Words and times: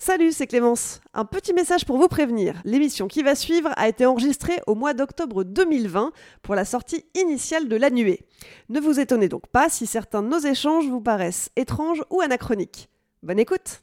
Salut, 0.00 0.30
c'est 0.30 0.46
Clémence. 0.46 1.00
Un 1.12 1.24
petit 1.24 1.52
message 1.52 1.84
pour 1.84 1.98
vous 1.98 2.06
prévenir. 2.06 2.62
L'émission 2.64 3.08
qui 3.08 3.24
va 3.24 3.34
suivre 3.34 3.70
a 3.76 3.88
été 3.88 4.06
enregistrée 4.06 4.60
au 4.68 4.76
mois 4.76 4.94
d'octobre 4.94 5.42
2020 5.42 6.12
pour 6.40 6.54
la 6.54 6.64
sortie 6.64 7.04
initiale 7.16 7.68
de 7.68 7.74
La 7.74 7.90
Nuée. 7.90 8.20
Ne 8.68 8.78
vous 8.78 9.00
étonnez 9.00 9.28
donc 9.28 9.48
pas 9.48 9.68
si 9.68 9.86
certains 9.86 10.22
de 10.22 10.28
nos 10.28 10.38
échanges 10.38 10.86
vous 10.86 11.00
paraissent 11.00 11.50
étranges 11.56 12.04
ou 12.10 12.20
anachroniques. 12.20 12.88
Bonne 13.24 13.40
écoute 13.40 13.82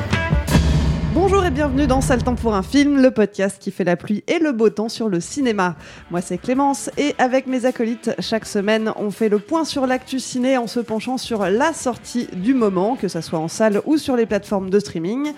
Bonjour 1.13 1.43
et 1.45 1.51
bienvenue 1.51 1.87
dans 1.87 1.99
Sale 1.99 2.23
temps 2.23 2.35
pour 2.35 2.55
un 2.55 2.63
film, 2.63 3.01
le 3.01 3.11
podcast 3.11 3.57
qui 3.59 3.69
fait 3.69 3.83
la 3.83 3.97
pluie 3.97 4.23
et 4.27 4.39
le 4.39 4.53
beau 4.53 4.69
temps 4.69 4.87
sur 4.87 5.09
le 5.09 5.19
cinéma. 5.19 5.75
Moi 6.09 6.21
c'est 6.21 6.37
Clémence 6.37 6.89
et 6.97 7.15
avec 7.17 7.47
mes 7.47 7.65
acolytes, 7.65 8.11
chaque 8.19 8.45
semaine 8.45 8.93
on 8.95 9.11
fait 9.11 9.27
le 9.27 9.39
point 9.39 9.65
sur 9.65 9.87
l'actu 9.87 10.21
ciné 10.21 10.57
en 10.57 10.67
se 10.67 10.79
penchant 10.79 11.17
sur 11.17 11.45
la 11.45 11.73
sortie 11.73 12.27
du 12.31 12.53
moment, 12.53 12.95
que 12.95 13.09
ça 13.09 13.21
soit 13.21 13.39
en 13.39 13.49
salle 13.49 13.81
ou 13.85 13.97
sur 13.97 14.15
les 14.15 14.25
plateformes 14.25 14.69
de 14.69 14.79
streaming. 14.79 15.33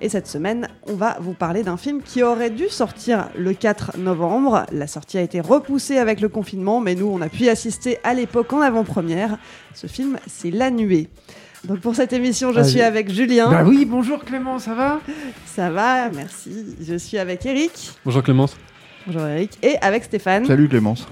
Et 0.00 0.08
cette 0.08 0.26
semaine, 0.26 0.66
on 0.88 0.94
va 0.94 1.16
vous 1.20 1.34
parler 1.34 1.62
d'un 1.62 1.76
film 1.76 2.02
qui 2.02 2.24
aurait 2.24 2.50
dû 2.50 2.68
sortir 2.68 3.28
le 3.36 3.54
4 3.54 3.98
novembre. 3.98 4.66
La 4.72 4.88
sortie 4.88 5.18
a 5.18 5.22
été 5.22 5.40
repoussée 5.40 5.98
avec 5.98 6.20
le 6.20 6.28
confinement, 6.28 6.80
mais 6.80 6.96
nous 6.96 7.06
on 7.06 7.20
a 7.20 7.28
pu 7.28 7.44
y 7.44 7.48
assister 7.48 7.98
à 8.02 8.12
l'époque 8.12 8.52
en 8.52 8.60
avant-première. 8.60 9.38
Ce 9.72 9.86
film, 9.86 10.18
c'est 10.26 10.50
La 10.50 10.72
Nuée. 10.72 11.08
Donc 11.64 11.78
pour 11.80 11.94
cette 11.94 12.12
émission, 12.12 12.52
je 12.52 12.58
Ah, 12.60 12.64
suis 12.64 12.80
avec 12.80 13.10
Julien. 13.10 13.48
Bah 13.50 13.62
oui, 13.64 13.84
bonjour 13.84 14.24
Clément, 14.24 14.58
ça 14.58 14.74
va? 14.74 15.00
Ça 15.46 15.70
va, 15.70 16.10
merci. 16.10 16.50
Je 16.80 16.96
suis 16.96 17.18
avec 17.18 17.46
Eric. 17.46 17.92
Bonjour 18.04 18.22
Clémence. 18.22 18.56
Bonjour 19.06 19.22
Eric. 19.26 19.58
Et 19.62 19.76
avec 19.80 20.04
Stéphane. 20.04 20.44
Salut 20.44 20.68
Clémence. 20.68 21.06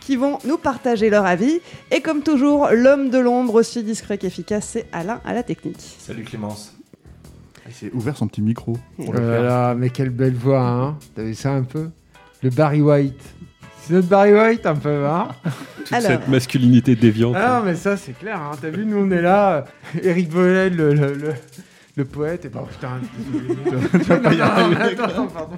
Qui 0.00 0.16
vont 0.16 0.38
nous 0.44 0.58
partager 0.58 1.10
leur 1.10 1.26
avis. 1.26 1.60
Et 1.92 2.00
comme 2.00 2.22
toujours, 2.22 2.68
l'homme 2.72 3.10
de 3.10 3.18
l'ombre 3.18 3.54
aussi 3.54 3.84
discret 3.84 4.18
qu'efficace, 4.18 4.68
c'est 4.72 4.86
Alain 4.90 5.20
à 5.24 5.32
la 5.32 5.42
technique. 5.44 5.96
Salut 5.98 6.24
Clémence. 6.24 6.74
Il 7.68 7.74
s'est 7.74 7.90
ouvert 7.92 8.16
son 8.16 8.26
petit 8.26 8.40
micro. 8.40 8.76
Oh 8.98 9.12
là 9.12 9.42
là, 9.42 9.74
mais 9.74 9.90
quelle 9.90 10.08
belle 10.10 10.34
voix, 10.34 10.62
hein 10.66 10.98
T'as 11.14 11.22
vu 11.22 11.34
ça 11.34 11.50
un 11.52 11.62
peu? 11.62 11.90
Le 12.42 12.50
Barry 12.50 12.80
White. 12.80 13.20
C'est 13.88 13.94
notre 13.94 14.08
Barry 14.08 14.34
White 14.34 14.66
un 14.66 14.74
peu, 14.74 15.06
hein 15.06 15.28
Toute 15.78 15.92
Alors. 15.94 16.10
cette 16.10 16.28
masculinité 16.28 16.94
déviante. 16.94 17.36
Ah 17.38 17.60
non, 17.60 17.64
mais 17.64 17.74
ça 17.74 17.96
c'est 17.96 18.12
clair, 18.12 18.36
hein. 18.38 18.50
T'as 18.60 18.68
vu, 18.68 18.84
nous 18.84 18.98
on 18.98 19.10
est 19.10 19.22
là, 19.22 19.64
euh, 19.94 20.00
Eric 20.02 20.28
Boel, 20.28 20.76
le, 20.76 20.92
le, 20.92 21.14
le, 21.14 21.32
le 21.96 22.04
poète, 22.04 22.44
et 22.44 22.48
bah 22.50 22.64
putain, 22.70 23.00
désolé. 23.16 23.80
Tu 23.92 23.98
vas 24.00 24.16
pas 24.18 24.34
y 24.34 24.40
arriver. 24.42 24.76
attends, 25.02 25.26
pardon. 25.28 25.56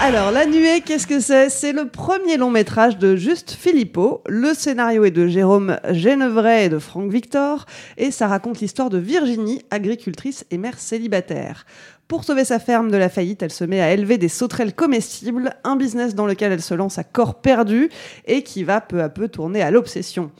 Alors, 0.00 0.30
La 0.30 0.46
Nuée, 0.46 0.82
qu'est-ce 0.84 1.06
que 1.06 1.20
c'est? 1.20 1.48
C'est 1.50 1.72
le 1.72 1.88
premier 1.88 2.36
long 2.36 2.50
métrage 2.50 2.96
de 2.96 3.16
Juste 3.16 3.50
Philippot. 3.50 4.22
Le 4.28 4.54
scénario 4.54 5.04
est 5.04 5.10
de 5.10 5.26
Jérôme 5.26 5.78
Genevray 5.90 6.66
et 6.66 6.68
de 6.68 6.78
Franck 6.78 7.10
Victor. 7.10 7.66
Et 7.96 8.10
ça 8.12 8.28
raconte 8.28 8.60
l'histoire 8.60 8.88
de 8.88 8.98
Virginie, 8.98 9.62
agricultrice 9.70 10.44
et 10.50 10.58
mère 10.58 10.78
célibataire. 10.78 11.64
Pour 12.08 12.22
sauver 12.22 12.44
sa 12.44 12.60
ferme 12.60 12.92
de 12.92 12.96
la 12.96 13.08
faillite, 13.08 13.42
elle 13.42 13.50
se 13.50 13.64
met 13.64 13.80
à 13.80 13.92
élever 13.92 14.16
des 14.16 14.28
sauterelles 14.28 14.74
comestibles, 14.74 15.56
un 15.64 15.74
business 15.74 16.14
dans 16.14 16.26
lequel 16.26 16.52
elle 16.52 16.62
se 16.62 16.74
lance 16.74 16.98
à 16.98 17.04
corps 17.04 17.40
perdu 17.40 17.90
et 18.26 18.44
qui 18.44 18.62
va 18.62 18.80
peu 18.80 19.02
à 19.02 19.08
peu 19.08 19.26
tourner 19.26 19.60
à 19.60 19.72
l'obsession. 19.72 20.30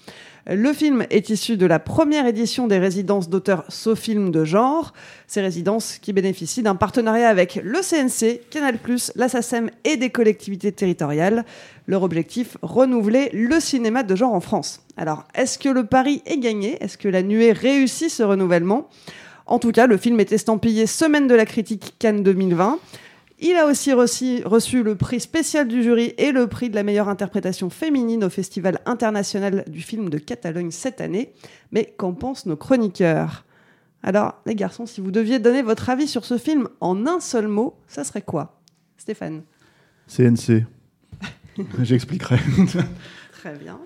Le 0.48 0.72
film 0.72 1.04
est 1.10 1.28
issu 1.28 1.56
de 1.56 1.66
la 1.66 1.80
première 1.80 2.24
édition 2.24 2.68
des 2.68 2.78
résidences 2.78 3.28
d'auteurs 3.28 3.64
SoFilm 3.68 4.30
de 4.30 4.44
genre, 4.44 4.92
ces 5.26 5.40
résidences 5.40 5.98
qui 5.98 6.12
bénéficient 6.12 6.62
d'un 6.62 6.76
partenariat 6.76 7.28
avec 7.28 7.58
le 7.60 7.80
CNC, 7.80 8.42
Canal+, 8.48 8.78
la 9.16 9.28
SACEM 9.28 9.68
et 9.82 9.96
des 9.96 10.10
collectivités 10.10 10.70
territoriales. 10.70 11.44
Leur 11.88 12.04
objectif, 12.04 12.58
renouveler 12.62 13.28
le 13.32 13.58
cinéma 13.58 14.04
de 14.04 14.14
genre 14.14 14.34
en 14.34 14.40
France. 14.40 14.86
Alors, 14.96 15.24
est-ce 15.34 15.58
que 15.58 15.68
le 15.68 15.84
pari 15.84 16.22
est 16.26 16.38
gagné? 16.38 16.80
Est-ce 16.80 16.96
que 16.96 17.08
la 17.08 17.24
nuée 17.24 17.50
réussit 17.50 18.08
ce 18.08 18.22
renouvellement? 18.22 18.88
En 19.46 19.58
tout 19.58 19.70
cas, 19.70 19.86
le 19.86 19.96
film 19.96 20.18
est 20.20 20.32
estampillé 20.32 20.86
Semaine 20.86 21.28
de 21.28 21.34
la 21.34 21.46
critique 21.46 21.94
Cannes 21.98 22.22
2020. 22.22 22.78
Il 23.38 23.54
a 23.56 23.66
aussi 23.66 23.92
reçu, 23.92 24.42
reçu 24.44 24.82
le 24.82 24.96
prix 24.96 25.20
spécial 25.20 25.68
du 25.68 25.82
jury 25.82 26.14
et 26.18 26.32
le 26.32 26.46
prix 26.46 26.70
de 26.70 26.74
la 26.74 26.82
meilleure 26.82 27.08
interprétation 27.08 27.70
féminine 27.70 28.24
au 28.24 28.30
Festival 28.30 28.80
international 28.86 29.64
du 29.68 29.82
film 29.82 30.08
de 30.08 30.18
Catalogne 30.18 30.70
cette 30.70 31.00
année. 31.00 31.32
Mais 31.70 31.94
qu'en 31.96 32.12
pensent 32.12 32.46
nos 32.46 32.56
chroniqueurs? 32.56 33.44
Alors, 34.02 34.40
les 34.46 34.54
garçons, 34.54 34.86
si 34.86 35.00
vous 35.00 35.10
deviez 35.10 35.38
donner 35.38 35.62
votre 35.62 35.90
avis 35.90 36.08
sur 36.08 36.24
ce 36.24 36.38
film 36.38 36.68
en 36.80 37.06
un 37.06 37.20
seul 37.20 37.46
mot, 37.46 37.74
ça 37.88 38.04
serait 38.04 38.22
quoi? 38.22 38.60
Stéphane 38.96 39.42
CNC. 40.08 40.64
J'expliquerai. 41.82 42.38
Très 43.32 43.54
bien. 43.54 43.78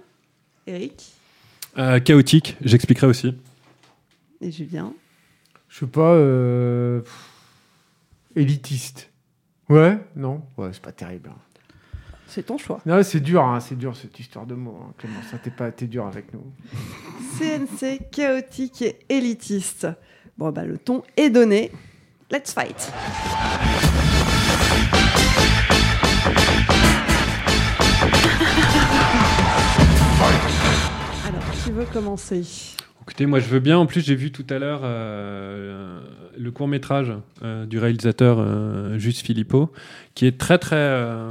Eric? 0.66 1.12
Euh, 1.78 2.00
chaotique, 2.00 2.56
j'expliquerai 2.62 3.06
aussi. 3.06 3.34
et 4.40 4.50
Julien? 4.50 4.92
Je 5.70 5.78
sais 5.78 5.86
pas, 5.86 6.00
euh... 6.14 7.00
pff, 7.00 7.28
élitiste. 8.36 9.08
Ouais 9.68 9.98
Non 10.16 10.42
Ouais, 10.58 10.70
c'est 10.72 10.82
pas 10.82 10.92
terrible. 10.92 11.30
hein. 11.32 11.38
C'est 12.26 12.44
ton 12.44 12.58
choix. 12.58 12.80
Non, 12.86 13.02
c'est 13.02 13.20
dur, 13.20 13.42
hein, 13.42 13.58
c'est 13.60 13.76
dur 13.76 13.96
cette 13.96 14.18
histoire 14.20 14.46
de 14.46 14.54
mots, 14.54 14.78
hein, 14.84 14.92
Clément, 14.98 15.20
ça 15.30 15.38
t'es 15.38 15.50
pas, 15.50 15.70
t'es 15.72 15.86
dur 15.86 16.06
avec 16.06 16.32
nous. 16.34 16.44
CNC, 17.38 18.10
chaotique 18.10 18.82
et 18.82 18.98
élitiste. 19.08 19.86
Bon, 20.38 20.50
bah, 20.52 20.64
le 20.64 20.78
ton 20.78 21.02
est 21.16 21.30
donné. 21.30 21.72
Let's 22.30 22.52
fight 22.52 22.92
Alors, 31.28 31.42
qui 31.64 31.70
veut 31.70 31.86
commencer? 31.92 32.42
Écoutez, 33.02 33.26
moi 33.26 33.40
je 33.40 33.48
veux 33.48 33.60
bien. 33.60 33.78
En 33.78 33.86
plus, 33.86 34.04
j'ai 34.04 34.14
vu 34.14 34.30
tout 34.30 34.46
à 34.50 34.58
l'heure 34.58 34.82
euh, 34.84 36.00
le 36.38 36.50
court 36.50 36.68
métrage 36.68 37.12
du 37.66 37.78
réalisateur 37.78 38.38
euh, 38.38 38.98
Juste 38.98 39.24
Philippot, 39.24 39.72
qui 40.14 40.26
est 40.26 40.38
très 40.38 40.58
très, 40.58 40.76
euh, 40.76 41.30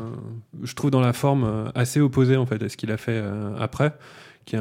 je 0.64 0.74
trouve 0.74 0.92
dans 0.92 1.02
la 1.02 1.14
forme 1.14 1.44
euh, 1.44 1.70
assez 1.76 2.00
opposée 2.00 2.38
en 2.38 2.46
fait 2.46 2.62
à 2.64 2.70
ce 2.70 2.78
qu'il 2.78 2.92
a 2.92 2.98
fait 2.98 3.22
euh, 3.24 3.56
après, 3.60 3.94
qui 4.46 4.56
est 4.56 4.60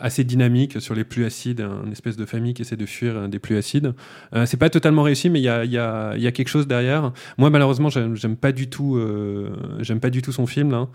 assez 0.00 0.24
dynamique 0.24 0.80
sur 0.80 0.94
les 0.94 1.04
pluies 1.04 1.24
acides, 1.24 1.60
une 1.60 1.92
espèce 1.92 2.16
de 2.16 2.24
famille 2.24 2.54
qui 2.54 2.62
essaie 2.62 2.76
de 2.76 2.86
fuir 2.86 3.16
euh, 3.16 3.28
des 3.28 3.38
pluies 3.38 3.56
acides. 3.56 3.94
Euh, 4.34 4.46
c'est 4.46 4.56
pas 4.56 4.70
totalement 4.70 5.02
réussi, 5.02 5.28
mais 5.30 5.40
il 5.40 5.44
y 5.44 5.48
a, 5.48 6.32
quelque 6.32 6.48
chose 6.48 6.66
derrière. 6.66 7.12
Moi, 7.38 7.50
malheureusement, 7.50 7.88
j'aime 7.90 8.36
pas 8.36 8.52
du 8.52 8.68
tout, 8.68 8.96
euh, 8.96 9.54
j'aime 9.80 10.00
pas 10.00 10.10
du 10.10 10.22
tout 10.22 10.32
son 10.32 10.46
film. 10.46 10.86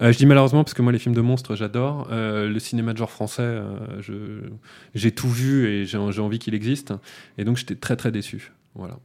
Euh, 0.00 0.12
je 0.12 0.16
dis 0.16 0.26
malheureusement 0.26 0.64
parce 0.64 0.74
que 0.74 0.82
moi, 0.82 0.92
les 0.92 0.98
films 0.98 1.14
de 1.14 1.20
monstres, 1.20 1.54
j'adore. 1.54 2.08
Le 2.10 2.58
cinéma 2.58 2.92
de 2.92 2.98
genre 2.98 3.10
français, 3.10 3.60
j'ai 4.94 5.12
tout 5.12 5.28
vu 5.28 5.66
et 5.66 5.84
j'ai 5.84 5.98
envie 5.98 6.38
qu'il 6.38 6.54
existe. 6.54 6.94
Et 7.38 7.44
donc, 7.44 7.56
j'étais 7.56 7.74
très 7.74 7.96
très 7.96 8.10
déçu. 8.10 8.52
Voilà. 8.74 8.98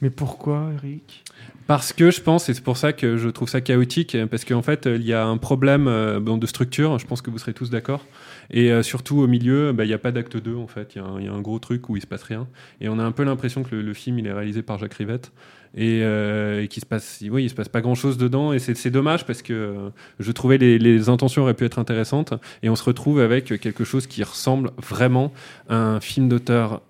Mais 0.00 0.10
pourquoi, 0.10 0.70
Eric? 0.74 1.24
Parce 1.68 1.92
que 1.92 2.10
je 2.10 2.22
pense, 2.22 2.48
et 2.48 2.54
c'est 2.54 2.64
pour 2.64 2.78
ça 2.78 2.94
que 2.94 3.18
je 3.18 3.28
trouve 3.28 3.46
ça 3.46 3.60
chaotique, 3.60 4.16
parce 4.30 4.46
qu'en 4.46 4.62
fait, 4.62 4.86
il 4.86 5.02
y 5.02 5.12
a 5.12 5.26
un 5.26 5.36
problème 5.36 5.86
euh, 5.86 6.18
de 6.18 6.46
structure, 6.46 6.98
je 6.98 7.06
pense 7.06 7.20
que 7.20 7.30
vous 7.30 7.36
serez 7.36 7.52
tous 7.52 7.68
d'accord. 7.68 8.06
Et 8.50 8.72
euh, 8.72 8.82
surtout 8.82 9.18
au 9.18 9.26
milieu, 9.26 9.72
bah, 9.74 9.84
il 9.84 9.88
n'y 9.88 9.92
a 9.92 9.98
pas 9.98 10.10
d'acte 10.10 10.38
2 10.38 10.56
en 10.56 10.66
fait, 10.66 10.94
il 10.94 11.02
y, 11.02 11.28
a 11.28 11.32
un- 11.32 11.40
gros 11.42 11.58
truc 11.58 11.90
où 11.90 11.96
il 11.96 12.00
se 12.00 12.06
passe 12.06 12.22
rien. 12.22 12.48
Et 12.80 12.88
on 12.88 12.98
a 12.98 13.02
un 13.02 13.12
peu 13.12 13.22
l'impression 13.22 13.64
que 13.64 13.76
le, 13.76 13.92
film 13.92 14.18
il 14.18 14.26
est 14.26 14.32
réalisé 14.32 14.62
par 14.62 14.78
Jacques 14.78 14.94
Rivette 14.94 15.30
et, 15.74 16.00
euh, 16.02 16.66
qu'il 16.68 16.80
se 16.80 16.86
passe, 16.86 17.22
oui, 17.30 17.44
il 17.44 17.50
se 17.50 17.54
passe 17.54 17.68
pas 17.68 17.82
grand 17.82 17.94
chose 17.94 18.16
dedans. 18.16 18.54
Et 18.54 18.60
c'est 18.60 18.90
dommage 18.90 19.26
parce 19.26 19.42
que 19.42 19.52
euh, 19.52 19.90
je 20.20 20.32
trouvais 20.32 20.56
les, 20.56 21.08
intentions 21.10 21.42
auraient 21.42 21.52
pu 21.52 21.66
être 21.66 21.78
intéressantes 21.78 22.32
et 22.62 22.70
on 22.70 22.76
se 22.76 22.84
retrouve 22.84 23.20
avec 23.20 23.60
quelque 23.60 23.84
chose 23.84 24.06
qui 24.06 24.22
ressemble 24.22 24.70
vraiment 24.78 25.34
à 25.68 25.76
un 25.76 26.00
film 26.00 26.30
d'auteur 26.30 26.80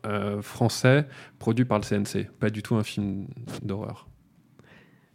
français 0.41 1.05
produit 1.41 1.65
par 1.65 1.81
le 1.81 1.85
CNC, 1.85 2.29
pas 2.39 2.51
du 2.51 2.63
tout 2.63 2.77
un 2.77 2.85
film 2.85 3.27
d'horreur. 3.63 4.07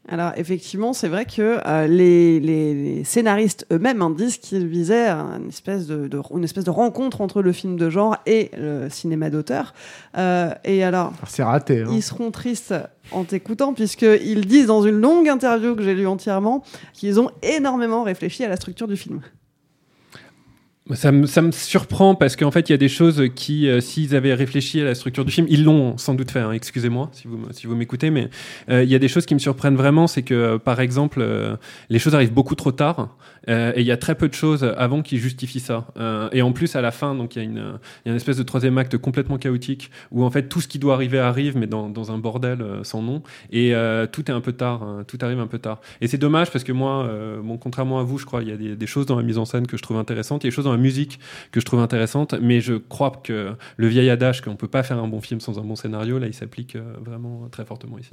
Alors 0.09 0.33
effectivement, 0.35 0.91
c'est 0.91 1.07
vrai 1.07 1.23
que 1.25 1.59
euh, 1.65 1.87
les, 1.87 2.39
les- 2.41 2.73
les 2.73 3.03
scénaristes 3.05 3.65
eux-mêmes 3.71 4.01
hein, 4.01 4.09
disent 4.09 4.37
qu'ils 4.37 4.67
visaient 4.67 5.09
une 5.09 5.47
espèce 5.47 5.87
de, 5.87 6.07
de- 6.09 6.21
une 6.35 6.43
espèce 6.43 6.65
de 6.65 6.69
rencontre 6.71 7.21
entre 7.21 7.41
le 7.41 7.53
film 7.53 7.77
de 7.77 7.89
genre 7.89 8.17
et 8.25 8.51
le 8.57 8.89
cinéma 8.89 9.29
d'auteur. 9.29 9.73
Euh, 10.17 10.53
et 10.65 10.83
alors, 10.83 11.13
Alors, 11.17 11.29
C'est 11.29 11.43
raté. 11.43 11.81
hein. 11.83 11.87
ils 11.89 12.03
seront 12.03 12.31
tristes 12.31 12.73
en 13.13 13.23
t'écoutant 13.23 13.73
puisqu'ils 13.73 14.45
disent 14.45 14.67
dans 14.67 14.83
une 14.83 14.99
longue 14.99 15.29
interview 15.29 15.73
que 15.75 15.83
j'ai 15.83 15.95
lue 15.95 16.07
entièrement 16.07 16.63
qu'ils 16.93 17.21
ont 17.21 17.29
énormément 17.41 18.03
réfléchi 18.03 18.43
à 18.43 18.49
la 18.49 18.57
structure 18.57 18.89
du 18.89 18.97
film. 18.97 19.21
Ça 20.91 21.13
me, 21.13 21.51
surprend 21.51 22.13
parce 22.13 22.35
qu'en 22.35 22.51
fait, 22.51 22.67
il 22.67 22.73
y 22.73 22.75
a 22.75 22.77
des 22.77 22.89
choses 22.89 23.29
qui, 23.35 23.69
euh, 23.69 23.79
s'ils 23.79 24.17
avaient 24.17 24.33
réfléchi 24.33 24.81
à 24.81 24.83
la 24.83 24.95
structure 24.95 25.23
du 25.23 25.31
film, 25.31 25.47
ils 25.49 25.63
l'ont 25.63 25.97
sans 25.97 26.13
doute 26.13 26.29
fait, 26.29 26.41
hein, 26.41 26.51
excusez-moi 26.51 27.09
si 27.13 27.67
vous, 27.67 27.75
m'écoutez, 27.75 28.09
mais 28.09 28.29
euh, 28.69 28.83
il 28.83 28.89
y 28.89 28.95
a 28.95 28.99
des 28.99 29.07
choses 29.07 29.25
qui 29.25 29.33
me 29.33 29.39
surprennent 29.39 29.77
vraiment, 29.77 30.07
c'est 30.07 30.23
que, 30.23 30.33
euh, 30.33 30.57
par 30.57 30.81
exemple, 30.81 31.25
les 31.89 31.99
choses 31.99 32.13
arrivent 32.13 32.33
beaucoup 32.33 32.55
trop 32.55 32.73
tard 32.73 33.15
et 33.47 33.81
il 33.81 33.85
y 33.85 33.91
a 33.91 33.97
très 33.97 34.15
peu 34.15 34.29
de 34.29 34.33
choses 34.33 34.63
avant 34.63 35.01
qui 35.01 35.17
justifient 35.17 35.59
ça. 35.59 35.87
Euh, 35.97 36.29
et 36.31 36.41
en 36.41 36.51
plus, 36.51 36.75
à 36.75 36.81
la 36.81 36.91
fin, 36.91 37.15
donc 37.15 37.35
il 37.35 37.39
y, 37.39 37.41
a 37.41 37.45
une, 37.45 37.57
euh, 37.57 37.77
y 38.05 38.09
a 38.09 38.11
une 38.11 38.15
espèce 38.15 38.37
de 38.37 38.43
troisième 38.43 38.77
acte 38.77 38.97
complètement 38.97 39.37
chaotique 39.37 39.91
où 40.11 40.23
en 40.23 40.29
fait 40.29 40.47
tout 40.47 40.61
ce 40.61 40.67
qui 40.67 40.79
doit 40.79 40.93
arriver 40.93 41.19
arrive, 41.19 41.57
mais 41.57 41.67
dans, 41.67 41.89
dans 41.89 42.11
un 42.11 42.17
bordel 42.17 42.61
euh, 42.61 42.83
sans 42.83 43.01
nom. 43.01 43.21
Et 43.51 43.75
euh, 43.75 44.07
tout 44.07 44.29
est 44.29 44.33
un 44.33 44.41
peu 44.41 44.53
tard, 44.53 44.83
hein, 44.83 45.03
tout 45.07 45.17
arrive 45.21 45.39
un 45.39 45.47
peu 45.47 45.59
tard. 45.59 45.81
Et 46.01 46.07
c'est 46.07 46.17
dommage 46.17 46.51
parce 46.51 46.63
que 46.63 46.71
moi, 46.71 47.05
euh, 47.05 47.41
contrairement 47.59 47.99
à 47.99 48.03
vous, 48.03 48.17
je 48.17 48.25
crois, 48.25 48.41
il 48.41 48.49
y 48.49 48.71
a 48.71 48.75
des, 48.75 48.87
choses 48.87 49.05
dans 49.05 49.15
la 49.15 49.23
mise 49.23 49.37
en 49.37 49.45
scène 49.45 49.67
que 49.67 49.77
je 49.77 49.81
trouve 49.81 49.97
intéressantes, 49.97 50.43
il 50.43 50.47
y 50.47 50.49
a 50.49 50.51
des 50.51 50.55
choses 50.55 50.65
dans 50.65 50.71
la 50.71 50.77
musique 50.77 51.19
que 51.51 51.59
je 51.59 51.65
trouve 51.65 51.79
intéressantes, 51.79 52.35
mais 52.41 52.61
je 52.61 52.75
crois 52.75 53.11
que 53.11 53.53
le 53.77 53.87
vieil 53.87 54.09
adage 54.09 54.41
qu'on 54.41 54.55
peut 54.55 54.67
pas 54.67 54.83
faire 54.83 54.97
un 54.97 55.07
bon 55.07 55.21
film 55.21 55.39
sans 55.39 55.59
un 55.59 55.63
bon 55.63 55.75
scénario, 55.75 56.19
là, 56.19 56.27
il 56.27 56.33
s'applique 56.33 56.75
euh, 56.75 56.93
vraiment 57.03 57.47
très 57.51 57.65
fortement 57.65 57.97
ici. 57.97 58.11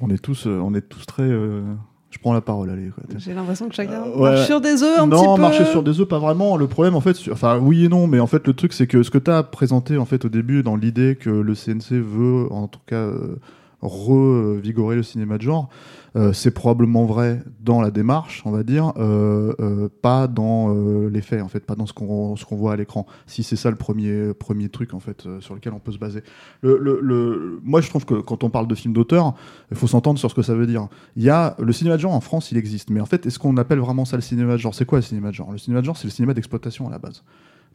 On 0.00 0.10
est 0.10 0.22
tous, 0.22 0.46
euh, 0.46 0.60
on 0.62 0.74
est 0.74 0.88
tous 0.88 1.04
très. 1.06 1.24
euh, 1.24 1.62
Je 2.10 2.18
prends 2.18 2.32
la 2.32 2.40
parole, 2.40 2.70
allez. 2.70 2.90
J'ai 3.18 3.34
l'impression 3.34 3.68
que 3.68 3.74
chacun 3.74 4.02
Euh, 4.02 4.18
marche 4.18 4.46
sur 4.46 4.60
des 4.62 4.82
œufs 4.82 4.98
un 4.98 5.06
non, 5.06 5.20
petit 5.20 5.34
peu. 5.34 5.40
marcher 5.42 5.64
sur 5.66 5.82
des 5.82 6.00
œufs, 6.00 6.08
pas 6.08 6.18
vraiment. 6.18 6.56
Le 6.56 6.66
problème, 6.66 6.94
en 6.94 7.02
fait, 7.02 7.14
sur- 7.14 7.32
enfin, 7.34 7.58
oui 7.58 7.84
et 7.84 7.88
non, 7.88 8.06
mais 8.06 8.18
en 8.18 8.26
fait, 8.26 8.46
le 8.46 8.54
truc, 8.54 8.72
c'est 8.72 8.86
que 8.86 9.02
ce 9.02 9.10
que 9.10 9.18
tu 9.18 9.30
as 9.30 9.42
présenté, 9.42 9.98
en 9.98 10.06
fait, 10.06 10.24
au 10.24 10.30
début, 10.30 10.62
dans 10.62 10.74
l'idée 10.76 11.16
que 11.20 11.28
le 11.28 11.54
CNC 11.54 12.00
veut, 12.00 12.46
en 12.50 12.66
tout 12.66 12.80
cas, 12.86 12.96
euh, 12.96 13.36
revigorer 13.80 14.96
le 14.96 15.02
cinéma 15.02 15.38
de 15.38 15.42
genre, 15.42 15.68
euh, 16.16 16.32
c'est 16.32 16.50
probablement 16.50 17.04
vrai 17.04 17.42
dans 17.60 17.80
la 17.80 17.90
démarche, 17.90 18.42
on 18.44 18.50
va 18.50 18.62
dire, 18.62 18.92
euh, 18.96 19.52
euh, 19.60 19.88
pas 20.02 20.26
dans 20.26 20.74
euh, 20.74 21.08
les 21.10 21.20
faits, 21.20 21.42
en 21.42 21.48
fait, 21.48 21.60
pas 21.60 21.74
dans 21.76 21.86
ce 21.86 21.92
qu'on 21.92 22.34
qu'on 22.34 22.56
voit 22.56 22.72
à 22.72 22.76
l'écran. 22.76 23.06
Si 23.26 23.42
c'est 23.42 23.56
ça 23.56 23.70
le 23.70 23.76
premier, 23.76 24.32
premier 24.34 24.68
truc, 24.68 24.94
en 24.94 25.00
fait, 25.00 25.26
euh, 25.26 25.40
sur 25.40 25.54
lequel 25.54 25.72
on 25.74 25.78
peut 25.78 25.92
se 25.92 25.98
baser. 25.98 26.22
Le, 26.62 26.78
le- 26.78 26.98
le- 27.02 27.60
moi, 27.62 27.80
je 27.80 27.88
trouve 27.90 28.04
que 28.06 28.14
quand 28.14 28.42
on 28.42 28.50
parle 28.50 28.66
de 28.66 28.74
film 28.74 28.94
d'auteur, 28.94 29.34
il 29.70 29.76
faut 29.76 29.86
s'entendre 29.86 30.18
sur 30.18 30.30
ce 30.30 30.34
que 30.34 30.42
ça 30.42 30.54
veut 30.54 30.66
dire. 30.66 30.88
Il 31.16 31.22
y 31.22 31.30
a 31.30 31.54
le 31.58 31.72
cinéma 31.72 31.96
de 31.96 32.00
genre 32.00 32.14
en 32.14 32.20
France, 32.20 32.50
il 32.50 32.56
existe, 32.58 32.90
mais 32.90 33.00
en 33.00 33.06
fait, 33.06 33.26
est-ce 33.26 33.38
qu'on 33.38 33.56
appelle 33.58 33.78
vraiment 33.78 34.04
ça 34.04 34.16
le 34.16 34.22
cinéma 34.22 34.52
de 34.54 34.58
genre? 34.58 34.74
C'est 34.74 34.86
quoi 34.86 34.98
le 34.98 35.02
cinéma 35.02 35.28
de 35.28 35.34
genre? 35.34 35.52
Le 35.52 35.58
cinéma 35.58 35.80
de 35.82 35.86
genre, 35.86 35.96
c'est 35.96 36.06
le 36.06 36.12
cinéma 36.12 36.34
d'exploitation 36.34 36.88
à 36.88 36.90
la 36.90 36.98
base. 36.98 37.22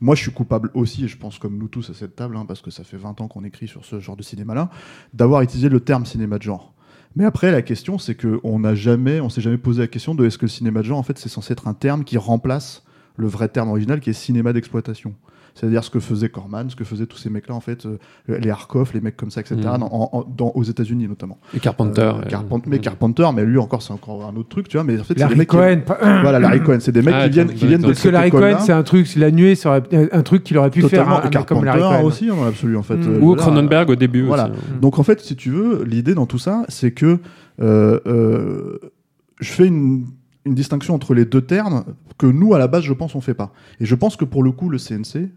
Moi, 0.03 0.15
je 0.15 0.21
suis 0.23 0.33
coupable 0.33 0.69
aussi, 0.73 1.05
et 1.05 1.07
je 1.07 1.15
pense 1.15 1.39
comme 1.39 1.57
nous 1.57 1.69
tous 1.69 1.89
à 1.89 1.93
cette 1.93 2.17
table, 2.17 2.35
hein, 2.35 2.43
parce 2.45 2.61
que 2.61 2.69
ça 2.69 2.83
fait 2.83 2.97
20 2.97 3.21
ans 3.21 3.29
qu'on 3.29 3.45
écrit 3.45 3.69
sur 3.69 3.85
ce 3.85 4.01
genre 4.01 4.17
de 4.17 4.21
cinéma-là, 4.21 4.69
d'avoir 5.13 5.41
utilisé 5.43 5.69
le 5.69 5.79
terme 5.79 6.05
cinéma 6.05 6.39
de 6.39 6.43
genre. 6.43 6.73
Mais 7.15 7.23
après, 7.23 7.53
la 7.53 7.61
question, 7.61 7.97
c'est 7.97 8.13
qu'on 8.13 8.59
n'a 8.59 8.73
on 8.73 9.29
s'est 9.29 9.39
jamais 9.39 9.57
posé 9.57 9.79
la 9.79 9.87
question 9.87 10.13
de 10.13 10.25
est-ce 10.25 10.37
que 10.37 10.43
le 10.43 10.49
cinéma 10.49 10.81
de 10.81 10.87
genre, 10.87 10.99
en 10.99 11.03
fait, 11.03 11.17
c'est 11.17 11.29
censé 11.29 11.53
être 11.53 11.69
un 11.69 11.73
terme 11.73 12.03
qui 12.03 12.17
remplace 12.17 12.83
le 13.15 13.27
vrai 13.27 13.47
terme 13.47 13.69
original 13.69 14.01
qui 14.01 14.09
est 14.09 14.13
cinéma 14.13 14.51
d'exploitation. 14.51 15.15
C'est-à-dire 15.55 15.83
ce 15.83 15.89
que 15.91 15.99
faisait 15.99 16.29
Corman, 16.29 16.67
ce 16.69 16.75
que 16.75 16.83
faisaient 16.83 17.05
tous 17.05 17.17
ces 17.17 17.29
mecs-là, 17.29 17.53
en 17.53 17.59
fait, 17.59 17.85
euh, 17.85 17.97
les 18.27 18.49
Harkoff, 18.49 18.93
les 18.93 19.01
mecs 19.01 19.15
comme 19.15 19.29
ça, 19.29 19.41
etc., 19.41 19.55
Mhm. 19.57 19.63
dans, 19.81 19.85
en- 19.91 20.09
en- 20.11 20.23
dans- 20.23 20.51
aux 20.55 20.63
États-Unis 20.63 21.07
notamment. 21.07 21.37
Et 21.53 21.59
Carpenter. 21.59 22.01
Euh, 22.01 22.13
euh, 22.33 22.57
mais 22.65 22.79
Carpenter, 22.79 23.27
mais 23.35 23.45
lui 23.45 23.59
encore, 23.59 23.83
c'est 23.83 23.93
encore 23.93 24.25
un 24.25 24.35
autre 24.35 24.49
truc, 24.49 24.67
tu 24.67 24.77
vois. 24.77 24.83
Mais 24.83 24.95
en 24.99 25.03
fait, 25.03 25.09
c'est 25.09 25.13
des 25.15 25.19
Larry 25.21 25.35
mecs 25.37 25.49
qui- 25.49 25.55
Cohen. 25.55 25.81
Voilà, 26.21 26.39
Larry 26.39 26.61
Cohen, 26.63 26.77
c'est 26.79 26.91
des 26.91 27.03
mecs 27.03 27.13
Ah, 27.15 27.25
qui 27.25 27.29
viennent, 27.29 27.53
qui 27.53 27.67
viennent 27.67 27.81
de 27.81 27.85
Parce 27.87 27.97
Parce 27.99 28.03
que 28.03 28.09
Larry 28.09 28.31
Cohen, 28.31 28.57
c'est 28.61 28.71
un 28.73 28.83
truc, 28.83 29.15
la 29.15 29.29
nuée, 29.29 29.53
aurait- 29.65 29.83
un 30.11 30.21
truc 30.23 30.43
qu'il 30.43 30.57
aurait 30.57 30.71
pu 30.71 30.81
Totalement, 30.81 31.05
faire 31.05 31.25
un, 31.25 31.29
mec 31.29 31.45
comme 31.45 31.63
Larry 31.65 31.79
Carpenter 31.79 32.01
Cohen. 32.01 32.07
aussi, 32.07 32.31
en 32.31 32.81
fait. 32.83 32.95
Mm. 32.95 33.13
Euh, 33.13 33.19
Ou 33.21 33.35
Cronenberg 33.35 33.89
au 33.91 33.95
début 33.95 34.23
Voilà. 34.23 34.49
aussi. 34.49 34.59
Donc 34.81 34.97
en 34.97 35.03
fait, 35.03 35.19
si 35.21 35.35
tu 35.35 35.51
veux, 35.51 35.83
l'idée 35.83 36.15
dans 36.15 36.25
tout 36.25 36.39
ça, 36.39 36.63
c'est 36.67 36.91
que 36.91 37.19
euh, 37.61 37.99
euh, 38.07 38.79
je 39.39 39.51
fais 39.51 39.67
une, 39.67 40.07
une 40.45 40.55
distinction 40.55 40.95
entre 40.95 41.13
les 41.13 41.25
deux 41.25 41.41
termes 41.41 41.83
que 42.17 42.25
nous, 42.25 42.53
à 42.53 42.59
la 42.59 42.67
base, 42.67 42.83
je 42.83 42.93
pense, 42.93 43.15
on 43.15 43.21
fait 43.21 43.33
pas. 43.33 43.53
Et 43.79 43.85
je 43.85 43.95
pense 43.95 44.15
que 44.15 44.25
pour 44.25 44.43
le 44.43 44.51
coup, 44.51 44.69
le 44.69 44.77
CNC 44.77 45.29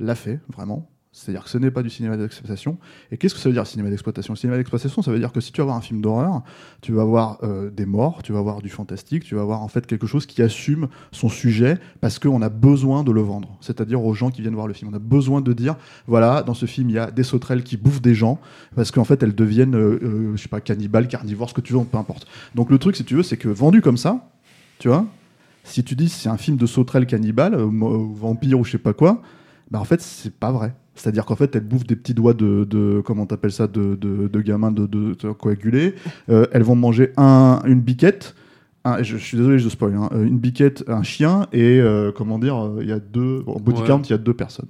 l'a 0.00 0.14
fait, 0.14 0.40
vraiment. 0.52 0.88
C'est-à-dire 1.10 1.42
que 1.42 1.50
ce 1.50 1.58
n'est 1.58 1.70
pas 1.70 1.82
du 1.82 1.90
cinéma 1.90 2.16
d'exploitation. 2.16 2.78
Et 3.10 3.16
qu'est-ce 3.16 3.34
que 3.34 3.40
ça 3.40 3.48
veut 3.48 3.54
dire, 3.54 3.66
cinéma 3.66 3.88
d'exploitation? 3.88 4.36
Cinéma 4.36 4.56
d'exploitation, 4.56 5.02
ça 5.02 5.10
veut 5.10 5.18
dire 5.18 5.32
que 5.32 5.40
si 5.40 5.50
tu 5.50 5.60
vas 5.60 5.64
voir 5.64 5.76
un 5.76 5.80
film 5.80 6.00
d'horreur, 6.00 6.42
tu 6.80 6.92
vas 6.92 7.02
voir 7.02 7.38
euh, 7.42 7.70
des 7.70 7.86
morts, 7.86 8.22
tu 8.22 8.32
vas 8.32 8.40
voir 8.40 8.60
du 8.60 8.68
fantastique, 8.68 9.24
tu 9.24 9.34
vas 9.34 9.42
voir 9.42 9.62
en 9.62 9.68
fait 9.68 9.86
quelque 9.86 10.06
chose 10.06 10.26
qui 10.26 10.42
assume 10.42 10.86
son 11.10 11.28
sujet 11.28 11.78
parce 12.00 12.20
qu'on 12.20 12.40
a 12.42 12.50
besoin 12.50 13.02
de 13.02 13.10
le 13.10 13.22
vendre. 13.22 13.56
C'est-à-dire 13.60 14.04
aux 14.04 14.14
gens 14.14 14.30
qui 14.30 14.42
viennent 14.42 14.54
voir 14.54 14.68
le 14.68 14.74
film. 14.74 14.90
On 14.92 14.96
a 14.96 15.00
besoin 15.00 15.40
de 15.40 15.52
dire, 15.54 15.76
voilà, 16.06 16.42
dans 16.42 16.54
ce 16.54 16.66
film, 16.66 16.90
il 16.90 16.94
y 16.94 16.98
a 16.98 17.10
des 17.10 17.24
sauterelles 17.24 17.64
qui 17.64 17.78
bouffent 17.78 18.02
des 18.02 18.14
gens 18.14 18.38
parce 18.76 18.92
qu'en 18.92 19.04
fait, 19.04 19.20
elles 19.22 19.34
deviennent, 19.34 19.74
euh, 19.74 19.98
euh, 20.02 20.36
je 20.36 20.42
sais 20.42 20.48
pas, 20.48 20.60
cannibales, 20.60 21.08
carnivores, 21.08 21.48
ce 21.48 21.54
que 21.54 21.62
tu 21.62 21.72
veux, 21.72 21.82
peu 21.84 21.98
importe. 21.98 22.28
Donc 22.54 22.70
le 22.70 22.78
truc, 22.78 22.94
si 22.94 23.04
tu 23.04 23.16
veux, 23.16 23.22
c'est 23.24 23.38
que 23.38 23.48
vendu 23.48 23.80
comme 23.80 23.96
ça, 23.96 24.30
tu 24.78 24.86
vois, 24.88 25.06
si 25.64 25.82
tu 25.82 25.96
dis 25.96 26.10
c'est 26.10 26.28
un 26.28 26.36
film 26.36 26.58
de 26.58 26.66
sauterelles 26.66 27.06
cannibales, 27.06 27.54
euh, 27.54 27.66
mo- 27.66 28.12
vampires 28.14 28.60
ou 28.60 28.64
je 28.64 28.72
sais 28.72 28.78
pas 28.78 28.92
quoi, 28.92 29.22
bah 29.70 29.80
en 29.80 29.84
fait, 29.84 30.00
c'est 30.00 30.32
pas 30.34 30.50
vrai. 30.52 30.74
C'est-à-dire 30.94 31.24
qu'en 31.26 31.36
fait, 31.36 31.54
elles 31.54 31.64
bouffent 31.64 31.86
des 31.86 31.94
petits 31.96 32.14
doigts 32.14 32.34
de, 32.34 32.64
de 32.64 33.00
comment 33.04 33.24
t'appelles 33.26 33.52
ça, 33.52 33.66
de, 33.68 33.94
de, 33.94 34.26
de 34.28 34.40
gamins 34.40 34.72
de, 34.72 34.86
de, 34.86 35.14
de 35.14 35.32
coagulés. 35.32 35.94
Euh, 36.30 36.46
elles 36.52 36.62
vont 36.64 36.74
manger 36.74 37.12
un, 37.16 37.60
une 37.66 37.80
biquette. 37.80 38.34
un- 38.84 39.02
je, 39.02 39.16
je 39.16 39.22
suis 39.24 39.36
désolé, 39.36 39.58
je 39.58 39.68
spoil. 39.68 39.94
hein, 39.94 40.08
euh, 40.12 40.24
une 40.24 40.38
biquette, 40.38 40.84
un 40.88 41.02
chien 41.02 41.46
et 41.52 41.80
euh, 41.80 42.10
comment 42.14 42.38
dire, 42.38 42.72
il 42.80 42.86
y 42.88 42.92
a 42.92 42.98
deux. 42.98 43.44
En 43.46 43.60
body 43.60 43.80
Ouais. 43.82 43.86
count, 43.86 44.02
il 44.02 44.10
y 44.10 44.14
a 44.14 44.18
deux 44.18 44.34
personnes. 44.34 44.68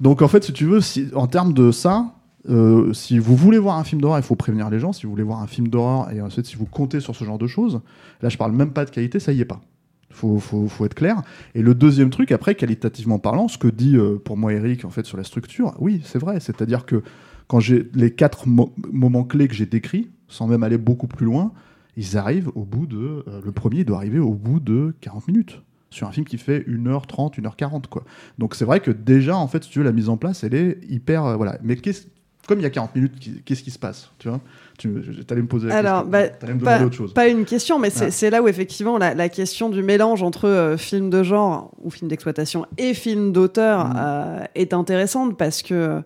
Donc 0.00 0.22
en 0.22 0.28
fait, 0.28 0.42
si 0.44 0.52
tu 0.52 0.64
veux, 0.64 0.80
si, 0.80 1.08
en 1.14 1.26
termes 1.26 1.52
de 1.52 1.70
ça, 1.70 2.14
euh, 2.48 2.92
si 2.92 3.18
vous 3.18 3.36
voulez 3.36 3.58
voir 3.58 3.76
un 3.78 3.84
film 3.84 4.00
d'horreur, 4.00 4.18
il 4.18 4.24
faut 4.24 4.34
prévenir 4.36 4.70
les 4.70 4.78
gens. 4.80 4.92
Si 4.92 5.04
vous 5.04 5.10
voulez 5.10 5.22
voir 5.22 5.40
un 5.42 5.46
film 5.46 5.68
d'horreur 5.68 6.10
et 6.12 6.20
ensuite 6.20 6.46
si 6.46 6.56
vous 6.56 6.66
comptez 6.66 7.00
sur 7.00 7.14
ce 7.14 7.24
genre 7.24 7.38
de 7.38 7.46
choses, 7.46 7.80
là 8.22 8.28
je 8.28 8.36
parle 8.38 8.52
même 8.52 8.70
pas 8.72 8.84
de 8.84 8.90
qualité, 8.90 9.20
ça 9.20 9.32
y 9.32 9.40
est 9.40 9.44
pas. 9.44 9.60
Faut, 10.10 10.38
faut, 10.38 10.66
faut 10.68 10.84
être 10.86 10.94
clair. 10.94 11.22
Et 11.54 11.62
le 11.62 11.74
deuxième 11.74 12.10
truc, 12.10 12.32
après, 12.32 12.54
qualitativement 12.54 13.18
parlant, 13.18 13.46
ce 13.48 13.58
que 13.58 13.68
dit 13.68 13.96
euh, 13.96 14.16
pour 14.16 14.36
moi 14.36 14.52
Eric 14.54 14.84
en 14.84 14.90
fait 14.90 15.04
sur 15.06 15.16
la 15.18 15.24
structure, 15.24 15.74
oui, 15.78 16.00
c'est 16.04 16.18
vrai. 16.18 16.40
C'est-à-dire 16.40 16.86
que 16.86 17.02
quand 17.46 17.60
j'ai 17.60 17.88
les 17.94 18.10
quatre 18.14 18.48
mo- 18.48 18.72
moments 18.90 19.24
clés 19.24 19.48
que 19.48 19.54
j'ai 19.54 19.66
décrits, 19.66 20.10
sans 20.26 20.46
même 20.46 20.62
aller 20.62 20.78
beaucoup 20.78 21.06
plus 21.06 21.26
loin, 21.26 21.52
ils 21.96 22.16
arrivent 22.16 22.50
au 22.54 22.64
bout 22.64 22.86
de. 22.86 23.24
euh, 23.28 23.40
le 23.44 23.52
premier 23.52 23.84
doit 23.84 23.98
arriver 23.98 24.18
au 24.18 24.32
bout 24.34 24.60
de 24.60 24.94
40 25.00 25.28
minutes. 25.28 25.62
Sur 25.90 26.06
un 26.06 26.12
film 26.12 26.26
qui 26.26 26.36
fait 26.36 26.60
1h30, 26.68 27.38
1h40, 27.40 27.86
quoi. 27.88 28.04
Donc 28.38 28.54
c'est 28.54 28.64
vrai 28.66 28.80
que 28.80 28.90
déjà, 28.90 29.36
en 29.36 29.46
fait, 29.48 29.64
si 29.64 29.70
tu 29.70 29.78
veux, 29.78 29.84
la 29.86 29.92
mise 29.92 30.08
en 30.10 30.16
place, 30.18 30.44
elle 30.44 30.54
est 30.54 30.78
hyper. 30.88 31.24
euh, 31.24 31.36
voilà. 31.36 31.58
Mais 31.62 31.76
qu'est-ce- 31.76 32.06
comme 32.48 32.58
il 32.58 32.62
y 32.62 32.66
a 32.66 32.70
40 32.70 32.94
minutes, 32.96 33.44
qu'est-ce 33.44 33.62
qui 33.62 33.70
se 33.70 33.78
passe 33.78 34.10
Tu 34.18 34.28
vois? 34.28 34.40
Tu 34.78 34.90
allais 35.30 35.42
me 35.42 35.46
poser 35.46 35.68
la 35.68 35.76
Alors, 35.76 36.08
question. 36.10 36.10
bah, 36.48 36.54
me 36.54 36.64
pas, 36.64 36.82
autre 36.84 36.94
chose. 36.96 37.12
pas 37.14 37.28
une 37.28 37.44
question, 37.44 37.78
mais 37.78 37.90
c'est 37.90 38.26
Ah. 38.26 38.30
là 38.30 38.42
où 38.42 38.48
effectivement 38.48 38.96
la, 38.98 39.14
la 39.14 39.28
question 39.28 39.68
du 39.70 39.82
mélange 39.82 40.22
entre 40.22 40.48
euh, 40.48 40.76
film 40.76 41.10
de 41.10 41.22
genre 41.22 41.70
ou 41.82 41.90
film 41.90 42.08
d'exploitation 42.08 42.64
et 42.78 42.94
film 42.94 43.32
d'auteur 43.32 43.84
Mm. 43.86 43.94
euh, 43.98 44.44
est 44.54 44.72
intéressante 44.74 45.36
parce 45.36 45.62
que. 45.62 45.74
euh, 45.74 46.00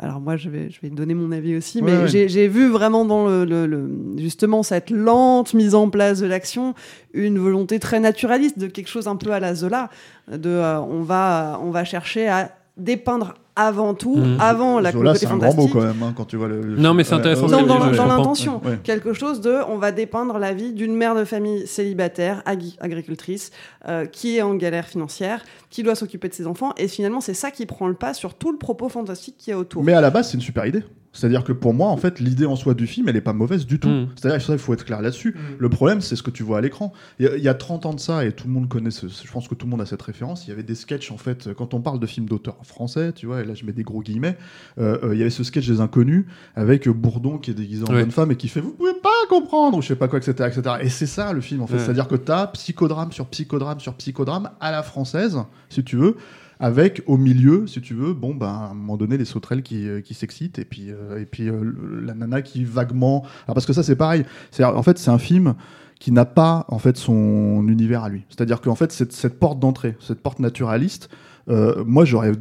alors 0.00 0.20
moi 0.20 0.36
je 0.36 0.50
vais, 0.50 0.68
je 0.68 0.78
vais 0.82 0.90
donner 0.90 1.14
mon 1.14 1.32
avis 1.32 1.56
aussi, 1.56 1.80
mais 1.80 1.96
ouais. 1.96 2.08
j'ai- 2.08 2.28
j'ai 2.28 2.46
vu 2.46 2.68
vraiment 2.68 3.06
dans 3.06 3.26
le, 3.26 3.46
le- 3.46 3.66
le- 3.66 3.88
justement 4.18 4.62
cette 4.62 4.90
lente 4.90 5.54
mise 5.54 5.74
en 5.74 5.88
place 5.88 6.20
de 6.20 6.26
l'action 6.26 6.74
une 7.14 7.38
volonté 7.38 7.78
très 7.78 7.98
naturaliste 7.98 8.58
de 8.58 8.66
quelque 8.66 8.88
chose 8.90 9.08
un 9.08 9.16
peu 9.16 9.30
à 9.32 9.40
la 9.40 9.54
Zola, 9.54 9.88
de 10.30 10.50
on 10.50 11.00
va 11.02 11.58
on 11.62 11.70
va 11.70 11.84
chercher 11.86 12.28
à 12.28 12.50
dépeindre 12.76 13.32
avant 13.56 13.94
tout, 13.94 14.16
Mhm. 14.16 14.36
avant 14.38 14.78
la 14.80 14.92
Zola, 14.92 15.14
c'est 15.14 15.26
un 15.26 15.38
grand 15.38 15.54
mot 15.56 15.66
quand 15.68 15.80
même, 15.80 16.02
hein, 16.02 16.12
quand 16.14 16.26
tu 16.26 16.36
vois 16.36 16.46
le. 16.48 16.60
le 16.60 16.76
Non, 16.76 16.92
mais 16.94 17.02
c'est 17.04 17.14
intéressant 17.14 17.48
ce 17.48 17.52
dans, 17.52 17.62
dans- 17.62 18.06
l'intention, 18.06 18.60
ouais. 18.64 18.78
quelque 18.84 19.12
chose 19.14 19.40
de, 19.40 19.56
on 19.68 19.78
va 19.78 19.92
dépeindre 19.92 20.38
la 20.38 20.52
vie 20.52 20.72
d'une 20.72 20.94
mère 20.94 21.14
de 21.14 21.24
famille 21.24 21.66
célibataire, 21.66 22.42
agri- 22.46 22.76
agricultrice, 22.80 23.50
euh, 23.88 24.04
qui 24.04 24.36
est 24.36 24.42
en 24.42 24.54
galère 24.54 24.86
financière, 24.86 25.42
qui 25.70 25.82
doit 25.82 25.94
s'occuper 25.94 26.28
de 26.28 26.34
ses 26.34 26.46
enfants, 26.46 26.72
et 26.76 26.86
finalement 26.86 27.20
c'est 27.22 27.34
ça 27.34 27.50
qui 27.50 27.64
prend 27.66 27.88
le 27.88 27.94
pas 27.94 28.12
sur 28.14 28.34
tout 28.34 28.52
le 28.52 28.58
propos 28.58 28.88
fantastique 28.88 29.36
qu'il 29.38 29.50
y 29.52 29.54
a 29.54 29.58
autour. 29.58 29.82
Mais 29.82 29.94
à 29.94 30.00
la 30.00 30.10
base, 30.10 30.28
c'est 30.28 30.34
une 30.34 30.42
super 30.42 30.66
idée. 30.66 30.84
C'est-à-dire 31.16 31.42
que 31.44 31.52
pour 31.52 31.74
moi, 31.74 31.88
en 31.88 31.96
fait, 31.96 32.20
l'idée 32.20 32.46
en 32.46 32.56
soi 32.56 32.74
du 32.74 32.86
film, 32.86 33.08
elle 33.08 33.16
est 33.16 33.20
pas 33.20 33.32
mauvaise 33.32 33.66
du 33.66 33.80
tout. 33.80 33.88
Mm. 33.88 34.08
C'est-à-dire 34.16 34.44
qu'il 34.44 34.58
faut 34.58 34.74
être 34.74 34.84
clair 34.84 35.00
là-dessus. 35.02 35.34
Le 35.58 35.68
problème, 35.68 36.00
c'est 36.00 36.14
ce 36.16 36.22
que 36.22 36.30
tu 36.30 36.42
vois 36.42 36.58
à 36.58 36.60
l'écran. 36.60 36.92
Il 37.18 37.26
y, 37.26 37.28
a- 37.28 37.36
il 37.36 37.42
y 37.42 37.48
a 37.48 37.54
30 37.54 37.86
ans 37.86 37.94
de 37.94 38.00
ça, 38.00 38.24
et 38.24 38.32
tout 38.32 38.46
le 38.46 38.52
monde 38.52 38.68
connaît, 38.68 38.90
ce- 38.90 39.06
je 39.08 39.30
pense 39.32 39.48
que 39.48 39.54
tout 39.54 39.66
le 39.66 39.70
monde 39.70 39.80
a 39.80 39.86
cette 39.86 40.02
référence, 40.02 40.46
il 40.46 40.50
y 40.50 40.52
avait 40.52 40.62
des 40.62 40.74
sketchs, 40.74 41.10
en 41.10 41.16
fait, 41.16 41.52
quand 41.54 41.74
on 41.74 41.80
parle 41.80 41.98
de 42.00 42.06
films 42.06 42.26
d'auteur 42.28 42.56
français, 42.64 43.12
tu 43.12 43.26
vois, 43.26 43.40
et 43.40 43.44
là 43.44 43.54
je 43.54 43.64
mets 43.64 43.72
des 43.72 43.82
gros 43.82 44.02
guillemets, 44.02 44.36
euh, 44.78 44.98
euh, 45.02 45.14
il 45.14 45.18
y 45.18 45.22
avait 45.22 45.30
ce 45.30 45.42
sketch 45.44 45.66
des 45.66 45.80
inconnus, 45.80 46.26
avec 46.54 46.88
Bourdon 46.88 47.38
qui 47.38 47.50
est 47.50 47.54
déguisé 47.54 47.84
en 47.84 47.92
Ouais. 47.92 48.00
bonne 48.02 48.10
femme 48.10 48.30
et 48.30 48.36
qui 48.36 48.48
fait 48.48 48.60
«Vous 48.62 48.72
pouvez 48.72 48.94
pas 49.02 49.08
comprendre!» 49.28 49.76
ou 49.78 49.82
je 49.82 49.88
sais 49.88 49.96
pas 49.96 50.08
quoi, 50.08 50.18
etc. 50.18 50.50
etc. 50.54 50.76
Et 50.82 50.88
c'est 50.88 51.06
ça 51.06 51.32
le 51.32 51.40
film, 51.40 51.62
en 51.62 51.66
fait. 51.66 51.74
Ouais. 51.74 51.78
C'est-à-dire 51.80 52.08
que 52.08 52.16
t'as 52.16 52.46
psychodrame 52.48 53.12
sur 53.12 53.26
psychodrame 53.26 53.80
sur 53.80 53.94
psychodrame 53.94 54.50
à 54.60 54.70
la 54.70 54.82
française, 54.82 55.38
si 55.70 55.82
tu 55.84 55.96
veux, 55.96 56.16
avec 56.60 57.02
au 57.06 57.16
milieu, 57.16 57.66
si 57.66 57.80
tu 57.80 57.94
veux, 57.94 58.14
bon, 58.14 58.34
ben, 58.34 58.46
à 58.46 58.70
un 58.70 58.74
moment 58.74 58.96
donné, 58.96 59.18
les 59.18 59.24
sauterelles 59.24 59.62
qui, 59.62 59.88
euh, 59.88 60.00
qui 60.00 60.14
s'excitent, 60.14 60.58
et 60.58 60.64
puis, 60.64 60.90
euh, 60.90 61.20
et 61.20 61.26
puis 61.26 61.48
euh, 61.48 61.72
la 62.02 62.14
nana 62.14 62.42
qui 62.42 62.64
vaguement. 62.64 63.24
Parce 63.46 63.66
que 63.66 63.72
ça, 63.72 63.82
c'est 63.82 63.96
pareil. 63.96 64.24
C'est, 64.50 64.64
en 64.64 64.82
fait, 64.82 64.98
c'est 64.98 65.10
un 65.10 65.18
film 65.18 65.54
qui 65.98 66.12
n'a 66.12 66.24
pas, 66.24 66.66
en 66.68 66.78
fait, 66.78 66.96
son 66.96 67.66
univers 67.68 68.04
à 68.04 68.08
lui. 68.08 68.24
C'est-à-dire 68.28 68.60
qu'en 68.60 68.74
fait, 68.74 68.92
cette, 68.92 69.38
porte 69.38 69.58
d'entrée, 69.58 69.96
cette 70.00 70.20
porte 70.20 70.40
naturaliste, 70.40 71.08
moi, 71.48 72.04
j'aurais, 72.04 72.32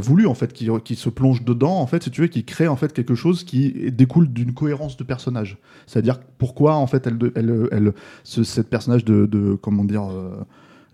voulu, 0.00 0.26
en 0.26 0.34
fait, 0.34 0.52
qu'il, 0.52 0.68
qu'il 0.80 0.96
se 0.96 1.08
plonge 1.08 1.44
dedans, 1.44 1.78
en 1.78 1.86
fait, 1.86 2.02
si 2.02 2.10
tu 2.10 2.22
veux, 2.22 2.26
qu'il 2.26 2.44
crée, 2.44 2.66
en 2.66 2.76
fait, 2.76 2.92
quelque 2.92 3.14
chose 3.14 3.44
qui 3.44 3.90
découle 3.92 4.30
d'une 4.30 4.52
cohérence 4.52 4.96
de 4.96 5.04
personnage. 5.04 5.58
C'est-à-dire 5.86 6.18
pourquoi, 6.38 6.74
en 6.74 6.86
fait, 6.86 7.06
elle, 7.06 7.18
elle, 7.34 7.68
elle, 7.70 7.92
ce, 8.24 8.42
cette 8.42 8.68
personnage 8.68 9.04
de, 9.04 9.26
de 9.26 9.54
comment 9.54 9.84
dire, 9.84 10.10
euh, 10.10 10.44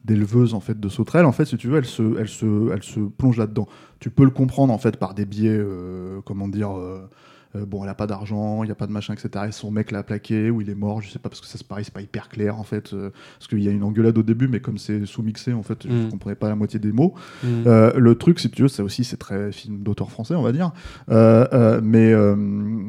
d'éleveuse 0.04 0.54
en 0.54 0.60
fait 0.60 0.78
de 0.78 0.88
sauterelles 0.88 1.24
en 1.24 1.32
fait 1.32 1.44
si 1.46 1.56
tu 1.56 1.68
veux 1.68 1.78
elle 1.78 1.84
se 1.86 2.18
elle 2.18 2.28
se 2.28 2.70
elle 2.72 2.82
se 2.82 3.00
plonge 3.00 3.38
là 3.38 3.46
dedans 3.46 3.66
tu 4.00 4.10
peux 4.10 4.24
le 4.24 4.30
comprendre 4.30 4.72
en 4.72 4.78
fait 4.78 4.96
par 4.98 5.14
des 5.14 5.24
biais 5.24 5.48
euh, 5.56 6.20
comment 6.26 6.46
dire 6.48 6.76
euh, 6.76 7.08
euh, 7.56 7.64
bon 7.64 7.84
elle 7.84 7.88
a 7.88 7.94
pas 7.94 8.06
d'argent 8.06 8.64
il 8.64 8.68
y 8.68 8.72
a 8.72 8.74
pas 8.74 8.86
de 8.86 8.92
machin 8.92 9.14
etc 9.14 9.46
et 9.48 9.52
son 9.52 9.70
mec 9.70 9.92
l'a 9.92 10.02
plaqué 10.02 10.50
ou 10.50 10.60
il 10.60 10.68
est 10.68 10.74
mort 10.74 11.00
je 11.00 11.08
sais 11.08 11.18
pas 11.18 11.28
parce 11.30 11.40
que 11.40 11.46
ça 11.46 11.56
c'est 11.56 11.66
pareil 11.66 11.84
c'est 11.86 11.94
pas 11.94 12.02
hyper 12.02 12.28
clair 12.28 12.58
en 12.58 12.64
fait 12.64 12.92
euh, 12.92 13.10
parce 13.38 13.48
qu'il 13.48 13.62
y 13.62 13.68
a 13.68 13.70
une 13.70 13.82
engueulade 13.82 14.18
au 14.18 14.22
début 14.22 14.46
mais 14.48 14.60
comme 14.60 14.76
c'est 14.76 15.06
sous-mixé 15.06 15.52
en 15.54 15.62
fait 15.62 15.84
je 15.88 15.92
Mm. 15.94 16.10
comprenais 16.10 16.34
pas 16.36 16.48
la 16.48 16.56
moitié 16.56 16.78
des 16.78 16.92
mots 16.92 17.14
Mm. 17.42 17.46
euh, 17.66 17.92
le 17.98 18.14
truc, 18.16 18.40
si 18.40 18.50
tu 18.50 18.62
veux, 18.62 18.68
ça 18.68 18.82
aussi, 18.84 19.04
c'est 19.04 19.16
très 19.16 19.52
film 19.52 19.78
d'auteur 19.82 20.10
français, 20.10 20.34
on 20.34 20.42
va 20.42 20.52
dire. 20.52 20.72
Euh, 21.10 21.46
euh, 21.52 21.80
mais 21.82 22.12
euh, 22.12 22.34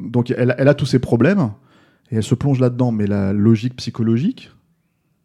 donc, 0.10 0.32
elle, 0.32 0.56
elle 0.58 0.68
a 0.68 0.74
tous 0.74 0.86
ses 0.86 1.00
problèmes 1.00 1.52
et 2.12 2.16
elle 2.18 2.24
se 2.24 2.36
plonge 2.36 2.60
là-dedans. 2.60 2.92
Mais 2.92 3.06
la 3.08 3.34
logique 3.34 3.76
psychologique, 3.76 4.52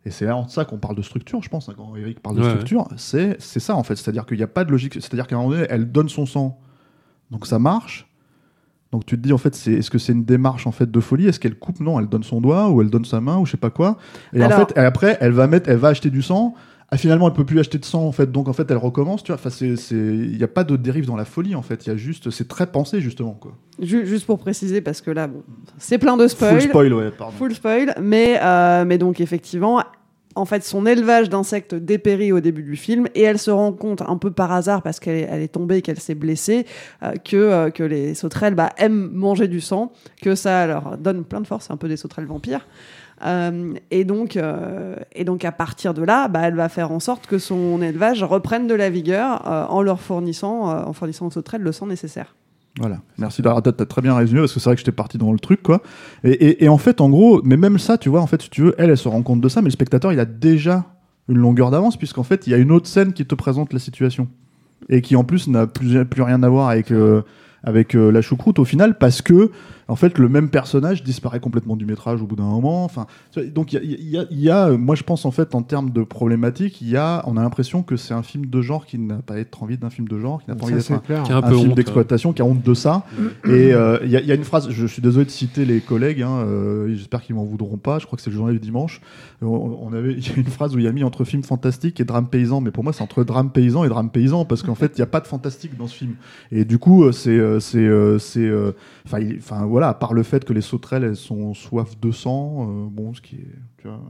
et 0.05 0.11
c'est 0.11 0.25
là 0.25 0.43
de 0.43 0.51
ça 0.51 0.65
qu'on 0.65 0.79
parle 0.79 0.97
de 0.97 1.03
structure, 1.03 1.43
je 1.43 1.49
pense, 1.51 1.69
hein, 1.69 1.75
quand 1.77 1.95
Eric 1.97 2.21
parle 2.21 2.37
de 2.37 2.43
Ouais, 2.43 2.49
structure, 2.51 2.89
c'est 2.97 3.37
c'est 3.39 3.61
ça 3.61 3.77
en 3.77 3.83
fait. 3.83 3.97
C'est-à-dire 3.97 4.25
qu'il 4.27 4.37
n'y 4.39 4.43
a 4.43 4.47
pas 4.49 4.65
de 4.65 4.71
logique. 4.71 4.95
C'est-à-dire 4.95 5.27
qu'à 5.27 5.37
un 5.37 5.41
moment 5.41 5.51
donné, 5.51 5.67
elle 5.69 5.91
donne 5.93 6.09
son 6.09 6.25
sang, 6.27 6.59
donc 7.31 7.47
ça 7.47 7.59
marche. 7.59 8.07
Donc 8.93 9.07
tu 9.07 9.17
te 9.17 9.23
dis 9.23 9.33
en 9.33 9.39
fait, 9.39 9.55
est-ce 9.69 9.91
que 9.91 9.99
c'est 9.99 10.13
une 10.13 10.25
démarche 10.25 10.67
en 10.67 10.73
fait 10.73 10.91
de 10.91 11.01
folie? 11.01 11.27
Est-ce 11.29 11.39
qu'elle 11.39 11.57
coupe? 11.59 11.79
Non, 11.81 12.01
elle 12.01 12.09
donne 12.09 12.23
son 12.25 12.41
doigt 12.41 12.71
ou 12.71 12.81
elle 12.83 12.91
donne 12.91 13.05
sa 13.05 13.21
main 13.21 13.37
ou 13.39 13.47
je 13.47 13.53
sais 13.53 13.57
pas 13.57 13.71
quoi. 13.71 13.99
Et 14.33 14.43
Alors- 14.43 14.59
en 14.59 14.67
fait, 14.67 14.77
et 14.77 14.81
après, 14.81 15.17
elle 15.21 15.33
va 15.33 15.47
mettre, 15.47 15.69
elle 15.69 15.77
va 15.77 15.89
acheter 15.89 16.11
du 16.11 16.23
sang. 16.23 16.55
Ah, 16.93 16.97
finalement, 16.97 17.29
elle 17.29 17.35
peut 17.35 17.45
plus 17.47 17.61
acheter 17.61 17.79
de 17.79 17.85
sang 17.85 18.05
en 18.05 18.11
fait, 18.11 18.33
donc 18.33 18.49
en 18.49 18.53
fait, 18.53 18.69
elle 18.71 18.77
recommence. 18.77 19.23
Tu 19.23 19.29
vois, 19.31 19.37
enfin, 19.37 19.51
c'est, 19.51 19.77
c'est, 19.77 19.95
il 19.95 20.37
n'y 20.37 20.43
a 20.43 20.49
pas 20.49 20.65
de 20.65 20.75
dérive 20.77 21.07
dans 21.07 21.15
la 21.17 21.25
folie 21.25 21.55
en 21.55 21.63
fait. 21.63 21.87
Il 21.87 21.91
y 21.91 21.93
a 21.93 21.97
juste, 21.97 22.31
c'est 22.31 22.49
très 22.49 22.67
pensé 22.67 23.01
justement 23.01 23.33
quoi. 23.35 23.53
Ju- 23.81 24.07
juste 24.07 24.27
pour 24.27 24.39
préciser, 24.41 24.81
parce 24.81 25.01
que 25.01 25.11
là, 25.13 25.29
bon, 25.29 25.43
c'est 25.79 25.99
plein 25.99 26.17
de 26.17 26.27
spoil. 26.27 26.61
Full 26.61 26.69
spoil, 26.71 26.93
ouais, 26.95 27.11
pardon. 27.17 27.37
Full 27.37 27.55
spoil, 27.55 27.95
mais, 28.03 28.39
euh, 28.43 28.85
mais 28.85 28.99
donc 28.99 29.21
effectivement, 29.21 29.81
en 30.37 30.45
fait, 30.45 30.65
son 30.65 30.87
élevage 30.87 31.29
d'insectes 31.29 31.75
dépérit 31.75 32.33
au 32.33 32.41
début 32.41 32.63
du 32.63 32.77
film 32.77 33.09
et 33.15 33.23
elle 33.23 33.39
se 33.39 33.51
rend 33.51 33.73
compte 33.73 34.03
un 34.03 34.17
peu 34.17 34.31
par 34.31 34.53
hasard 34.53 34.83
parce 34.83 35.01
qu'elle 35.01 35.43
est, 35.43 35.49
tombée 35.49 35.79
et 35.79 35.83
qu'elle 35.83 35.99
s'est 35.99 36.15
blessée 36.15 36.67
euh, 37.03 37.15
que, 37.25 37.37
euh, 37.37 37.71
que 37.71 37.83
les 37.83 38.15
sauterelles 38.15 38.55
bah, 38.55 38.71
aiment 38.77 39.11
manger 39.13 39.49
du 39.49 39.61
sang, 39.61 39.93
que 40.23 40.37
ça 40.37 40.67
leur 40.67 40.99
donne 40.99 41.25
plein 41.25 41.41
de 41.41 41.47
force, 41.47 41.71
un 41.71 41.77
peu 41.77 41.89
des 41.89 41.97
sauterelles 41.97 42.27
vampires. 42.27 42.67
Euh, 43.27 43.75
et, 43.91 44.05
donc, 44.05 44.39
et 45.13 45.25
donc 45.25 45.45
à 45.45 45.53
partir 45.53 45.95
de 45.95 46.03
là, 46.03 46.29
bah, 46.29 46.41
elle 46.45 46.55
va 46.55 46.69
faire 46.69 46.93
en 46.93 47.01
sorte 47.01 47.27
que 47.27 47.39
son 47.39 47.83
élevage 47.83 48.23
reprenne 48.23 48.67
de 48.67 48.75
la 48.75 48.89
vigueur 48.89 49.43
en 49.71 49.83
leur 49.83 50.01
fournissant, 50.01 50.71
en 50.71 50.93
fournissant 50.93 51.27
aux 51.27 51.31
sauterelles 51.31 51.63
le 51.63 51.73
sang 51.73 51.87
nécessaire. 51.87 52.35
Voilà. 52.81 53.03
Merci 53.19 53.43
d'avoir 53.43 53.63
t'as 53.63 53.73
très 53.73 54.01
bien 54.01 54.17
résumé 54.17 54.41
parce 54.41 54.55
que 54.55 54.59
c'est 54.59 54.71
vrai 54.71 54.75
que 54.75 54.81
j'étais 54.81 54.91
parti 54.91 55.19
dans 55.19 55.33
le 55.33 55.39
truc 55.39 55.63
quoi. 55.63 55.83
Et, 56.25 56.67
en 56.69 56.79
fait, 56.79 57.03
en 57.03 57.11
gros, 57.11 57.43
mais 57.45 57.59
même 57.59 57.79
ça, 57.79 57.99
tu 57.99 58.09
vois, 58.09 58.23
en 58.23 58.27
fait, 58.27 58.41
si 58.41 58.49
tu 58.49 58.63
veux, 58.63 58.75
elle, 58.79 58.89
elle 58.89 58.97
se 58.97 59.07
rend 59.07 59.23
compte 59.23 59.43
de 59.43 59.49
ça, 59.51 59.61
mais 59.61 59.67
le 59.67 59.73
spectateur, 59.73 60.15
il 60.15 60.19
a 60.19 60.25
déjà 60.25 60.87
une 61.29 61.37
longueur 61.37 61.71
d'avance 61.71 61.99
puisqu'en 61.99 62.23
fait, 62.23 62.47
il 62.47 62.51
y 62.51 62.55
a 62.55 62.57
une 62.57 62.73
autre 62.73 62.87
scène 62.87 63.13
qui 63.13 63.27
te 63.27 63.35
présente 63.35 63.75
la 63.75 63.79
situation 63.79 64.29
et 64.89 65.03
qui 65.03 65.15
en 65.15 65.25
plus 65.25 65.47
n'a 65.47 65.67
plus, 65.67 66.07
plus 66.07 66.23
rien 66.23 66.43
à 66.43 66.49
voir 66.49 66.71
avec 66.71 66.91
euh, 66.91 67.21
avec 67.63 67.95
euh, 67.95 68.11
la 68.11 68.23
choucroute 68.23 68.59
au 68.59 68.65
final 68.65 68.97
parce 68.97 69.21
que 69.21 69.51
en 69.91 69.97
fait 69.97 70.19
le 70.19 70.29
même 70.29 70.49
personnage 70.51 71.03
disparaît 71.03 71.41
complètement 71.41 71.77
du 71.77 71.85
métrage 71.85 72.23
au 72.23 72.27
bout 72.27 72.37
d'un 72.37 72.45
moment. 72.45 72.85
Enfin 72.85 73.07
tu 73.33 73.41
vois, 73.41 73.49
donc 73.51 73.73
il 73.73 73.77
y 73.77 73.79
a, 73.79 73.83
il 73.83 74.09
y 74.11 74.19
a- 74.19 74.25
il 74.31 74.41
y 74.41 74.49
a, 74.51 74.69
euh, 74.69 74.79
moi 74.79 74.95
je 74.95 75.03
pense 75.03 75.25
en 75.27 75.31
fait 75.31 75.55
en 75.55 75.63
termes 75.63 75.91
de 75.91 76.03
problématique 76.03 76.81
il 76.81 76.89
y 76.89 76.97
a 76.97 77.23
on 77.27 77.37
a 77.37 77.43
l'impression 77.43 77.83
que 77.83 77.97
c'est 77.97 78.15
un 78.15 78.23
film 78.23 78.47
de 78.47 78.63
genre 78.63 78.87
qui 78.87 78.99
n'a 78.99 79.17
pas 79.17 79.39
être 79.39 79.63
envie 79.63 79.77
d'un 79.79 79.91
film 79.91 80.09
de 80.09 80.19
genre 80.19 80.43
qui 80.43 80.49
n'a 80.51 80.57
pas 80.57 80.65
envie 80.65 80.75
d'être 80.75 80.87
un, 80.93 81.43
film 81.59 81.71
honte, 81.71 81.77
d'exploitation 81.77 82.33
qui 82.33 82.41
a 82.43 82.45
honte 82.45 82.63
de 82.63 82.75
ça. 82.75 83.05
Et 83.45 83.73
euh, 83.75 83.99
il 84.05 84.11
y, 84.11 84.17
a- 84.17 84.21
il 84.21 84.27
y 84.27 84.33
a 84.33 84.35
une 84.35 84.45
phrase 84.45 84.71
je 84.71 84.87
suis 84.87 85.03
désolé 85.03 85.25
de 85.27 85.31
citer 85.31 85.65
les 85.65 85.81
collègues 85.81 86.23
hein, 86.23 86.39
euh, 86.47 86.95
j'espère 86.95 87.23
qu'ils 87.23 87.35
m'en 87.35 87.45
voudront 87.45 87.77
pas 87.77 87.99
je 87.99 88.07
crois 88.07 88.17
que 88.17 88.23
c'est 88.23 88.31
le 88.31 88.37
journal 88.37 88.55
du 88.55 88.61
dimanche. 88.61 89.01
On, 89.43 89.47
on 89.83 89.93
avait 89.93 90.13
il 90.19 90.27
y 90.27 90.31
a 90.31 90.37
une 90.37 90.45
phrase 90.45 90.75
où 90.75 90.79
il 90.79 90.85
y 90.85 90.89
a 90.89 90.93
mis 90.93 91.03
entre 91.05 91.25
film 91.25 91.43
fantastique 91.43 91.99
et 92.01 92.05
drame 92.05 92.29
paysan 92.29 92.61
mais 92.61 92.71
pour 92.71 92.85
moi 92.85 92.93
c'est 92.93 93.03
entre 93.03 93.25
drame 93.25 93.51
paysan 93.51 93.85
et 93.85 93.89
drame 93.89 94.11
paysan 94.11 94.45
parce 94.45 94.63
qu'en 94.63 94.75
fait 94.75 94.93
il 94.97 95.01
n'y 95.01 95.03
a 95.03 95.07
pas 95.07 95.21
de 95.21 95.27
fantastique 95.27 95.77
dans 95.77 95.87
ce 95.89 95.97
film. 95.97 96.15
Et 96.53 96.65
du 96.65 96.79
coup 96.79 97.11
c'est 97.13 97.41
c'est 97.61 97.89
c'est 98.19 98.51
enfin 99.11 99.21
il- 99.21 99.39
enfin 99.39 99.67
voilà 99.67 99.89
à 99.89 99.95
part 99.95 100.15
le 100.15 100.23
fait 100.23 100.45
que 100.45 100.53
les 100.53 100.61
sauterelles 100.61 101.05
elles 101.05 101.17
sont 101.17 101.53
soif 101.55 101.99
de 102.01 102.11
sang 102.13 102.67
euh, 102.69 102.87
bon 102.89 103.13
ce 103.15 103.21
qui 103.21 103.37
est 103.37 103.49
tu 103.79 103.89
vois 103.89 104.01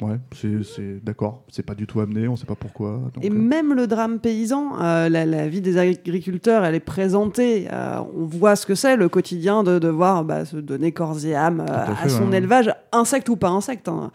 ouais 0.00 0.18
c'est 0.32 1.04
d'accord 1.04 1.44
c'est 1.48 1.62
pas 1.64 1.76
du 1.76 1.86
tout 1.86 2.00
amené 2.00 2.26
on 2.26 2.34
sait 2.34 2.46
pas 2.46 2.56
pourquoi 2.56 3.00
donc, 3.14 3.24
Et 3.24 3.30
euh, 3.30 3.34
même 3.34 3.72
le 3.72 3.86
drame 3.86 4.18
paysan, 4.18 4.80
euh, 4.80 5.08
la, 5.08 5.24
la 5.26 5.48
vie 5.48 5.60
des 5.60 5.78
agriculteurs, 5.78 6.64
elle 6.64 6.74
est 6.74 6.80
présentée. 6.80 7.68
euh, 7.72 8.00
on 8.16 8.24
voit 8.24 8.56
ce 8.56 8.66
que 8.66 8.74
c'est 8.74 8.96
le 8.96 9.08
quotidien 9.08 9.62
de 9.62 9.78
devoir 9.78 10.24
bah, 10.24 10.44
se 10.44 10.56
donner 10.56 10.90
corps 10.90 11.24
et 11.24 11.36
âme 11.36 11.60
à 11.68 11.94
fait, 11.94 12.08
son 12.08 12.30
ouais. 12.30 12.38
élevage, 12.38 12.74
insecte 12.90 13.28
ou 13.28 13.36
pas 13.36 13.50
insecte. 13.50 13.88
hein. 13.88 14.10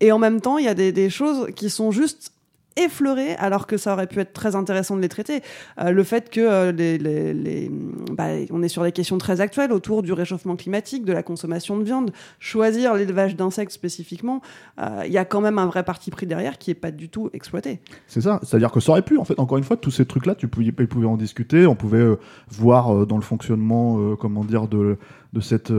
Et 0.00 0.12
en 0.12 0.18
même 0.20 0.40
temps, 0.40 0.58
il 0.58 0.64
y 0.64 0.68
a 0.68 0.74
des, 0.74 0.92
des 0.92 1.10
choses 1.10 1.48
qui 1.56 1.70
sont 1.70 1.90
juste 1.90 2.32
effleurées, 2.78 3.34
alors 3.36 3.66
que 3.66 3.76
ça 3.76 3.92
aurait 3.92 4.06
pu 4.06 4.20
être 4.20 4.32
très 4.32 4.56
intéressant 4.56 4.96
de 4.96 5.02
les 5.02 5.08
traiter. 5.08 5.42
Euh, 5.78 5.90
le 5.90 6.04
fait 6.04 6.30
que 6.30 6.40
euh, 6.40 7.68
bah, 8.12 8.28
on 8.50 8.62
est 8.62 8.68
sur 8.68 8.82
des 8.82 8.92
questions 8.92 9.18
très 9.18 9.40
actuelles 9.40 9.72
autour 9.72 10.02
du 10.02 10.12
réchauffement 10.12 10.56
climatique, 10.56 11.04
de 11.04 11.12
la 11.12 11.22
consommation 11.22 11.76
de 11.76 11.84
viande, 11.84 12.10
choisir 12.38 12.94
l'élevage 12.94 13.36
d'insectes 13.36 13.72
spécifiquement, 13.72 14.40
euh, 14.80 15.02
il 15.06 15.12
y 15.12 15.18
a 15.18 15.24
quand 15.24 15.40
même 15.40 15.58
un 15.58 15.66
vrai 15.66 15.82
parti 15.82 16.10
pris 16.10 16.26
derrière 16.26 16.58
qui 16.58 16.70
est 16.70 16.74
pas 16.74 16.90
du 16.90 17.08
tout 17.08 17.30
exploité. 17.32 17.80
C'est 18.06 18.20
ça, 18.20 18.40
c'est-à-dire 18.42 18.72
que 18.72 18.80
ça 18.80 18.92
aurait 18.92 19.02
pu, 19.02 19.18
en 19.18 19.24
fait, 19.24 19.38
encore 19.38 19.58
une 19.58 19.64
fois, 19.64 19.76
tous 19.76 19.90
ces 19.90 20.06
trucs-là, 20.06 20.34
tu 20.34 20.48
pouvais, 20.48 20.66
ils 20.66 20.72
pouvaient 20.72 21.06
en 21.06 21.16
discuter, 21.16 21.66
on 21.66 21.74
pouvait 21.74 22.16
voir 22.48 23.06
dans 23.06 23.16
le 23.16 23.22
fonctionnement, 23.22 24.16
comment 24.16 24.44
dire, 24.44 24.68
de, 24.68 24.96
cette 25.40 25.72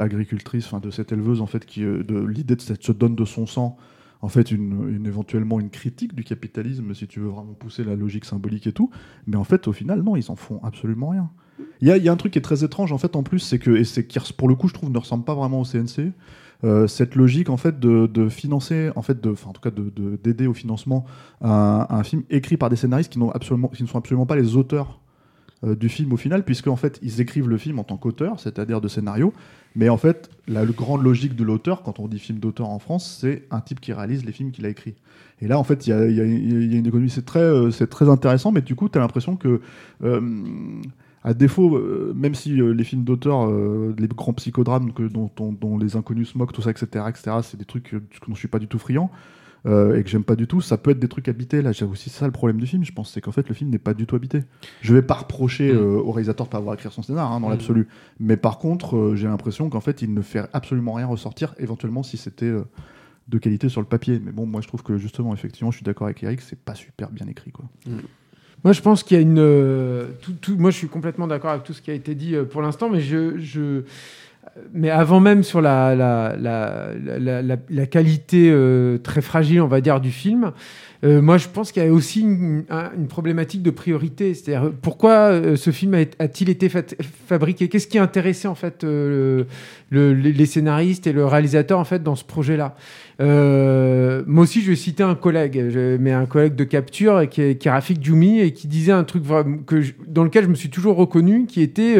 agricultrice, 0.00 0.70
de 0.82 0.90
cette 0.90 1.12
éleveuse, 1.12 1.40
en 1.40 1.46
fait, 1.46 1.66
de 1.78 2.26
l'idée 2.26 2.56
de 2.56 2.60
cette 2.60 2.82
se 2.82 2.92
donne 2.92 3.14
de 3.14 3.24
son 3.24 3.46
sang, 3.46 3.76
en 4.22 4.28
fait, 4.28 4.50
une, 4.50 5.04
éventuellement 5.06 5.60
une 5.60 5.70
critique 5.70 6.14
du 6.14 6.24
capitalisme, 6.24 6.94
si 6.94 7.06
tu 7.06 7.20
veux 7.20 7.28
vraiment 7.28 7.54
pousser 7.54 7.84
la 7.84 7.94
logique 7.96 8.24
symbolique 8.24 8.66
et 8.66 8.72
tout. 8.72 8.90
Mais 9.26 9.36
en 9.36 9.44
fait, 9.44 9.68
au 9.68 9.72
final, 9.72 10.02
non, 10.02 10.16
ils 10.16 10.30
en 10.30 10.36
font 10.36 10.60
absolument 10.62 11.08
rien. 11.08 11.30
Il 11.80 11.88
y 11.88 12.08
a, 12.08 12.12
un 12.12 12.16
truc 12.16 12.32
qui 12.32 12.38
est 12.38 12.42
très 12.42 12.64
étrange, 12.64 12.92
en 12.92 12.98
fait, 12.98 13.16
en 13.16 13.22
plus, 13.22 13.38
c'est 13.38 13.58
que, 13.58 13.70
et 13.70 13.84
c'est 13.84 14.06
qui, 14.06 14.18
pour 14.32 14.48
le 14.48 14.54
coup, 14.54 14.68
je 14.68 14.74
trouve, 14.74 14.90
ne 14.90 14.98
ressemble 14.98 15.24
pas 15.24 15.34
vraiment 15.34 15.60
au 15.60 15.64
CNC. 15.64 16.12
euh, 16.64 16.86
cette 16.86 17.16
logique 17.16 17.50
en 17.50 17.58
fait 17.58 17.78
de, 17.78 18.28
financer 18.30 18.90
en 18.96 19.02
fait 19.02 19.26
en 19.26 19.52
tout 19.52 19.60
cas 19.60 19.70
de 19.70 19.92
de- 19.94 20.16
d'aider 20.16 20.46
au 20.46 20.54
financement 20.54 21.04
un, 21.42 21.86
un 21.90 22.02
film 22.02 22.22
écrit 22.30 22.56
par 22.56 22.70
des 22.70 22.76
scénaristes 22.76 23.12
qui 23.12 23.18
n'ont 23.18 23.30
absolument 23.30 23.68
qui 23.68 23.82
ne 23.82 23.88
sont 23.88 23.98
absolument 23.98 24.24
pas 24.24 24.36
les 24.36 24.56
auteurs 24.56 25.00
euh, 25.64 25.74
du 25.74 25.88
film 25.88 26.12
au 26.12 26.16
final 26.16 26.44
puisque 26.44 26.68
en 26.68 26.76
fait 26.76 26.98
ils 27.02 27.20
écrivent 27.20 27.48
le 27.48 27.56
film 27.56 27.78
en 27.78 27.84
tant 27.84 27.96
qu'auteur 27.96 28.40
c'est-à-dire 28.40 28.80
de 28.82 28.88
scénario 28.88 29.32
mais 29.74 29.88
en 29.88 29.96
fait 29.96 30.28
la 30.48 30.66
grande 30.66 31.02
logique 31.02 31.34
de 31.34 31.44
l'auteur 31.44 31.82
quand 31.82 31.98
on 31.98 32.08
dit 32.08 32.18
film 32.18 32.38
d'auteur 32.38 32.68
en 32.68 32.78
France 32.78 33.18
c'est 33.20 33.44
un 33.50 33.60
type 33.60 33.80
qui 33.80 33.94
réalise 33.94 34.24
les 34.24 34.32
films 34.32 34.50
qu'il 34.50 34.66
a 34.66 34.68
écrits 34.68 34.96
et 35.40 35.48
là 35.48 35.58
en 35.58 35.64
fait 35.64 35.86
il 35.86 35.90
y 35.90 35.92
a, 35.94 36.04
une 36.04 36.86
économie 36.86 37.08
c'est 37.08 37.24
très 37.24 37.40
euh, 37.40 37.70
c'est 37.70 37.86
très 37.86 38.08
intéressant 38.10 38.52
mais 38.52 38.60
du 38.60 38.74
coup 38.74 38.90
tu 38.90 38.98
as 38.98 39.00
l'impression 39.00 39.36
que 39.36 39.60
euh, 40.04 40.20
à 41.24 41.34
défaut, 41.34 41.82
même 42.14 42.36
si 42.36 42.50
les 42.50 42.84
films 42.84 43.02
d'auteur, 43.02 43.50
les 43.98 44.06
grands 44.06 44.32
psychodrames 44.34 44.92
que, 44.92 45.02
dont, 45.02 45.28
dont- 45.36 45.76
les 45.76 45.96
inconnus 45.96 46.28
se 46.28 46.38
moquent, 46.38 46.52
tout 46.52 46.62
ça, 46.62 46.70
etc., 46.70 46.86
etc., 47.08 47.38
c'est 47.42 47.56
des 47.56 47.64
trucs 47.64 47.94
dont 47.94 48.34
je 48.34 48.38
suis 48.38 48.46
pas 48.46 48.60
du 48.60 48.68
tout 48.68 48.78
friand 48.78 49.10
euh, 49.64 49.96
et 49.96 50.02
que 50.04 50.08
j'aime 50.10 50.24
pas 50.24 50.36
du 50.36 50.46
tout, 50.46 50.60
ça 50.60 50.76
peut 50.76 50.90
être 50.90 50.98
des 50.98 51.08
trucs 51.08 51.28
habités. 51.28 51.62
Là, 51.62 51.72
j'ai 51.72 51.84
aussi 51.84 52.10
ça 52.10 52.26
le 52.26 52.32
problème 52.32 52.58
du 52.60 52.66
film, 52.66 52.84
je 52.84 52.92
pense, 52.92 53.10
c'est 53.12 53.20
qu'en 53.20 53.32
fait 53.32 53.48
le 53.48 53.54
film 53.54 53.70
n'est 53.70 53.78
pas 53.78 53.94
du 53.94 54.06
tout 54.06 54.14
habité. 54.16 54.42
Je 54.82 54.94
vais 54.94 55.02
pas 55.02 55.14
reprocher 55.14 55.72
Mm. 55.72 55.76
euh, 55.76 55.98
au 55.98 56.12
réalisateur 56.12 56.46
de 56.46 56.50
pas 56.52 56.58
avoir 56.58 56.74
écrit 56.74 56.88
son 56.90 57.02
scénar 57.02 57.32
hein, 57.32 57.40
dans 57.40 57.48
Mm. 57.48 57.52
l'absolu, 57.52 57.88
mais 58.20 58.36
par 58.36 58.58
contre, 58.58 58.96
euh, 58.96 59.16
j'ai 59.16 59.26
l'impression 59.26 59.68
qu'en 59.70 59.80
fait 59.80 60.02
il 60.02 60.12
ne 60.14 60.22
fait 60.22 60.42
absolument 60.52 60.92
rien 60.92 61.06
ressortir, 61.06 61.54
éventuellement 61.58 62.02
si 62.02 62.16
c'était 62.16 62.46
euh, 62.46 62.62
de 63.28 63.38
qualité 63.38 63.68
sur 63.68 63.80
le 63.80 63.86
papier. 63.88 64.20
Mais 64.24 64.30
bon, 64.32 64.46
moi 64.46 64.60
je 64.60 64.68
trouve 64.68 64.82
que 64.84 64.98
justement, 64.98 65.32
effectivement, 65.34 65.70
je 65.72 65.76
suis 65.78 65.84
d'accord 65.84 66.06
avec 66.06 66.22
Eric, 66.22 66.40
c'est 66.42 66.58
pas 66.60 66.74
super 66.76 67.10
bien 67.10 67.26
écrit, 67.26 67.50
quoi. 67.50 67.64
Moi, 68.64 68.72
je 68.72 68.80
pense 68.80 69.02
qu'il 69.02 69.16
y 69.16 69.18
a 69.18 69.22
une. 69.22 69.38
euh, 69.38 70.06
tout- 70.22 70.32
tout- 70.40 70.56
moi, 70.56 70.70
je 70.70 70.76
suis 70.78 70.88
complètement 70.88 71.26
d'accord 71.26 71.50
avec 71.50 71.62
tout 71.64 71.72
ce 71.72 71.82
qui 71.82 71.90
a 71.90 71.94
été 71.94 72.14
dit 72.14 72.34
euh, 72.34 72.44
pour 72.44 72.62
l'instant, 72.62 72.88
mais 72.88 73.00
je. 73.00 73.36
je- 73.38 73.82
mais 74.72 74.90
avant 74.90 75.20
même 75.20 75.42
sur 75.42 75.60
la, 75.60 75.94
la, 75.94 76.34
la, 76.38 77.42
la, 77.68 77.86
qualité 77.86 78.48
euh, 78.50 78.98
très 78.98 79.20
fragile, 79.20 79.60
on 79.60 79.66
va 79.66 79.80
dire, 79.80 80.00
du 80.00 80.10
film, 80.10 80.52
euh, 81.04 81.20
moi 81.20 81.36
je 81.36 81.48
pense 81.48 81.72
qu'il 81.72 81.82
y 81.82 81.86
a 81.86 81.92
aussi 81.92 82.22
une, 82.22 82.64
un- 82.70 82.90
une 82.96 83.06
problématique 83.06 83.62
de 83.62 83.70
priorité. 83.70 84.32
C'est-à-dire, 84.34 84.72
pourquoi 84.80 85.12
euh, 85.30 85.56
ce 85.56 85.70
film 85.70 85.94
a-t-il 85.94 86.48
été 86.48 86.70
fabriqué? 87.26 87.68
Qu'est-ce 87.68 87.86
qui 87.86 87.98
a 87.98 88.02
intéressé 88.02 88.48
en 88.48 88.54
fait 88.54 88.82
euh, 88.84 89.44
le- 89.90 90.14
le- 90.14 90.30
les 90.30 90.46
scénaristes 90.46 91.06
et 91.06 91.12
le 91.12 91.26
réalisateur 91.26 91.78
en 91.78 91.84
fait 91.84 92.02
dans 92.02 92.16
ce 92.16 92.24
projet-là? 92.24 92.74
Euh, 93.20 94.22
Moi 94.26 94.44
aussi, 94.44 94.62
je 94.62 94.70
vais 94.70 94.76
citer 94.76 95.02
un 95.02 95.14
collègue, 95.14 95.62
mais 96.00 96.12
un 96.12 96.26
collègue 96.26 96.54
de 96.54 96.64
capture 96.64 97.28
qui 97.28 97.42
est, 97.42 97.54
qui 97.56 97.68
est 97.68 97.70
Rafik 97.70 98.02
Djoumi 98.04 98.40
et 98.40 98.52
qui 98.52 98.66
disait 98.68 98.92
un 98.92 99.04
truc 99.04 99.22
que 99.66 99.82
dans 100.08 100.24
lequel 100.24 100.44
je 100.44 100.48
me 100.48 100.54
suis 100.54 100.70
toujours 100.70 100.96
reconnu, 100.96 101.46
qui 101.46 101.60
était 101.62 101.96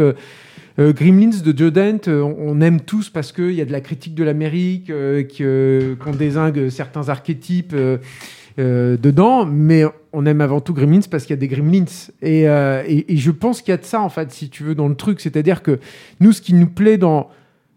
euh, 0.79 0.89
euh, 0.89 0.93
Gremlins 0.93 1.43
de 1.45 1.71
Dante, 1.71 2.09
euh, 2.09 2.23
on, 2.23 2.57
on 2.57 2.61
aime 2.61 2.81
tous 2.81 3.11
parce 3.11 3.33
qu'il 3.33 3.53
y 3.53 3.61
a 3.61 3.65
de 3.65 3.73
la 3.73 3.81
critique 3.81 4.15
de 4.15 4.25
l'Amérique, 4.25 4.91
euh, 4.91 5.23
que- 5.23 5.97
qu'on 6.03 6.13
désingue 6.13 6.69
certains 6.69 7.09
archétypes 7.09 7.73
euh, 7.75 7.99
euh, 8.59 8.97
dedans, 8.97 9.45
mais 9.45 9.85
on 10.13 10.25
aime 10.27 10.41
avant 10.41 10.61
tout 10.61 10.73
Gremlins 10.73 11.01
parce 11.11 11.25
qu'il 11.25 11.35
y 11.35 11.39
a 11.39 11.41
des 11.41 11.49
Gremlins. 11.49 11.85
Et, 12.23 12.49
euh, 12.49 12.83
je 13.09 13.31
pense 13.31 13.61
qu'il 13.61 13.73
y 13.73 13.75
a 13.75 13.79
de 13.79 13.85
ça, 13.85 14.01
en 14.01 14.09
fait, 14.09 14.33
si 14.33 14.49
tu 14.49 14.63
veux, 14.63 14.75
dans 14.75 14.89
le 14.89 14.95
truc. 14.95 15.21
C'est-à-dire 15.21 15.63
que 15.63 15.79
nous, 16.21 16.33
ce 16.33 16.41
qui 16.41 16.55
nous 16.55 16.69
plaît 16.69 16.99
dans 16.99 17.29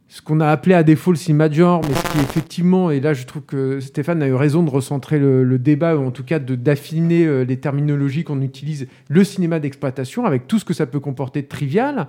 ce 0.10 0.24
qu'on 0.24 0.40
a 0.40 0.48
appelé 0.48 0.74
à 0.74 0.82
défaut 0.82 1.12
le 1.12 1.18
cinéma 1.18 1.50
de 1.50 1.54
genre, 1.54 1.82
mais 1.88 1.94
ce 1.94 2.02
qui 2.12 2.18
effectivement, 2.18 2.90
et 2.90 3.00
là 3.00 3.14
je 3.14 3.28
trouve 3.28 3.44
que 3.44 3.80
Stéphane 3.80 4.24
a 4.24 4.28
eu 4.28 4.34
raison 4.34 4.64
de 4.64 4.70
recentrer 4.72 5.20
le, 5.20 5.60
débat, 5.60 5.96
ou 5.96 6.04
en 6.04 6.10
tout 6.10 6.24
cas 6.24 6.40
d'affiner 6.40 7.28
euh, 7.28 7.44
les 7.44 7.58
terminologies 7.58 8.24
qu'on 8.24 8.42
utilise, 8.42 8.88
le 9.08 9.24
cinéma 9.24 9.60
d'exploitation, 9.60 10.26
avec 10.26 10.48
tout 10.48 10.58
ce 10.58 10.66
que 10.66 10.74
ça 10.74 10.88
peut 10.88 11.00
comporter 11.00 11.44
de 11.44 11.48
trivial, 11.48 12.08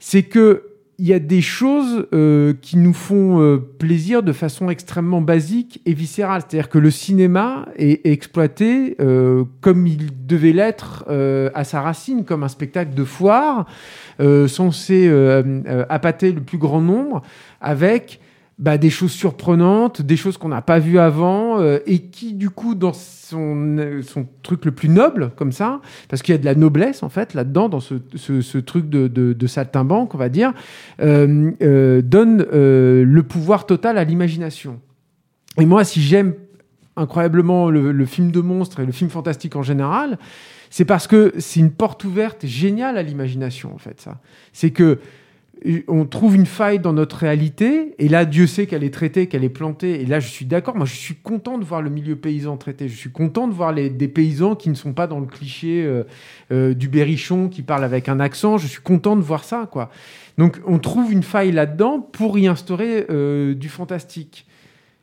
c'est 0.00 0.24
que 0.24 0.64
il 1.00 1.06
y 1.06 1.14
a 1.14 1.18
des 1.18 1.40
choses 1.40 2.06
euh, 2.12 2.52
qui 2.60 2.76
nous 2.76 2.92
font 2.92 3.40
euh, 3.40 3.56
plaisir 3.56 4.22
de 4.22 4.34
façon 4.34 4.68
extrêmement 4.68 5.22
basique 5.22 5.80
et 5.86 5.94
viscérale. 5.94 6.42
C'est-à-dire 6.42 6.68
que 6.68 6.76
le 6.76 6.90
cinéma 6.90 7.66
est 7.76 8.04
exploité 8.06 8.96
euh, 9.00 9.44
comme 9.62 9.86
il 9.86 10.26
devait 10.26 10.52
l'être 10.52 11.06
à 11.54 11.64
sa 11.64 11.80
racine, 11.80 12.26
comme 12.26 12.42
un 12.42 12.48
spectacle 12.48 12.92
de 12.92 13.04
foire, 13.04 13.66
censé 14.46 15.10
appâter 15.88 16.32
le 16.32 16.42
plus 16.42 16.58
grand 16.58 16.82
nombre, 16.82 17.22
avec 17.62 18.20
bah, 18.60 18.76
des 18.78 18.90
choses 18.90 19.10
surprenantes, 19.12 20.02
des 20.02 20.16
choses 20.16 20.36
qu'on 20.36 20.50
n'a 20.50 20.60
pas 20.62 20.78
vues 20.78 20.98
avant, 20.98 21.58
euh, 21.60 21.78
et 21.86 22.00
qui, 22.02 22.34
du 22.34 22.50
coup, 22.50 22.74
dans 22.74 22.92
son, 22.92 23.78
euh, 23.78 24.02
son 24.02 24.26
truc 24.42 24.66
le 24.66 24.70
plus 24.70 24.90
noble, 24.90 25.30
comme 25.34 25.50
ça, 25.50 25.80
parce 26.08 26.20
qu'il 26.20 26.34
y 26.34 26.36
a 26.36 26.38
de 26.38 26.44
la 26.44 26.54
noblesse, 26.54 27.02
en 27.02 27.08
fait, 27.08 27.32
là-dedans, 27.32 27.70
dans 27.70 27.80
ce, 27.80 27.94
ce- 28.16 28.42
ce 28.42 28.58
truc 28.58 28.90
de, 28.90 29.08
de, 29.08 29.32
de 29.32 29.46
saltimbanque, 29.46 30.14
on 30.14 30.18
va 30.18 30.28
dire, 30.28 30.52
euh, 31.00 31.50
euh, 31.62 32.02
donne 32.02 32.44
euh, 32.52 33.02
le 33.04 33.22
pouvoir 33.22 33.64
total 33.64 33.96
à 33.96 34.04
l'imagination. 34.04 34.78
Et 35.58 35.64
moi, 35.64 35.82
si 35.84 36.02
j'aime 36.02 36.34
incroyablement 36.96 37.70
le, 37.70 37.92
le 37.92 38.04
film 38.04 38.30
de 38.30 38.40
monstres 38.40 38.80
et 38.80 38.86
le 38.86 38.92
film 38.92 39.08
fantastique 39.08 39.56
en 39.56 39.62
général, 39.62 40.18
c'est 40.68 40.84
parce 40.84 41.06
que 41.06 41.32
c'est 41.38 41.60
une 41.60 41.70
porte 41.72 42.04
ouverte 42.04 42.44
géniale 42.46 42.98
à 42.98 43.02
l'imagination, 43.02 43.74
en 43.74 43.78
fait, 43.78 44.00
ça. 44.02 44.20
C'est 44.52 44.70
que 44.70 44.98
on 45.88 46.06
trouve 46.06 46.36
une 46.36 46.46
faille 46.46 46.78
dans 46.78 46.92
notre 46.92 47.16
réalité, 47.16 47.94
et 47.98 48.08
là, 48.08 48.24
Dieu 48.24 48.46
sait 48.46 48.66
qu'elle 48.66 48.84
est 48.84 48.94
traitée, 48.94 49.26
qu'elle 49.26 49.44
est 49.44 49.48
plantée, 49.50 50.00
et 50.00 50.06
là, 50.06 50.20
je 50.20 50.28
suis 50.28 50.46
d'accord, 50.46 50.76
moi, 50.76 50.86
je 50.86 50.94
suis 50.94 51.16
content 51.16 51.58
de 51.58 51.64
voir 51.64 51.82
le 51.82 51.90
milieu 51.90 52.16
paysan 52.16 52.56
traité, 52.56 52.88
je 52.88 52.96
suis 52.96 53.10
content 53.10 53.46
de 53.46 53.52
voir 53.52 53.72
les, 53.72 53.90
des 53.90 54.08
paysans 54.08 54.54
qui 54.54 54.70
ne 54.70 54.74
sont 54.74 54.92
pas 54.92 55.06
dans 55.06 55.20
le 55.20 55.26
cliché 55.26 55.84
euh, 55.84 56.04
euh, 56.52 56.74
du 56.74 56.88
berrichon 56.88 57.48
qui 57.48 57.62
parle 57.62 57.84
avec 57.84 58.08
un 58.08 58.20
accent, 58.20 58.58
je 58.58 58.66
suis 58.66 58.82
content 58.82 59.16
de 59.16 59.22
voir 59.22 59.44
ça, 59.44 59.68
quoi. 59.70 59.90
Donc, 60.38 60.60
on 60.66 60.78
trouve 60.78 61.12
une 61.12 61.22
faille 61.22 61.52
là-dedans 61.52 62.00
pour 62.00 62.38
y 62.38 62.46
instaurer 62.46 63.06
euh, 63.10 63.54
du 63.54 63.68
fantastique. 63.68 64.46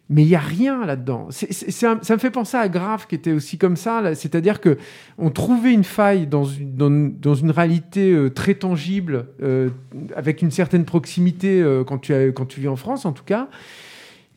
Mais 0.10 0.22
il 0.22 0.30
y 0.30 0.36
a 0.36 0.40
rien 0.40 0.86
là-dedans. 0.86 1.28
Ça 1.32 1.96
me 1.96 2.18
fait 2.18 2.32
penser 2.32 2.56
à 2.56 2.70
Grave 2.70 3.08
qui 3.08 3.16
était 3.16 3.34
aussi 3.34 3.58
comme 3.58 3.76
ça. 3.76 4.16
C'est-à-dire 4.16 4.62
que 4.62 4.78
on 5.18 5.30
trouvait 5.32 5.74
une 5.74 5.84
faille 5.84 6.28
dans 6.28 6.46
une, 6.46 7.52
réalité 7.52 8.12
euh, 8.12 8.30
très 8.30 8.54
tangible, 8.54 9.28
euh, 9.42 9.70
avec 10.16 10.42
une 10.42 10.52
certaine 10.52 10.86
proximité 10.86 11.62
euh, 11.62 11.84
quand, 11.84 11.98
tu 12.00 12.62
vis 12.62 12.70
en 12.70 12.78
France 12.78 13.06
en 13.06 13.12
tout 13.12 13.26
cas. 13.26 13.50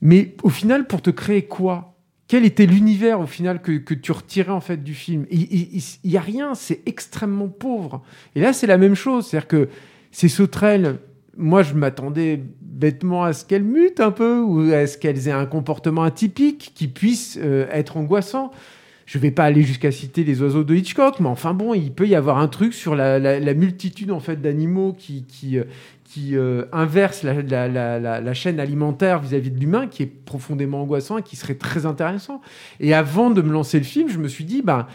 Mais 0.00 0.34
au 0.42 0.48
final, 0.48 0.86
pour 0.86 1.02
te 1.02 1.10
créer 1.10 1.42
quoi? 1.42 1.94
Quel 2.26 2.44
était 2.44 2.66
l'univers 2.66 3.20
au 3.20 3.26
final 3.26 3.60
que, 3.60 3.72
que 3.72 3.94
tu 3.94 4.12
retirais 4.12 4.52
en 4.52 4.60
fait 4.60 4.82
du 4.82 4.94
film? 4.94 5.26
Il 5.30 5.82
n'y 6.04 6.16
a 6.16 6.20
rien, 6.20 6.54
c'est 6.54 6.80
extrêmement 6.86 7.48
pauvre. 7.48 8.02
Et 8.34 8.40
là, 8.40 8.52
c'est 8.52 8.66
la 8.66 8.78
même 8.78 8.94
chose. 8.94 9.26
C'est-à-dire 9.26 9.48
que 9.48 9.68
ces 10.10 10.28
sauterelles, 10.28 10.98
moi, 11.36 11.62
je 11.62 11.74
m'attendais 11.74 12.40
bêtement 12.60 13.24
à 13.24 13.32
ce 13.32 13.44
qu'elles 13.44 13.64
mutent 13.64 14.00
un 14.00 14.10
peu, 14.10 14.40
ou 14.40 14.72
à 14.72 14.86
ce 14.86 14.98
qu'elles 14.98 15.28
aient 15.28 15.32
un 15.32 15.46
comportement 15.46 16.02
atypique 16.02 16.72
qui 16.74 16.88
puisse 16.88 17.38
euh, 17.40 17.66
être 17.70 17.96
angoissant. 17.96 18.50
Je 19.06 19.18
vais 19.18 19.30
pas 19.30 19.44
aller 19.44 19.62
jusqu'à 19.62 19.90
citer 19.90 20.22
les 20.22 20.40
oiseaux 20.40 20.62
de 20.62 20.74
Hitchcock, 20.74 21.18
mais 21.18 21.28
enfin 21.28 21.52
bon, 21.52 21.74
il 21.74 21.92
peut 21.92 22.06
y 22.06 22.14
avoir 22.14 22.38
un 22.38 22.46
truc 22.46 22.72
sur 22.72 22.94
la, 22.94 23.54
multitude 23.54 24.12
en 24.12 24.20
fait 24.20 24.40
d'animaux 24.40 24.94
qui, 24.96 25.24
qui, 25.24 25.58
euh, 25.58 25.64
euh, 26.32 26.66
inverse 26.72 27.24
la, 27.24 28.34
chaîne 28.34 28.60
alimentaire 28.60 29.18
vis-à-vis 29.18 29.50
de 29.50 29.58
l'humain, 29.58 29.88
qui 29.88 30.04
est 30.04 30.06
profondément 30.06 30.82
angoissant 30.82 31.18
et 31.18 31.22
qui 31.22 31.34
serait 31.34 31.56
très 31.56 31.86
intéressant. 31.86 32.40
Et 32.78 32.94
avant 32.94 33.30
de 33.30 33.42
me 33.42 33.52
lancer 33.52 33.78
le 33.78 33.84
film, 33.84 34.08
je 34.08 34.18
me 34.18 34.28
suis 34.28 34.44
dit, 34.44 34.62
ben, 34.62 34.86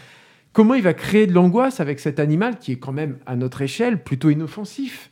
comment 0.54 0.72
il 0.72 0.82
va 0.82 0.94
créer 0.94 1.26
de 1.26 1.34
l'angoisse 1.34 1.80
avec 1.80 2.00
cet 2.00 2.18
animal 2.18 2.58
qui 2.58 2.72
est 2.72 2.78
quand 2.78 2.92
même, 2.92 3.18
à 3.26 3.36
notre 3.36 3.60
échelle, 3.60 4.02
plutôt 4.02 4.30
inoffensif? 4.30 5.10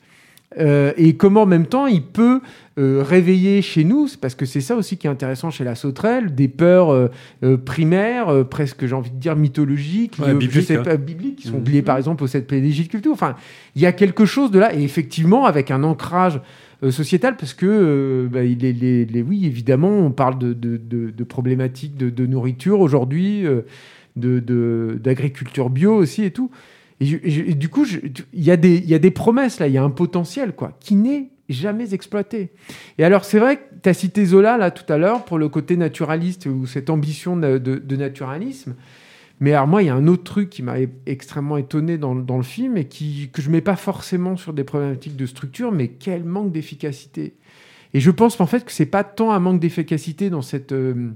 Euh, 0.58 0.92
et 0.96 1.16
comment 1.16 1.42
en 1.42 1.46
même 1.46 1.66
temps 1.66 1.86
il 1.86 2.02
peut 2.02 2.40
euh, 2.78 3.02
réveiller 3.04 3.60
chez 3.62 3.82
nous, 3.84 4.08
parce 4.20 4.34
que 4.34 4.46
c'est 4.46 4.60
ça 4.60 4.76
aussi 4.76 4.96
qui 4.96 5.06
est 5.06 5.10
intéressant 5.10 5.50
chez 5.50 5.64
la 5.64 5.74
sauterelle, 5.74 6.34
des 6.34 6.48
peurs 6.48 6.90
euh, 6.92 7.56
primaires, 7.56 8.46
presque 8.48 8.86
j'ai 8.86 8.94
envie 8.94 9.10
de 9.10 9.16
dire 9.16 9.34
mythologiques, 9.36 10.16
Ouais, 10.20 10.34
je 10.40 10.60
sais 10.60 10.76
hein. 10.76 10.82
pas, 10.82 10.96
bibliques, 10.96 11.36
qui 11.36 11.48
sont 11.48 11.58
Mhm. 11.58 11.64
liées 11.64 11.82
par 11.82 11.96
exemple 11.96 12.22
au 12.24 12.26
7 12.28 12.46
pédégies 12.46 12.84
de 12.84 12.88
culture. 12.88 13.12
Enfin, 13.12 13.34
il 13.74 13.82
y 13.82 13.86
a 13.86 13.92
quelque 13.92 14.24
chose 14.24 14.50
de 14.50 14.58
là, 14.58 14.74
et 14.74 14.82
effectivement 14.82 15.44
avec 15.46 15.70
un 15.70 15.82
ancrage 15.84 16.40
sociétal, 16.90 17.36
parce 17.36 17.54
que 17.54 17.66
euh, 17.66 18.28
bah, 18.30 18.44
il 18.44 18.64
est- 18.64 18.72
les- 18.72 19.06
les- 19.06 19.22
oui, 19.22 19.46
évidemment, 19.46 19.88
on 20.00 20.10
parle 20.10 20.38
de, 20.38 20.52
de- 20.52 20.76
de- 20.76 21.10
de 21.10 21.24
problématiques 21.24 21.96
de, 21.96 22.26
nourriture 22.26 22.80
aujourd'hui, 22.80 23.46
euh, 23.46 23.62
d'agriculture 24.16 25.70
bio 25.70 25.94
aussi 25.94 26.24
et 26.24 26.30
tout. 26.30 26.50
Et, 27.04 27.54
du 27.54 27.68
coup, 27.68 27.86
il 28.32 28.44
y, 28.44 28.50
a 28.50 28.56
des- 28.56 29.10
promesses 29.10 29.60
là, 29.60 29.68
il 29.68 29.74
y 29.74 29.78
a 29.78 29.82
un 29.82 29.90
potentiel 29.90 30.52
quoi, 30.52 30.76
qui 30.80 30.94
n'est 30.94 31.30
jamais 31.48 31.92
exploité. 31.94 32.52
Et 32.98 33.04
alors, 33.04 33.24
c'est 33.24 33.38
vrai 33.38 33.56
que 33.56 33.62
tu 33.82 33.88
as 33.88 33.94
cité 33.94 34.24
Zola 34.24 34.56
là 34.56 34.70
tout 34.70 34.90
à 34.92 34.96
l'heure 34.96 35.24
pour 35.24 35.38
le 35.38 35.48
côté 35.48 35.76
naturaliste 35.76 36.46
ou 36.46 36.66
cette 36.66 36.90
ambition 36.90 37.36
de, 37.36 37.96
naturalisme. 37.96 38.74
Mais 39.40 39.52
alors, 39.52 39.66
moi, 39.66 39.82
il 39.82 39.86
y 39.86 39.90
a 39.90 39.94
un 39.94 40.06
autre 40.06 40.24
truc 40.24 40.48
qui 40.48 40.62
m'a 40.62 40.76
extrêmement 41.06 41.56
étonné 41.56 41.98
dans, 41.98 42.14
le 42.14 42.42
film 42.42 42.76
et 42.76 42.86
qui, 42.86 43.30
que 43.32 43.42
je 43.42 43.50
mets 43.50 43.60
pas 43.60 43.76
forcément 43.76 44.36
sur 44.36 44.52
des 44.52 44.64
problématiques 44.64 45.16
de 45.16 45.26
structure, 45.26 45.72
mais 45.72 45.88
quel 45.88 46.24
manque 46.24 46.52
d'efficacité. 46.52 47.34
Et 47.94 48.00
je 48.00 48.10
pense 48.10 48.36
qu'en 48.36 48.46
fait, 48.46 48.64
que 48.64 48.72
c'est 48.72 48.86
pas 48.86 49.04
tant 49.04 49.32
un 49.32 49.38
manque 49.38 49.60
d'efficacité 49.60 50.30
dans 50.30 50.42
cette. 50.42 50.72
euh, 50.72 51.12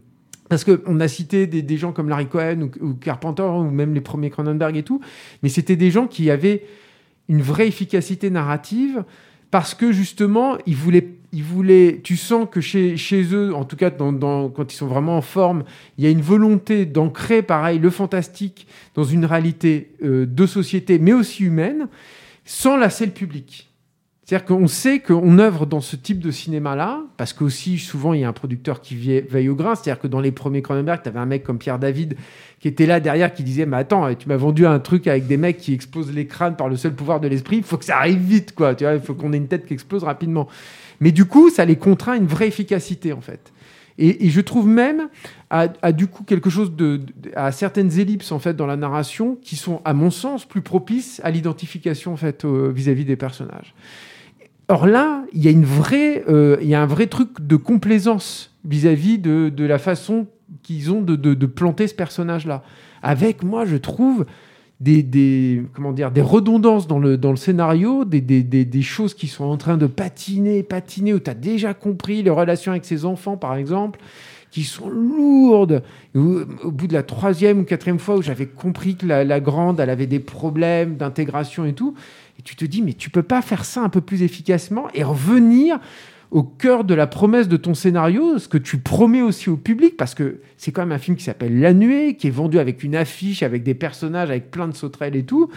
parce 0.49 0.65
qu'on 0.65 1.01
a 1.01 1.09
cité 1.09 1.47
des, 1.47 1.77
gens 1.77 1.93
comme 1.93 2.09
Larry 2.09 2.27
Cohen 2.27 2.71
ou, 2.81 2.95
Carpenter 2.95 3.43
ou 3.43 3.71
même 3.71 3.95
les 3.95 4.01
premiers 4.01 4.31
Cronenberg 4.31 4.77
et 4.77 4.83
tout, 4.83 5.01
mais 5.43 5.49
c'était 5.49 5.77
des 5.77 5.91
gens 5.91 6.07
qui 6.07 6.31
avaient 6.31 6.65
une 7.29 7.43
vraie 7.43 7.69
efficacité 7.69 8.31
narrative 8.31 9.05
parce 9.51 9.75
que 9.75 9.93
justement, 9.93 10.59
ils 10.67 10.77
voulaient, 10.77 12.01
tu 12.03 12.17
sens 12.17 12.47
que 12.51 12.61
chez, 12.61 12.97
eux, 13.33 13.55
en 13.55 13.65
tout 13.65 13.77
cas 13.77 13.91
quand 13.91 14.73
ils 14.73 14.77
sont 14.77 14.87
vraiment 14.87 15.17
en 15.17 15.23
forme, 15.23 15.65
il 15.97 16.05
y 16.05 16.07
a 16.07 16.11
une 16.11 16.21
volonté 16.21 16.85
d'ancrer, 16.85 17.43
pareil, 17.43 17.79
le 17.79 17.91
fantastique 17.91 18.67
dans 18.95 19.05
une 19.05 19.25
réalité 19.25 19.93
euh, 20.03 20.27
de 20.27 20.47
société, 20.47 20.99
mais 20.99 21.15
aussi 21.15 21.45
humaine, 21.45 21.89
sans 22.45 22.77
lasser 22.77 23.07
le 23.07 23.13
public. 23.13 23.68
C'est-à-dire 24.29 24.45
qu'on 24.45 24.69
sait 24.69 24.99
qu'on 24.99 25.39
œuvre 25.39 25.65
dans 25.65 25.81
ce 25.81 25.97
type 25.97 26.19
de 26.19 26.31
cinéma-là, 26.31 27.01
parce 27.17 27.33
qu'aussi, 27.33 27.79
souvent, 27.79 28.13
il 28.13 28.21
y 28.21 28.25
a 28.25 28.29
un 28.29 28.35
producteur 28.35 28.83
qui 28.83 28.95
veille 28.95 29.49
au 29.49 29.55
grain. 29.55 29.75
C'est-à-dire 29.75 29.99
que 29.99 30.07
dans 30.07 30.21
les 30.21 30.33
premiers 30.33 30.61
Cronenberg, 30.61 31.01
tu 31.03 31.09
avais 31.09 31.19
un 31.19 31.25
mec 31.25 31.45
comme 31.45 31.57
Pierre 31.57 31.79
David 31.79 32.15
qui 32.61 32.69
était 32.69 32.85
là 32.85 33.01
derrière, 33.01 33.33
qui 33.33 33.43
disait 33.43 33.65
Mais 33.65 33.79
attends, 33.79 34.15
tu 34.15 34.29
m'as 34.29 34.37
vendu 34.37 34.67
un 34.67 34.81
truc 34.81 35.07
avec 35.07 35.27
des 35.29 35.39
mecs 35.39 35.57
qui 35.57 35.73
explosent 35.73 36.13
les 36.13 36.27
crânes 36.27 36.57
par 36.57 36.69
le 36.69 36.77
seul 36.77 36.93
pouvoir 36.93 37.21
de 37.21 37.29
l'esprit, 37.29 37.57
il 37.57 37.63
faut 37.63 37.79
que 37.79 37.87
ça 37.87 37.97
arrive 37.97 38.19
vite, 38.19 38.55
quoi. 38.55 38.75
Tu 38.75 38.85
vois, 38.85 38.93
il 38.93 39.01
faut 39.01 39.15
qu'on 39.15 39.33
ait 39.33 39.39
une 39.39 39.49
tête 39.49 39.65
qui 39.65 39.73
explose 39.73 40.05
rapidement. 40.05 40.47
Mais 41.01 41.11
du 41.11 41.25
coup, 41.25 41.49
ça 41.49 41.65
les 41.65 41.77
contraint 41.77 42.13
à 42.13 42.17
une 42.17 42.27
vraie 42.27 42.49
efficacité, 42.49 43.15
en 43.15 43.23
fait. 43.23 43.51
Et, 43.97 44.29
je 44.29 44.41
trouve 44.43 44.69
même 44.69 45.09
à, 45.49 45.69
du 45.93 46.07
coup 46.07 46.25
quelque 46.25 46.51
chose 46.51 46.77
de, 46.77 47.01
à 47.35 47.51
certaines 47.51 47.99
ellipses 47.99 48.31
en 48.31 48.39
fait 48.39 48.55
dans 48.55 48.67
la 48.67 48.77
narration 48.77 49.39
qui 49.41 49.57
sont 49.57 49.81
à 49.87 49.95
mon 49.95 50.11
sens 50.11 50.45
plus 50.45 50.61
propices 50.61 51.21
à 51.25 51.31
l'identification 51.31 52.13
en 52.13 52.17
fait 52.17 52.45
vis-à-vis 52.45 53.07
des 53.07 53.17
personnages. 53.17 53.75
Or 54.69 54.87
là, 54.87 55.25
il 55.33 55.43
y 55.43 55.49
a 55.49 55.51
une 55.51 55.65
vraie, 55.65 56.25
euh, 56.29 56.59
y 56.61 56.75
a 56.75 56.83
un 56.83 56.87
vrai 56.87 57.07
truc 57.07 57.41
de 57.41 57.57
complaisance 57.57 58.55
vis-à-vis 58.67 59.19
de, 59.19 59.65
la 59.65 59.79
façon 59.79 60.27
qu'ils 60.63 60.93
ont 60.93 61.01
de, 61.01 61.47
planter 61.47 61.89
ce 61.89 61.95
personnage-là. 61.95 62.63
Avec 63.03 63.43
moi, 63.43 63.65
je 63.65 63.77
trouve 63.77 64.27
des, 64.81 65.63
comment 65.73 65.93
dire, 65.93 66.11
des 66.11 66.21
redondances 66.21 66.87
dans 66.87 66.99
le, 66.99 67.17
dans 67.17 67.31
le 67.31 67.37
scénario, 67.37 68.05
des, 68.05 68.21
des, 68.21 68.43
des, 68.43 68.83
choses 68.83 69.15
qui 69.15 69.27
sont 69.27 69.45
en 69.45 69.57
train 69.57 69.79
de 69.79 69.87
patiner, 69.87 70.63
patiner, 70.63 71.15
où 71.15 71.19
tu 71.19 71.31
as 71.31 71.35
déjà 71.35 71.73
compris 71.73 72.23
les 72.23 72.31
relations 72.31 72.73
avec 72.73 72.85
ses 72.85 73.07
enfants, 73.07 73.39
par 73.39 73.57
exemple, 73.57 73.99
qui 74.51 74.65
sont 74.65 74.89
lourdes. 74.89 75.83
Au 76.15 76.71
bout 76.71 76.87
de 76.87 76.93
la 76.93 77.03
troisième 77.03 77.61
ou 77.61 77.65
quatrième 77.65 77.99
fois 77.99 78.17
où 78.17 78.23
j'avais 78.23 78.47
compris 78.47 78.97
que 78.97 79.07
la, 79.07 79.25
la 79.25 79.41
grande, 79.41 79.81
elle 79.81 79.91
avait 79.91 80.07
des 80.07 80.21
problèmes 80.21 80.97
d'intégration 80.97 81.65
et 81.65 81.73
tout, 81.73 81.95
et 82.39 82.43
tu 82.43 82.57
te 82.57 82.65
dis, 82.65 82.83
mais 82.83 82.93
tu 82.93 83.11
peux 83.11 83.23
pas 83.23 83.43
faire 83.43 83.65
ça 83.65 83.83
un 83.83 83.89
peu 83.89 84.01
plus 84.01 84.23
efficacement 84.23 84.89
et 84.95 85.03
revenir 85.03 85.79
au 86.31 86.43
cœur 86.43 86.85
de 86.85 86.95
la 86.95 87.07
promesse 87.07 87.49
de 87.49 87.57
ton 87.57 87.75
scénario, 87.75 88.39
ce 88.39 88.49
que 88.49 88.59
tu 88.59 88.79
promets 88.79 89.23
aussi 89.23 89.49
au 89.49 89.57
public, 89.57 89.97
parce 89.97 90.15
que 90.15 90.41
c'est 90.59 90.73
quand 90.73 90.83
même 90.83 90.93
un 90.93 90.99
film 90.99 91.17
qui 91.17 91.25
s'appelle 91.25 91.59
La 91.59 91.73
Nuée, 91.73 92.17
qui 92.17 92.27
est 92.27 92.31
vendu 92.31 92.59
avec 92.59 92.83
une 92.83 92.97
affiche, 92.97 93.43
avec 93.43 93.63
des 93.63 93.75
personnages, 93.75 94.29
avec 94.29 94.51
plein 94.51 94.69
de 94.69 94.75
sauterelles 94.75 95.17
et 95.17 95.25
tout, 95.25 95.51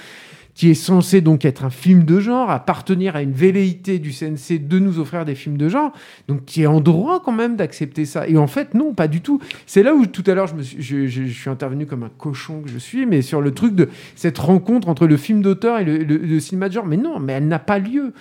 qui 0.54 0.70
est 0.70 0.74
censé 0.76 1.22
donc 1.22 1.46
être 1.46 1.64
un 1.64 1.70
film 1.70 2.04
de 2.04 2.20
genre, 2.20 2.50
appartenir 2.50 3.16
à 3.16 3.22
une 3.22 3.32
velléité 3.32 4.00
du 4.00 4.12
CNC 4.12 4.68
de 4.68 4.80
nous 4.80 5.00
offrir 5.00 5.26
des 5.26 5.36
films 5.36 5.58
de 5.58 5.70
genre, 5.70 5.92
donc 6.28 6.46
qui 6.46 6.64
est 6.64 6.68
en 6.68 6.82
droit 6.82 7.22
quand 7.24 7.32
même 7.32 7.56
d'accepter 7.56 8.06
ça. 8.06 8.28
Et 8.28 8.38
en 8.38 8.48
fait, 8.48 8.74
non, 8.74 8.94
pas 8.94 9.08
du 9.08 9.22
tout. 9.22 9.40
C'est 9.66 9.84
là 9.84 9.94
où 9.96 10.06
tout 10.06 10.24
à 10.28 10.34
l'heure 10.34 10.48
je, 10.48 10.62
suis, 10.62 11.08
je, 11.10 11.24
suis 11.28 11.50
intervenu 11.50 11.86
comme 11.86 12.04
un 12.04 12.12
cochon 12.18 12.62
que 12.62 12.70
je 12.70 12.78
suis, 12.78 13.06
mais 13.06 13.22
sur 13.22 13.42
le 13.42 13.52
truc 13.52 13.76
de 13.76 13.90
cette 14.16 14.38
rencontre 14.38 14.90
entre 14.90 15.08
le 15.08 15.18
film 15.18 15.42
d'auteur 15.42 15.80
et 15.80 15.86
le- 15.86 16.04
le 16.04 16.40
cinéma 16.40 16.68
de 16.70 16.74
genre. 16.74 16.86
Mais 16.86 16.98
non, 16.98 17.20
mais 17.20 17.34
elle 17.34 17.48
n'a 17.48 17.60
pas 17.60 17.80
lieu. 17.80 18.14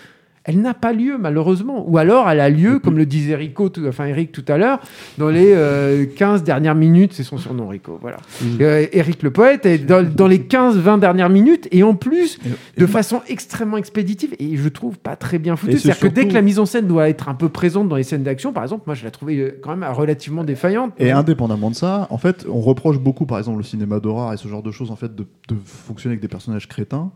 Elle 0.44 0.62
n'a 0.62 0.72
pas 0.72 0.94
lieu, 0.94 1.18
malheureusement. 1.18 1.84
Ou 1.86 1.98
alors, 1.98 2.28
elle 2.30 2.40
a 2.40 2.48
lieu, 2.48 2.78
comme 2.78 2.96
le 2.96 3.04
disait 3.04 3.34
Rico, 3.36 3.68
tout- 3.68 3.84
enfin 3.86 4.06
Eric 4.06 4.32
tout 4.32 4.44
à 4.48 4.56
l'heure, 4.56 4.80
dans 5.18 5.28
les 5.28 5.52
euh, 5.52 6.06
15 6.16 6.42
dernières 6.44 6.74
minutes, 6.74 7.12
c'est 7.12 7.22
son 7.24 7.36
surnom, 7.36 7.68
Rico, 7.68 7.98
voilà. 8.00 8.16
Euh, 8.60 8.86
Eric 8.92 9.22
le 9.22 9.30
poète, 9.32 9.66
est 9.66 9.76
dans, 9.78 10.02
dans 10.02 10.26
les 10.26 10.38
15-20 10.38 10.98
dernières 10.98 11.28
minutes, 11.28 11.68
et 11.72 11.82
en 11.82 11.94
plus, 11.94 12.38
de 12.78 12.86
façon 12.86 13.20
extrêmement 13.28 13.76
expéditive, 13.76 14.34
et 14.38 14.56
je 14.56 14.68
trouve 14.70 14.98
pas 14.98 15.14
très 15.14 15.38
bien 15.38 15.54
Et 15.54 15.56
foutu. 15.58 15.72
c'est 15.74 15.78
C'est-à-dire 15.92 16.00
que 16.00 16.14
dès 16.14 16.26
que 16.26 16.32
la 16.34 16.42
mise 16.42 16.58
en 16.58 16.64
scène 16.66 16.86
doit 16.86 17.10
être 17.10 17.28
un 17.28 17.34
peu 17.34 17.50
présente 17.50 17.88
dans 17.90 17.96
les 17.96 18.02
scènes 18.02 18.22
d'action, 18.22 18.52
par 18.54 18.62
exemple, 18.62 18.84
moi 18.86 18.94
je 18.94 19.04
la 19.04 19.10
trouvais 19.10 19.36
euh, 19.36 19.60
quand 19.62 19.76
même 19.76 19.88
relativement 19.92 20.42
défaillante. 20.42 20.94
Et 20.98 21.10
indépendamment 21.10 21.70
de 21.70 21.76
ça, 21.76 22.06
en 22.08 22.18
fait, 22.18 22.46
on 22.50 22.60
reproche 22.60 22.98
beaucoup, 22.98 23.26
par 23.26 23.36
exemple, 23.38 23.58
le 23.58 23.64
cinéma 23.64 24.00
d'horreur 24.00 24.32
et 24.32 24.38
ce 24.38 24.48
genre 24.48 24.62
de 24.62 24.70
choses, 24.70 24.90
en 24.90 24.96
fait, 24.96 25.14
de, 25.14 25.26
de 25.48 25.56
fonctionner 25.64 26.12
avec 26.14 26.22
des 26.22 26.28
personnages 26.28 26.66
crétins. 26.66 27.10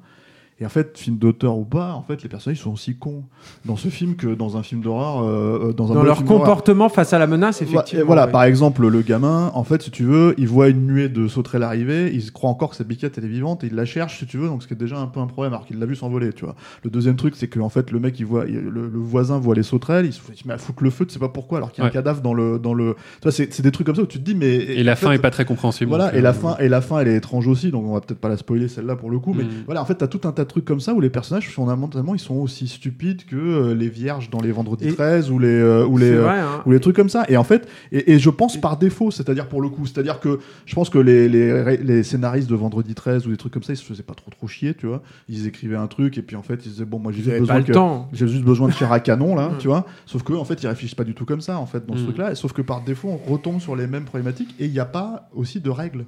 Et 0.61 0.65
en 0.67 0.69
fait, 0.69 0.97
film 0.97 1.17
d'auteur 1.17 1.59
ou 1.59 1.65
pas, 1.65 1.95
en 1.95 2.03
fait, 2.03 2.23
les 2.23 2.29
personnages 2.29 2.61
sont 2.61 2.71
aussi 2.73 2.95
cons 2.97 3.25
dans 3.65 3.75
ce 3.75 3.89
film 3.89 4.15
que 4.15 4.29
dans 4.37 4.57
un 4.57 4.63
film 4.63 4.83
d'horreur. 4.83 5.25
euh, 5.25 5.71
euh, 5.71 5.73
dans 5.73 5.91
un 5.91 5.97
dans 5.97 6.05
leur 6.05 6.19
film 6.19 6.29
comportement 6.29 6.89
face 6.89 7.13
à 7.13 7.19
la 7.19 7.27
menace, 7.27 7.61
effectivement. 7.61 8.07
voilà, 8.07 8.27
ouais. 8.27 8.31
par 8.33 8.45
exemple, 8.45 8.87
le 8.87 9.03
gamin, 9.03 9.51
en 9.55 9.65
fait, 9.65 9.83
si 9.83 9.91
tu 9.91 10.05
veux, 10.05 10.33
il 10.39 10.47
voit 10.47 10.69
une 10.69 10.87
nuée 10.87 11.09
de 11.09 11.27
sauterelles 11.27 11.65
arriver, 11.65 12.09
il 12.15 12.31
croit 12.33 12.51
encore 12.51 12.71
que 12.71 12.77
sa 12.77 12.85
biquette 12.85 13.19
elle 13.19 13.25
est 13.25 13.29
vivante 13.29 13.65
et 13.65 13.67
il 13.67 13.75
la 13.75 13.85
cherche, 13.85 14.21
si 14.21 14.27
tu 14.27 14.39
veux, 14.39 14.47
donc 14.47 14.63
ce 14.63 14.69
qui 14.69 14.75
est 14.75 14.77
déjà 14.77 14.97
un 14.97 15.09
peu 15.09 15.19
un 15.19 15.27
problème, 15.27 15.53
alors 15.55 15.67
qu'il 15.67 15.81
l'a 15.81 15.87
vu 15.87 15.97
s'envoler, 15.97 16.33
tu 16.33 16.45
vois. 16.45 16.55
Le 16.85 16.91
deuxième 16.91 17.17
truc, 17.17 17.35
c'est 17.37 17.49
que 17.49 17.59
en 17.59 17.69
fait, 17.69 17.91
le 17.91 17.99
mec, 17.99 18.19
il 18.21 18.27
voit, 18.27 18.45
il- 18.47 18.55
le, 18.61 18.89
le 18.89 18.99
voisin 19.01 19.39
voit 19.41 19.57
les 19.57 19.65
sauterelles, 19.65 20.07
il 20.07 20.13
se, 20.13 20.21
il 20.33 20.39
se 20.39 20.47
met 20.47 20.55
à 20.55 20.59
foutre 20.59 20.85
le 20.85 20.91
feu, 20.91 21.05
tu 21.05 21.13
sais 21.13 21.19
pas 21.19 21.29
pourquoi, 21.29 21.59
alors 21.59 21.73
qu'il 21.73 21.83
y 21.83 21.83
a 21.83 21.87
Ouais. 21.87 21.91
un 21.91 21.93
cadavre 21.95 22.21
dans 22.23 22.33
le, 22.33 22.61
dans 22.61 22.75
le. 22.75 22.95
Tu 23.21 23.25
vois, 23.29 23.33
c'est 23.33 23.61
des 23.61 23.73
trucs 23.73 23.87
comme 23.89 23.97
ça 23.97 24.03
où 24.03 24.07
tu 24.07 24.21
te 24.21 24.25
dis, 24.25 24.37
mais. 24.37 24.55
Et 24.55 24.85
la 24.85 24.95
fin 24.95 25.11
est 25.11 25.19
pas 25.19 25.31
très 25.33 25.45
compréhensible. 25.45 25.89
Voilà, 25.89 26.15
et 26.15 26.19
euh, 26.19 26.23
la 26.23 26.33
fin, 26.33 26.57
et 26.59 26.69
la 26.69 26.81
fin, 26.81 27.01
elle 27.01 27.09
est 27.09 27.17
étrange 27.17 27.49
aussi, 27.49 27.73
donc 27.73 27.85
on 27.87 27.93
va 27.95 28.01
peut-être 28.01 28.21
pas 28.21 28.29
la 28.29 28.37
spoiler 28.37 28.69
celle-là 28.69 28.95
pour 28.95 29.11
le 29.11 29.19
coup, 29.19 29.35
mais 29.35 29.43
Mm. 29.43 29.49
voilà, 29.67 29.83
en 29.83 29.85
fait, 29.85 29.97
t'as 29.97 30.07
tout 30.07 30.21
un 30.25 30.31
tas 30.33 30.44
de 30.45 30.49
trucs 30.49 30.65
comme 30.65 30.81
ça 30.81 30.95
où 30.95 31.01
les 31.01 31.11
personnages, 31.11 31.49
fondamentalement, 31.51 32.15
ils 32.15 32.21
sont 32.21 32.37
aussi 32.37 32.69
stupides 32.69 33.25
que 33.25 33.37
euh, 33.37 33.75
les 33.75 33.89
vierges 33.89 34.31
dans 34.31 34.41
les 34.41 34.53
Vendredi 34.53 34.89
Et- 34.89 34.93
13 34.95 35.31
ou 35.31 35.39
les, 35.39 35.49
euh, 35.49 35.85
ou 35.87 35.97
les, 35.99 36.11
euh, 36.13 36.23
vrai, 36.23 36.41
hein. 36.41 36.63
ou 36.67 36.71
les 36.73 36.81
trucs 36.81 36.97
comme 36.97 37.09
ça. 37.09 37.25
Et 37.29 37.37
en 37.37 37.45
fait, 37.45 37.69
et, 37.93 38.13
et 38.13 38.19
je 38.19 38.31
pense 38.31 38.57
par 38.61 38.77
défaut, 38.77 39.11
c'est-à-dire 39.11 39.49
pour 39.49 39.61
le 39.63 39.69
coup, 39.69 39.87
c'est-à-dire 39.87 40.21
que 40.21 40.39
je 40.67 40.75
pense 40.75 40.91
que 40.91 40.99
les, 40.99 41.29
les, 41.29 41.77
les 41.79 42.03
scénaristes 42.03 42.49
de 42.49 42.55
Vendredi 42.55 42.95
13 42.95 43.27
ou 43.27 43.31
des 43.31 43.37
trucs 43.37 43.53
comme 43.53 43.63
ça, 43.63 43.73
ils 43.73 43.77
se 43.77 43.85
faisaient 43.85 44.03
pas 44.03 44.15
trop 44.15 44.31
trop 44.31 44.47
chier, 44.47 44.75
tu 44.75 44.87
vois. 44.87 45.03
Ils 45.29 45.47
écrivaient 45.47 45.77
un 45.77 45.87
truc 45.87 46.17
et 46.19 46.23
puis 46.23 46.37
en 46.37 46.43
fait, 46.43 46.65
ils 46.67 46.71
disaient 46.73 46.85
bon, 46.85 46.99
moi 46.99 47.13
j'ai 47.13 47.23
juste 47.23 47.39
besoin 47.39 47.63
que- 47.63 47.73
j'ai 48.13 48.29
juste 48.29 48.45
besoin 48.45 48.69
de 48.69 48.73
chair 48.75 48.93
à 48.93 49.01
canon 49.01 49.35
là, 49.35 49.49
Mm. 49.51 49.59
tu 49.59 49.69
vois. 49.69 49.87
Sauf 50.07 50.23
que 50.23 50.33
en 50.33 50.45
fait, 50.45 50.63
ils 50.63 50.67
réfléchissent 50.67 50.95
pas 50.95 51.05
du 51.05 51.15
tout 51.15 51.25
comme 51.25 51.41
ça 51.41 51.59
en 51.59 51.67
fait 51.67 51.85
dans 51.87 51.97
ce 51.97 52.03
Mm. 52.03 52.05
truc-là. 52.05 52.35
Sauf 52.35 52.53
que 52.53 52.63
par 52.63 52.83
défaut, 52.83 53.09
on 53.09 53.33
retombe 53.33 53.61
sur 53.61 53.77
les 53.77 53.87
mêmes 53.87 54.05
problématiques 54.05 54.55
et 54.61 54.67
il 54.67 54.73
n'y 54.73 54.79
a 54.81 54.85
pas 54.85 55.29
aussi 55.35 55.61
de 55.61 55.71
règles. 55.71 56.05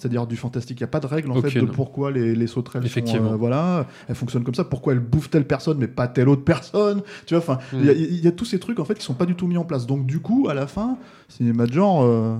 C'est-à-dire 0.00 0.26
du 0.26 0.36
fantastique, 0.36 0.80
il 0.80 0.82
n'y 0.82 0.86
a 0.86 0.88
pas 0.88 0.98
de 1.00 1.06
règles 1.06 1.30
en 1.30 1.34
fait 1.42 1.60
de 1.60 1.66
pourquoi 1.66 2.10
les, 2.10 2.34
les 2.34 2.46
sauterelles 2.46 2.82
sont, 2.82 2.86
Effectivement. 2.86 3.32
euh, 3.32 3.36
voilà, 3.36 3.86
elles 4.08 4.14
fonctionnent 4.14 4.44
comme 4.44 4.54
ça, 4.54 4.64
pourquoi 4.64 4.94
elles 4.94 4.98
bouffent 5.00 5.28
telle 5.28 5.46
personne 5.46 5.76
mais 5.78 5.88
pas 5.88 6.08
telle 6.08 6.28
autre 6.30 6.42
personne, 6.44 7.02
tu 7.26 7.34
vois, 7.34 7.42
enfin, 7.42 7.58
Mm. 7.74 7.78
il 7.80 7.84
y, 7.86 7.88
a- 7.90 7.92
il 7.92 8.24
y 8.24 8.26
a 8.28 8.32
tous 8.32 8.46
ces 8.46 8.58
trucs 8.58 8.80
en 8.80 8.84
fait 8.86 8.94
qui 8.94 9.04
sont 9.04 9.12
pas 9.14 9.26
du 9.26 9.34
tout 9.34 9.46
mis 9.46 9.58
en 9.58 9.64
place. 9.64 9.86
Donc 9.86 10.06
du 10.06 10.20
coup, 10.20 10.46
à 10.48 10.54
la 10.54 10.66
fin, 10.66 10.96
cinéma 11.28 11.66
de 11.66 11.72
genre, 11.74 12.02
euh, 12.02 12.36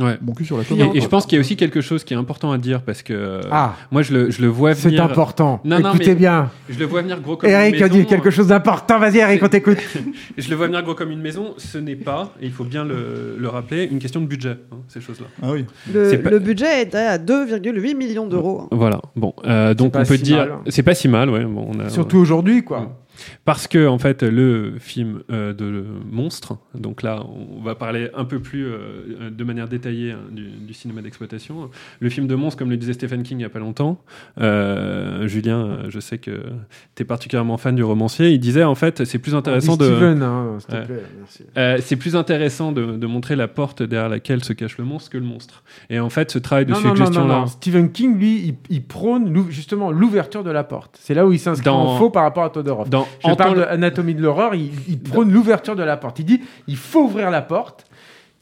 Ouais. 0.00 0.16
mon 0.22 0.32
cul 0.32 0.46
sur 0.46 0.56
la 0.56 0.62
Et, 0.94 1.00
je 1.02 1.06
pense 1.06 1.26
qu'il 1.26 1.36
y 1.36 1.38
a 1.38 1.40
aussi 1.40 1.54
quelque 1.54 1.82
chose 1.82 2.02
qui 2.02 2.14
est 2.14 2.16
important 2.16 2.50
à 2.50 2.56
dire 2.56 2.80
parce 2.80 3.02
que 3.02 3.12
euh, 3.12 3.40
Ah. 3.50 3.74
moi 3.90 4.00
je 4.00 4.14
le, 4.14 4.30
je 4.30 4.40
le 4.40 4.48
vois 4.48 4.74
C'est 4.74 4.88
venir. 4.88 5.04
important. 5.04 5.60
Non, 5.64 5.80
non, 5.80 5.90
Écoutez 5.90 6.06
mais 6.10 6.14
bien. 6.14 6.50
Je 6.70 6.78
le 6.78 6.86
vois 6.86 7.02
venir 7.02 7.20
gros 7.20 7.36
comme 7.36 7.50
Eric 7.50 7.76
une 7.76 7.82
a 7.82 7.88
maison. 7.88 7.98
dit 7.98 8.06
quelque 8.06 8.30
chose 8.30 8.46
d'important. 8.46 8.98
Vas-y, 8.98 9.18
Eric, 9.18 9.42
on 9.42 9.48
t'écoute. 9.48 9.76
Je 10.38 10.48
le 10.48 10.56
vois 10.56 10.66
venir 10.66 10.82
gros 10.82 10.94
comme 10.94 11.10
une 11.10 11.20
maison. 11.20 11.52
Ce 11.58 11.76
n'est 11.76 11.94
pas, 11.96 12.32
et 12.40 12.46
il 12.46 12.52
faut 12.52 12.64
bien 12.64 12.84
le, 12.84 13.36
le 13.38 13.48
rappeler, 13.48 13.84
une 13.84 13.98
question 13.98 14.20
de 14.22 14.26
budget, 14.26 14.56
hein, 14.72 14.76
ces 14.88 15.02
choses-là. 15.02 15.26
Ah 15.42 15.50
oui. 15.52 15.66
Le, 15.92 16.08
C'est 16.08 16.18
pas- 16.18 16.30
le 16.30 16.38
budget 16.38 16.80
est 16.82 16.94
à 16.94 17.18
2,8 17.18 17.94
millions 17.94 18.26
d'euros. 18.26 18.68
Voilà. 18.72 19.00
Bon, 19.14 19.34
euh, 19.44 19.74
donc 19.74 19.94
on 19.94 20.04
peut 20.04 20.16
si 20.16 20.22
dire, 20.22 20.38
mal. 20.38 20.52
c'est 20.68 20.82
pas 20.82 20.94
si 20.94 21.08
mal, 21.08 21.28
ouais. 21.28 21.44
Bon, 21.44 21.68
on 21.70 21.80
a- 21.80 21.90
Surtout 21.90 22.16
aujourd'hui, 22.16 22.62
quoi. 22.64 22.98
Parce 23.44 23.66
que 23.66 23.86
en 23.86 23.98
fait, 23.98 24.22
le 24.22 24.74
film 24.78 25.22
euh, 25.30 25.52
de 25.52 25.84
monstre, 26.10 26.56
donc 26.74 27.02
là, 27.02 27.22
on 27.58 27.62
va 27.62 27.74
parler 27.74 28.10
un 28.14 28.24
peu 28.24 28.38
plus 28.40 28.66
euh, 28.66 29.30
de 29.30 29.44
manière 29.44 29.68
détaillée 29.68 30.12
hein, 30.12 30.18
du, 30.30 30.48
du 30.48 30.74
cinéma 30.74 31.02
d'exploitation. 31.02 31.70
Le 32.00 32.08
film 32.10 32.26
de 32.26 32.34
monstre, 32.34 32.58
comme 32.58 32.70
le 32.70 32.76
disait 32.76 32.92
Stephen 32.92 33.22
King 33.22 33.38
il 33.38 33.42
y 33.42 33.44
a 33.44 33.48
pas 33.50 33.58
longtemps, 33.58 33.98
euh, 34.40 35.26
Julien, 35.28 35.78
je 35.88 36.00
sais 36.00 36.18
que 36.18 36.42
tu 36.94 37.02
es 37.02 37.04
particulièrement 37.04 37.56
fan 37.56 37.74
du 37.74 37.82
romancier. 37.84 38.30
Il 38.30 38.40
disait 38.40 38.64
en 38.64 38.74
fait, 38.74 39.04
c'est 39.04 39.18
plus 39.18 39.34
intéressant 39.34 39.76
Dis 39.76 39.84
de 39.88 39.94
Steven, 39.94 40.22
hein, 40.22 40.56
s'il 40.58 40.68
te 40.68 40.84
plaît, 40.84 41.02
merci. 41.18 41.82
c'est 41.86 41.96
plus 41.96 42.16
intéressant 42.16 42.72
de, 42.72 42.96
de 42.96 43.06
montrer 43.06 43.36
la 43.36 43.48
porte 43.48 43.82
derrière 43.82 44.08
laquelle 44.08 44.42
se 44.44 44.52
cache 44.52 44.78
le 44.78 44.84
monstre 44.84 45.10
que 45.10 45.18
le 45.18 45.24
monstre. 45.24 45.62
Et 45.90 46.00
en 46.00 46.10
fait, 46.10 46.30
ce 46.30 46.38
travail 46.38 46.66
de 46.66 46.72
Non, 46.72 46.80
non, 46.80 46.88
non, 46.88 46.94
suggestion 46.96 47.20
non, 47.22 47.28
là. 47.28 47.38
non. 47.40 47.46
Stephen 47.46 47.90
King, 47.92 48.18
lui, 48.18 48.46
il, 48.48 48.54
il 48.70 48.82
prône 48.84 49.32
justement 49.50 49.90
l'ouverture 49.90 50.44
de 50.44 50.50
la 50.50 50.64
porte. 50.64 50.98
C'est 51.00 51.14
là 51.14 51.26
où 51.26 51.32
il 51.32 51.38
s'inscrit 51.38 51.64
Dans- 51.64 51.94
en 51.94 51.98
faux 51.98 52.10
par 52.10 52.22
rapport 52.24 52.44
à 52.44 52.50
Todorov. 52.50 52.88
Dans 52.88 53.06
Je 53.20 53.26
Entends 53.28 53.36
parle 53.36 53.66
Anatomie 53.70 54.14
de 54.14 54.22
l'horreur, 54.22 54.54
il, 54.54 54.70
il 54.88 54.98
prône 55.00 55.32
l'ouverture 55.32 55.76
de 55.76 55.82
la 55.82 55.96
porte. 55.96 56.18
Il 56.18 56.24
dit 56.24 56.40
il 56.68 56.76
faut 56.76 57.02
ouvrir 57.04 57.30
la 57.30 57.42
porte. 57.42 57.84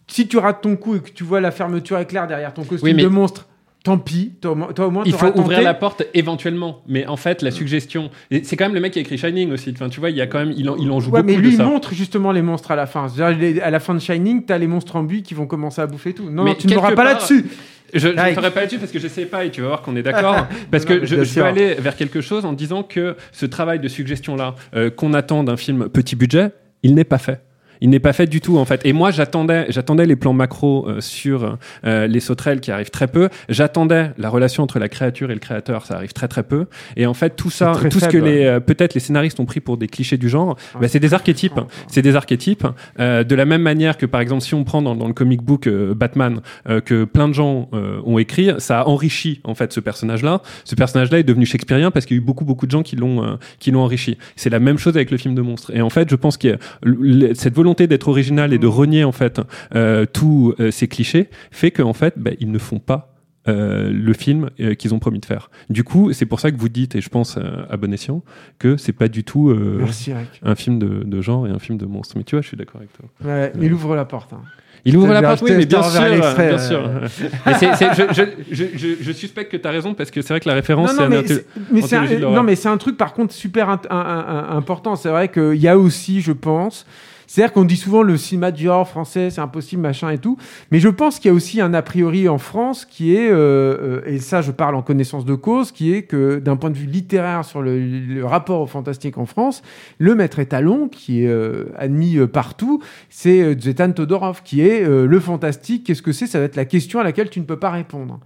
Si 0.06 0.26
tu 0.26 0.38
rates 0.38 0.60
ton 0.62 0.76
coup 0.76 0.96
et 0.96 1.00
que 1.00 1.10
tu 1.10 1.22
vois 1.24 1.40
la 1.40 1.50
fermeture 1.52 1.98
éclair 1.98 2.26
derrière 2.26 2.52
ton 2.52 2.64
costume 2.64 2.88
Oui, 2.88 2.94
mais- 2.94 3.02
de 3.04 3.08
monstre, 3.08 3.46
tant 3.84 3.96
pis. 3.96 4.32
Toi, 4.40 4.50
au 4.50 4.54
moins- 4.56 4.72
toi, 4.72 4.86
au 4.88 4.90
moins, 4.90 5.04
Il 5.06 5.12
faut 5.12 5.28
ouvrir 5.38 5.62
la 5.62 5.72
porte 5.72 6.02
éventuellement, 6.14 6.82
mais 6.88 7.06
en 7.06 7.16
fait 7.16 7.42
la 7.42 7.50
suggestion, 7.52 8.10
c'est 8.42 8.56
quand 8.56 8.64
même 8.64 8.74
le 8.74 8.80
mec 8.80 8.92
qui 8.92 8.98
a 8.98 9.02
écrit 9.02 9.16
Shining 9.18 9.52
aussi. 9.52 9.70
Enfin, 9.74 9.88
tu 9.88 10.00
vois, 10.00 10.10
il 10.10 10.16
y 10.16 10.20
a 10.20 10.26
quand 10.26 10.40
même, 10.40 10.52
il 10.56 10.68
en, 10.68 10.76
il 10.76 10.90
en 10.90 10.98
joue 11.00 11.10
Ouais, 11.12 11.22
beaucoup 11.22 11.32
mais 11.36 11.40
lui, 11.40 11.52
de 11.52 11.56
ça. 11.58 11.64
montre 11.64 11.94
justement 11.94 12.32
les 12.32 12.42
monstres 12.42 12.72
à 12.72 12.76
la 12.76 12.86
fin. 12.86 13.06
À 13.62 13.70
la 13.70 13.80
fin 13.80 13.94
de 13.94 14.00
Shining, 14.00 14.44
t'as 14.44 14.58
les 14.58 14.66
monstres 14.66 14.96
en 14.96 15.04
buis 15.04 15.22
qui 15.22 15.34
vont 15.34 15.46
commencer 15.46 15.80
à 15.80 15.86
bouffer 15.86 16.12
tout. 16.12 16.28
Non, 16.28 16.42
Mais 16.44 16.56
tu 16.56 16.66
ne 16.66 16.74
l'auras 16.74 16.92
pas 16.92 17.04
là-dessus. 17.04 17.46
Je 17.94 18.08
ne 18.08 18.18
Eric. 18.18 18.34
ferai 18.34 18.50
pas 18.50 18.60
là-dessus 18.60 18.78
parce 18.78 18.92
que 18.92 18.98
je 18.98 19.08
sais 19.08 19.26
pas 19.26 19.44
et 19.44 19.50
tu 19.50 19.60
vas 19.60 19.68
voir 19.68 19.82
qu'on 19.82 19.96
est 19.96 20.02
d'accord. 20.02 20.46
parce 20.70 20.84
que 20.84 21.04
je, 21.04 21.24
je 21.24 21.40
veux 21.40 21.44
aller 21.44 21.74
vers 21.74 21.96
quelque 21.96 22.20
chose 22.20 22.44
en 22.44 22.52
disant 22.52 22.82
que 22.82 23.16
ce 23.32 23.46
travail 23.46 23.80
de 23.80 23.88
suggestion-là 23.88 24.54
euh, 24.74 24.90
qu'on 24.90 25.14
attend 25.14 25.44
d'un 25.44 25.56
film 25.56 25.88
petit 25.88 26.16
budget, 26.16 26.50
il 26.82 26.94
n'est 26.94 27.04
pas 27.04 27.18
fait. 27.18 27.40
Il 27.80 27.90
n'est 27.90 28.00
pas 28.00 28.12
fait 28.12 28.26
du 28.26 28.40
tout 28.40 28.58
en 28.58 28.64
fait. 28.64 28.80
Et 28.84 28.92
moi 28.92 29.10
j'attendais, 29.10 29.66
j'attendais 29.70 30.06
les 30.06 30.16
plans 30.16 30.32
macro 30.32 30.88
euh, 30.88 31.00
sur 31.00 31.56
euh, 31.84 32.06
les 32.06 32.20
sauterelles 32.20 32.60
qui 32.60 32.70
arrivent 32.70 32.90
très 32.90 33.08
peu. 33.08 33.28
J'attendais 33.48 34.10
la 34.18 34.28
relation 34.28 34.62
entre 34.62 34.78
la 34.78 34.88
créature 34.88 35.30
et 35.30 35.34
le 35.34 35.40
créateur, 35.40 35.86
ça 35.86 35.96
arrive 35.96 36.12
très 36.12 36.28
très 36.28 36.42
peu. 36.42 36.66
Et 36.96 37.06
en 37.06 37.14
fait 37.14 37.36
tout 37.36 37.50
ça, 37.50 37.72
tout 37.90 38.00
ce 38.00 38.06
que 38.06 38.12
faible, 38.12 38.26
les 38.26 38.44
euh, 38.44 38.60
peut-être 38.60 38.94
les 38.94 39.00
scénaristes 39.00 39.40
ont 39.40 39.46
pris 39.46 39.60
pour 39.60 39.76
des 39.76 39.88
clichés 39.88 40.18
du 40.18 40.28
genre, 40.28 40.56
Ah, 40.74 40.78
bah, 40.80 40.88
c'est 40.88 41.00
des 41.00 41.14
archétypes. 41.14 41.60
C'est 41.88 42.02
des 42.02 42.16
archétypes. 42.16 42.66
Euh, 42.98 43.24
de 43.24 43.34
la 43.34 43.44
même 43.44 43.62
manière 43.62 43.96
que 43.96 44.06
par 44.06 44.20
exemple 44.20 44.42
si 44.42 44.54
on 44.54 44.64
prend 44.64 44.82
dans, 44.82 44.94
dans 44.94 45.08
le 45.08 45.14
comic 45.14 45.42
book 45.42 45.66
euh, 45.66 45.94
Batman 45.94 46.40
euh, 46.68 46.80
que 46.80 47.04
plein 47.04 47.28
de 47.28 47.34
gens 47.34 47.68
euh, 47.72 48.00
ont 48.04 48.18
écrit, 48.18 48.50
ça 48.58 48.80
a 48.80 48.84
enrichi 48.86 49.40
en 49.44 49.54
fait 49.54 49.72
ce 49.72 49.80
personnage-là. 49.80 50.42
Ce 50.64 50.74
personnage-là 50.74 51.18
est 51.18 51.24
devenu 51.24 51.46
shakespearien 51.46 51.90
parce 51.90 52.06
qu'il 52.06 52.16
y 52.16 52.20
a 52.20 52.22
eu 52.22 52.24
beaucoup 52.24 52.44
beaucoup 52.44 52.66
de 52.66 52.70
gens 52.70 52.82
qui 52.82 52.96
l'ont 52.96 53.24
euh, 53.24 53.36
qui 53.58 53.70
l'ont 53.70 53.80
enrichi. 53.82 54.18
C'est 54.36 54.50
la 54.50 54.60
même 54.60 54.78
chose 54.78 54.96
avec 54.96 55.10
le 55.10 55.16
film 55.16 55.34
de 55.34 55.42
monstre. 55.42 55.70
Et 55.74 55.82
en 55.82 55.90
fait, 55.90 56.10
je 56.10 56.16
pense 56.16 56.36
que 56.36 56.58
cette 57.34 57.54
volonté 57.54 57.69
d'être 57.74 58.08
original 58.08 58.52
et 58.52 58.58
de 58.58 58.66
renier 58.66 59.04
en 59.04 59.12
fait 59.12 59.40
euh, 59.74 60.06
tous 60.12 60.54
euh, 60.60 60.70
ces 60.70 60.88
clichés 60.88 61.28
fait 61.50 61.70
qu'en 61.70 61.92
fait, 61.92 62.14
bah, 62.16 62.30
ils 62.40 62.50
ne 62.50 62.58
font 62.58 62.78
pas 62.78 63.14
euh, 63.48 63.90
le 63.90 64.12
film 64.12 64.50
euh, 64.60 64.74
qu'ils 64.74 64.92
ont 64.94 64.98
promis 64.98 65.18
de 65.18 65.24
faire. 65.24 65.50
Du 65.70 65.82
coup, 65.82 66.12
c'est 66.12 66.26
pour 66.26 66.40
ça 66.40 66.50
que 66.50 66.56
vous 66.58 66.68
dites, 66.68 66.94
et 66.94 67.00
je 67.00 67.08
pense 67.08 67.36
euh, 67.38 67.64
à 67.70 67.76
bon 67.78 67.92
escient, 67.92 68.22
que 68.58 68.76
c'est 68.76 68.92
pas 68.92 69.08
du 69.08 69.24
tout 69.24 69.48
euh, 69.48 69.78
Merci, 69.80 70.12
un 70.42 70.54
film 70.54 70.78
de, 70.78 71.02
de 71.04 71.20
genre 71.22 71.46
et 71.46 71.50
un 71.50 71.58
film 71.58 71.78
de 71.78 71.86
monstre. 71.86 72.14
Mais 72.18 72.24
tu 72.24 72.34
vois, 72.36 72.42
je 72.42 72.48
suis 72.48 72.56
d'accord 72.56 72.80
avec 72.82 72.92
toi. 72.92 73.06
Ouais, 73.24 73.52
il 73.60 73.72
ouvre 73.72 73.96
la 73.96 74.04
porte. 74.04 74.32
hein. 74.34 74.42
Il 74.86 74.96
ouvre 74.96 75.12
la 75.12 75.20
porte, 75.22 75.40
te- 75.40 75.44
oui, 75.44 75.50
mais 75.58 75.66
bien 75.66 75.82
sûr, 75.82 76.00
bien 76.38 76.58
sûr. 76.58 76.90
Mais 77.46 77.54
c'est- 77.54 77.74
c'est- 77.76 77.94
je, 77.94 78.02
je, 78.14 78.54
je, 78.54 78.64
je, 78.76 78.86
je 79.02 79.12
suspecte 79.12 79.52
que 79.52 79.58
tu 79.58 79.68
as 79.68 79.70
raison 79.70 79.92
parce 79.92 80.10
que 80.10 80.22
c'est 80.22 80.32
vrai 80.32 80.40
que 80.40 80.48
la 80.48 80.54
référence, 80.54 80.90
c'est 81.82 81.96
un, 81.96 82.04
non, 82.34 82.42
mais 82.42 82.56
c'est 82.56 82.68
un 82.68 82.78
truc 82.78 82.96
par 82.96 83.12
contre 83.12 83.34
super 83.34 83.68
un- 83.68 83.80
un- 83.90 83.96
un- 83.96 84.56
important. 84.56 84.96
C'est 84.96 85.10
vrai 85.10 85.28
qu'il 85.28 85.56
y 85.56 85.68
a 85.68 85.76
aussi, 85.76 86.22
je 86.22 86.32
pense, 86.32 86.86
C'est-à-dire 87.30 87.52
qu'on 87.52 87.64
dit 87.64 87.76
souvent 87.76 88.02
le 88.02 88.16
cinéma 88.16 88.50
du 88.50 88.64
genre 88.64 88.88
français, 88.88 89.30
c'est 89.30 89.40
impossible, 89.40 89.80
machin 89.80 90.10
et 90.10 90.18
tout. 90.18 90.36
Mais 90.72 90.80
je 90.80 90.88
pense 90.88 91.20
qu'il 91.20 91.28
y 91.28 91.30
a 91.30 91.32
aussi 91.32 91.60
un 91.60 91.72
a 91.74 91.80
priori 91.80 92.28
en 92.28 92.38
France 92.38 92.84
qui 92.84 93.14
est, 93.14 93.30
euh, 93.30 94.00
euh, 94.00 94.02
et 94.04 94.18
ça 94.18 94.42
je 94.42 94.50
parle 94.50 94.74
en 94.74 94.82
connaissance 94.82 95.24
de 95.24 95.36
cause, 95.36 95.70
qui 95.70 95.94
est 95.94 96.02
que 96.02 96.40
d'un 96.40 96.56
point 96.56 96.70
de 96.70 96.76
vue 96.76 96.88
littéraire 96.88 97.44
sur 97.44 97.62
le, 97.62 98.24
rapport 98.24 98.60
au 98.60 98.66
fantastique 98.66 99.16
en 99.16 99.26
France, 99.26 99.62
le 99.98 100.16
maître 100.16 100.40
étalon 100.40 100.88
qui 100.88 101.22
est 101.22 101.28
euh, 101.28 101.66
admis 101.78 102.18
partout, 102.26 102.82
c'est 103.10 103.56
Zvetan 103.60 103.92
Todorov, 103.92 104.42
qui 104.42 104.62
est 104.62 104.84
le 104.84 105.20
fantastique. 105.20 105.86
Qu'est-ce 105.86 106.02
que 106.02 106.10
c'est? 106.10 106.26
Ça 106.26 106.40
va 106.40 106.46
être 106.46 106.56
la 106.56 106.64
question 106.64 106.98
à 106.98 107.04
laquelle 107.04 107.30
tu 107.30 107.38
ne 107.38 107.44
peux 107.44 107.60
pas 107.60 107.70
répondre. 107.70 108.18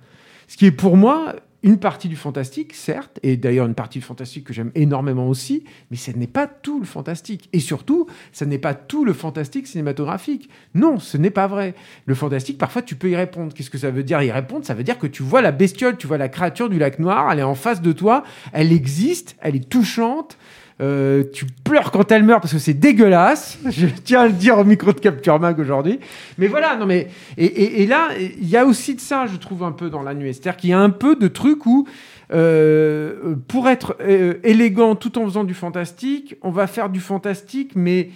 Ce 0.49 0.57
qui 0.57 0.65
est 0.65 0.71
pour 0.71 0.97
moi 0.97 1.35
une 1.65 1.79
partie 1.79 2.09
du 2.09 2.17
fantastique, 2.17 2.75
certes, 2.75 3.19
et 3.23 3.39
d'ailleurs 3.39 3.65
une 3.65 3.75
partie 3.75 3.99
du 3.99 4.05
fantastique 4.05 4.45
que 4.45 4.53
j'aime 4.53 4.71
énormément 4.75 5.27
aussi, 5.27 5.65
mais 5.91 5.97
ce 5.97 6.11
n'est 6.11 6.27
pas 6.27 6.47
tout 6.47 6.79
le 6.79 6.85
fantastique. 6.85 7.49
Et 7.55 7.59
surtout, 7.59 8.07
ce 8.33 8.45
n'est 8.45 8.59
pas 8.59 8.75
tout 8.75 9.07
le 9.07 9.15
fantastique 9.15 9.67
cinématographique. 9.67 10.51
Non, 10.75 10.99
ce 10.99 11.17
n'est 11.17 11.31
pas 11.31 11.47
vrai. 11.47 11.75
Le 12.05 12.15
fantastique, 12.15 12.59
parfois, 12.59 12.83
tu 12.83 12.97
peux 12.97 13.09
y 13.09 13.17
répondre. 13.17 13.55
Qu'est-ce 13.55 13.71
que 13.71 13.79
ça 13.79 13.91
veut 13.91 14.03
dire 14.03 14.23
y 14.23 14.31
répondre? 14.31 14.67
Ça 14.67 14.75
veut 14.75 14.85
dire 14.85 14.99
que 14.99 15.07
tu 15.07 15.23
vois 15.23 15.41
la 15.41 15.53
bestiole, 15.53 15.97
tu 15.97 16.07
vois 16.07 16.19
la 16.19 16.29
créature 16.29 16.69
du 16.69 16.79
lac 16.79 16.99
noir, 16.99 17.33
elle 17.33 17.39
est 17.39 17.43
en 17.43 17.55
face 17.55 17.81
de 17.81 17.93
toi, 17.93 18.25
elle 18.53 18.71
existe, 18.71 19.35
elle 19.41 19.57
est 19.57 19.67
touchante. 19.67 20.37
Euh, 20.81 21.23
tu 21.33 21.47
pleures 21.47 21.93
quand 21.93 22.11
elle 22.11 22.25
meurt 22.25 22.43
parce 22.43 22.53
que 22.53 22.59
c'est 22.59 22.75
dégueulasse. 22.75 23.59
Je 23.71 23.87
tiens 23.87 24.23
à 24.23 24.27
le 24.27 24.33
dire 24.33 24.59
au 24.59 24.65
micro 24.65 24.93
de 24.93 24.99
Capture 24.99 25.39
Mag 25.39 25.59
aujourd'hui. 25.59 26.01
Mais 26.39 26.49
voilà, 26.49 26.77
non 26.77 26.87
mais 26.87 27.09
et, 27.37 27.87
là, 27.87 28.09
il 28.19 28.49
y 28.49 28.57
a 28.57 28.67
aussi 28.67 28.95
de 28.95 29.01
ça, 29.01 29.27
je 29.27 29.37
trouve 29.37 29.63
un 29.63 29.73
peu 29.73 29.89
dans 29.89 30.03
la 30.03 30.15
nuée. 30.15 30.33
C'est-à-dire 30.33 30.57
qu'il 30.57 30.71
y 30.71 30.73
a 30.73 30.81
un 30.81 30.91
peu 30.91 31.15
de 31.15 31.29
truc 31.29 31.67
où 31.67 31.87
euh, 32.33 33.37
pour 33.47 33.69
être 33.69 33.97
euh, 34.01 34.35
élégant 34.43 34.97
tout 34.97 35.17
en 35.19 35.25
faisant 35.25 35.45
du 35.45 35.55
fantastique, 35.55 36.37
on 36.43 36.51
va 36.51 36.67
faire 36.67 36.89
du 36.89 37.01
fantastique, 37.01 37.73
mais 37.77 38.11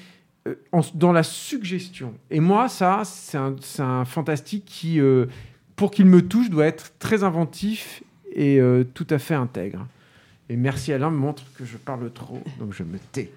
dans 0.95 1.13
la 1.13 1.23
suggestion. 1.23 2.15
Et 2.31 2.41
moi, 2.41 2.69
ça, 2.69 3.03
c'est 3.05 3.83
un, 3.83 4.05
fantastique 4.07 4.65
qui, 4.65 4.99
pour 5.77 5.91
qu'il 5.91 6.07
me 6.07 6.23
touche, 6.23 6.49
doit 6.49 6.65
être 6.65 6.95
très 6.99 7.23
inventif 7.23 8.03
et 8.35 8.59
tout 8.95 9.07
à 9.11 9.19
fait 9.19 9.35
intègre. 9.35 9.87
Et 10.51 10.57
merci 10.57 10.93
Alain 10.93 11.11
me 11.11 11.17
montre 11.17 11.43
que 11.57 11.65
je 11.65 11.77
parle 11.77 12.11
trop, 12.13 12.39
donc 12.59 12.73
je 12.73 12.83
me 12.83 12.99
tais. 13.13 13.31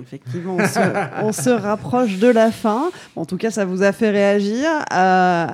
Effectivement, 0.00 0.56
on 0.56 0.66
se, 0.66 0.78
on 1.24 1.32
se 1.32 1.50
rapproche 1.50 2.18
de 2.18 2.28
la 2.28 2.50
fin. 2.50 2.90
En 3.16 3.26
tout 3.26 3.36
cas, 3.36 3.50
ça 3.50 3.64
vous 3.64 3.82
a 3.82 3.92
fait 3.92 4.10
réagir. 4.10 4.66
Euh, 4.92 5.46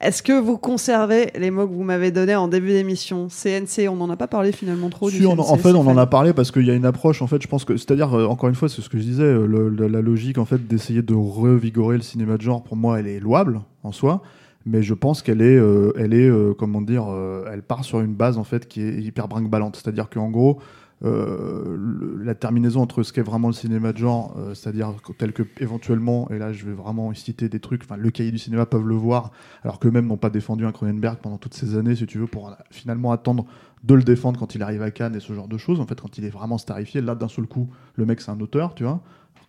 Est-ce 0.00 0.22
que 0.22 0.32
vous 0.32 0.58
conservez 0.58 1.30
les 1.38 1.50
mots 1.50 1.66
que 1.68 1.72
vous 1.74 1.84
m'avez 1.84 2.10
donnés 2.10 2.34
en 2.34 2.48
début 2.48 2.68
d'émission? 2.70 3.28
CNC, 3.28 3.88
on 3.88 3.94
n'en 3.96 4.10
a 4.10 4.16
pas 4.16 4.26
parlé 4.26 4.50
finalement 4.52 4.90
trop 4.90 5.10
Si, 5.10 5.18
du 5.20 5.26
on 5.26 5.32
en- 5.32 5.36
CNC, 5.44 5.50
en 5.52 5.56
fait, 5.58 5.72
on 5.74 5.86
en 5.86 5.96
a 5.96 6.06
parlé 6.06 6.32
parce 6.32 6.50
qu'il 6.50 6.66
y 6.66 6.70
a 6.70 6.74
une 6.74 6.86
approche. 6.86 7.22
En 7.22 7.26
fait, 7.28 7.40
je 7.40 7.46
pense 7.48 7.64
que, 7.64 7.76
c'est-à-dire, 7.76 8.12
euh, 8.18 8.26
encore 8.26 8.48
une 8.48 8.54
fois, 8.56 8.68
c'est 8.68 8.82
ce 8.82 8.88
que 8.88 8.98
je 8.98 9.02
disais, 9.04 9.22
euh, 9.22 9.46
le- 9.46 9.68
le- 9.68 9.86
la 9.88 10.00
logique 10.00 10.38
en 10.38 10.44
fait 10.44 10.66
d'essayer 10.66 11.02
de 11.02 11.14
revigorer 11.14 11.96
le 11.96 12.02
cinéma 12.02 12.36
de 12.36 12.42
genre. 12.42 12.62
Pour 12.64 12.76
moi, 12.76 12.98
elle 12.98 13.06
est 13.06 13.20
louable 13.20 13.60
en 13.84 13.92
soi, 13.92 14.22
mais 14.68 14.82
je 14.82 14.92
pense 14.92 15.22
qu'elle 15.22 15.40
est, 15.40 15.56
euh, 15.56 15.92
elle 15.96 16.12
est, 16.12 16.28
euh, 16.28 16.52
comment 16.52 16.82
dire, 16.82 17.06
euh, 17.08 17.48
elle 17.50 17.62
part 17.62 17.84
sur 17.84 18.00
une 18.00 18.14
base 18.14 18.36
en 18.36 18.44
fait 18.44 18.68
qui 18.68 18.82
est 18.82 19.00
hyper 19.00 19.26
brinque-ballante. 19.26 19.76
C'est-à-dire 19.76 20.10
qu'en 20.10 20.30
gros. 20.30 20.60
la 21.00 22.34
terminaison 22.34 22.80
entre 22.82 23.04
ce 23.04 23.12
qu'est 23.12 23.22
vraiment 23.22 23.46
le 23.46 23.54
cinéma 23.54 23.92
de 23.92 23.98
genre, 23.98 24.36
c'est-à-dire 24.54 24.94
tel 25.16 25.32
que 25.32 25.44
éventuellement, 25.60 26.28
et 26.30 26.38
là 26.38 26.52
je 26.52 26.66
vais 26.66 26.72
vraiment 26.72 27.14
citer 27.14 27.48
des 27.48 27.60
trucs, 27.60 27.84
le 27.96 28.10
cahier 28.10 28.32
du 28.32 28.38
cinéma 28.38 28.66
peuvent 28.66 28.86
le 28.86 28.96
voir, 28.96 29.30
alors 29.62 29.78
qu'eux-mêmes 29.78 30.08
n'ont 30.08 30.16
pas 30.16 30.28
défendu 30.28 30.66
un 30.66 30.72
Cronenberg 30.72 31.18
pendant 31.22 31.38
toutes 31.38 31.54
ces 31.54 31.76
années, 31.76 31.94
si 31.94 32.04
tu 32.06 32.18
veux, 32.18 32.26
pour 32.26 32.52
finalement 32.70 33.12
attendre 33.12 33.46
de 33.84 33.94
le 33.94 34.02
défendre 34.02 34.40
quand 34.40 34.56
il 34.56 34.62
arrive 34.64 34.82
à 34.82 34.90
Cannes 34.90 35.14
et 35.14 35.20
ce 35.20 35.32
genre 35.32 35.46
de 35.46 35.56
choses. 35.56 35.78
En 35.78 35.86
fait, 35.86 36.00
quand 36.00 36.18
il 36.18 36.24
est 36.24 36.30
vraiment 36.30 36.58
starifié, 36.58 37.00
là 37.00 37.14
d'un 37.14 37.28
seul 37.28 37.46
coup, 37.46 37.68
le 37.94 38.04
mec 38.04 38.20
c'est 38.20 38.32
un 38.32 38.40
auteur, 38.40 38.74
tu 38.74 38.82
vois. 38.82 39.00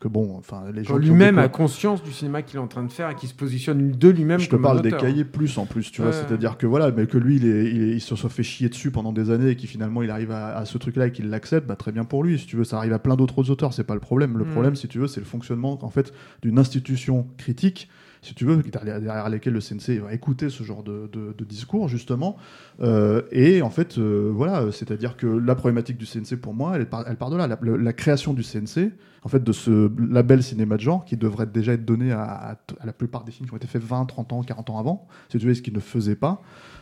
Que 0.01 0.07
bon, 0.07 0.33
enfin 0.37 0.63
les 0.73 0.85
gens 0.85 0.95
lui-même 0.95 1.37
a 1.39 1.49
conscience 1.49 2.01
du 2.01 2.13
cinéma 2.13 2.41
qu'il 2.41 2.55
est 2.55 2.61
en 2.61 2.67
train 2.69 2.83
de 2.83 2.91
faire 2.91 3.09
et 3.09 3.15
qui 3.15 3.27
se 3.27 3.33
positionne 3.33 3.91
de 3.91 4.07
lui-même 4.09 4.39
je 4.39 4.45
te 4.45 4.51
comme 4.51 4.61
parle 4.61 4.81
des 4.81 4.91
cahiers 4.91 5.25
plus 5.25 5.57
en 5.57 5.65
plus, 5.65 5.91
tu 5.91 6.01
vois. 6.01 6.13
C'est-à-dire 6.13 6.57
que 6.57 6.65
voilà, 6.65 6.89
mais 6.91 7.05
que 7.05 7.17
lui, 7.17 7.35
il, 7.35 7.45
est- 7.45 7.69
il, 7.69 7.81
est- 7.83 7.95
il 7.95 7.99
se 7.99 8.15
soit 8.15 8.29
fait 8.29 8.41
chier 8.43 8.69
dessus 8.69 8.91
pendant 8.91 9.11
des 9.11 9.29
années 9.29 9.49
et 9.49 9.55
qui 9.57 9.67
finalement 9.67 10.01
il 10.01 10.09
arrive 10.09 10.31
à, 10.31 10.55
à 10.55 10.63
ce 10.63 10.77
truc-là 10.77 11.07
et 11.07 11.11
qu'il 11.11 11.29
l'accepte, 11.29 11.67
bah, 11.67 11.75
très 11.75 11.91
bien 11.91 12.05
pour 12.05 12.23
lui. 12.23 12.39
Si 12.39 12.45
tu 12.45 12.55
veux, 12.55 12.63
ça 12.63 12.77
arrive 12.77 12.93
à 12.93 12.99
plein 12.99 13.17
d'autres 13.17 13.49
auteurs, 13.51 13.73
c'est 13.73 13.83
pas 13.83 13.93
le 13.93 13.99
problème. 13.99 14.37
Le 14.37 14.45
Mm. 14.45 14.51
problème, 14.51 14.75
si 14.77 14.87
tu 14.87 14.99
veux, 14.99 15.07
c'est 15.07 15.19
le 15.19 15.25
fonctionnement 15.25 15.77
en 15.83 15.89
fait 15.89 16.13
d'une 16.43 16.59
institution 16.59 17.27
critique. 17.37 17.89
Si 18.21 18.33
tu 18.35 18.45
veux, 18.45 18.61
derrière 18.61 19.29
lesquelles 19.29 19.53
le 19.53 19.61
CNC 19.61 19.99
va 20.01 20.13
écouter 20.13 20.49
ce 20.49 20.63
genre 20.63 20.83
de, 20.83 21.09
de- 21.11 21.45
discours, 21.45 21.87
justement. 21.87 22.37
Euh, 22.81 23.23
et 23.31 23.61
en 23.61 23.69
fait, 23.69 23.97
euh, 23.97 24.29
voilà, 24.33 24.71
c'est-à-dire 24.71 25.17
que 25.17 25.25
la 25.25 25.55
problématique 25.55 25.97
du 25.97 26.05
CNC, 26.05 26.35
pour 26.39 26.53
moi, 26.53 26.73
elle 26.75 26.87
part, 26.87 27.29
de 27.29 27.35
là. 27.37 27.47
La, 27.47 27.93
création 27.93 28.33
du 28.33 28.43
CNC, 28.43 28.91
en 29.23 29.29
fait, 29.29 29.43
de 29.43 29.51
ce 29.51 29.89
label 29.99 30.43
cinéma 30.43 30.75
de 30.75 30.81
genre, 30.81 31.05
qui 31.05 31.17
devrait 31.17 31.47
déjà 31.47 31.73
être 31.73 31.85
donné 31.85 32.11
à, 32.11 32.59
la 32.83 32.93
plupart 32.93 33.23
des 33.23 33.31
films 33.31 33.47
qui 33.47 33.53
ont 33.53 33.57
été 33.57 33.67
faits 33.67 33.81
20, 33.81 34.05
30 34.05 34.33
ans, 34.33 34.43
40 34.43 34.69
ans 34.69 34.79
avant, 34.79 35.07
si 35.29 35.37
tu 35.37 35.45
veux, 35.47 35.53
ce 35.53 35.61
qu'ils 35.61 35.73
ne 35.73 35.79
faisaient 35.79 36.15
pas, 36.15 36.41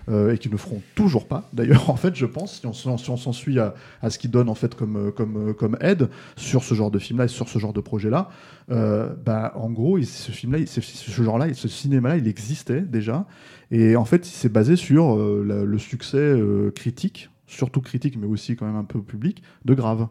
euh, 0.10 0.34
et 0.34 0.38
qui 0.38 0.50
ne 0.50 0.58
feront 0.58 0.82
toujours 0.95 1.28
pas. 1.28 1.50
D'ailleurs, 1.54 1.89
en 1.89 1.95
fait, 1.95 2.15
je 2.15 2.26
pense, 2.26 2.60
si 2.60 2.65
on, 2.67 2.73
s'en- 2.73 3.32
suit 3.32 3.60
à, 3.60 3.73
ce 4.10 4.17
qu'ils 4.17 4.32
donnent, 4.32 4.50
en 4.50 4.56
fait, 4.56 4.76
comme, 4.76 5.13
comme 5.13 5.78
aide 5.82 6.10
sur 6.36 6.63
ce 6.63 6.73
genre 6.73 6.91
de 6.91 7.00
film-là 7.00 7.26
et 7.26 7.30
sur 7.30 7.47
ce 7.47 7.60
genre 7.60 7.73
de 7.73 7.82
projet-là, 7.82 8.30
euh, 8.69 9.13
bah, 9.25 9.53
en 9.56 9.69
gros, 9.71 10.01
ce 10.01 10.32
film-là, 10.32 10.60
il- 10.60 10.67
ce, 10.67 10.82
genre-là, 11.21 11.53
ce 11.53 11.67
cinéma-là, 11.67 12.17
il 12.17 12.27
existait 12.27 12.82
déjà. 12.82 13.25
Et 13.71 13.95
en 13.95 14.06
fait, 14.06 14.27
il 14.27 14.32
s'est 14.32 14.49
basé 14.49 14.75
sur 14.75 15.15
euh, 15.17 15.63
le 15.65 15.77
succès 15.77 16.17
euh, 16.17 16.71
critique, 16.71 17.30
surtout 17.47 17.82
critique, 17.82 18.17
mais 18.17 18.27
aussi 18.27 18.56
quand 18.56 18.65
même 18.65 18.75
un 18.75 18.84
peu 18.84 19.01
public, 19.01 19.41
de 19.65 19.73
Grave, 19.73 20.08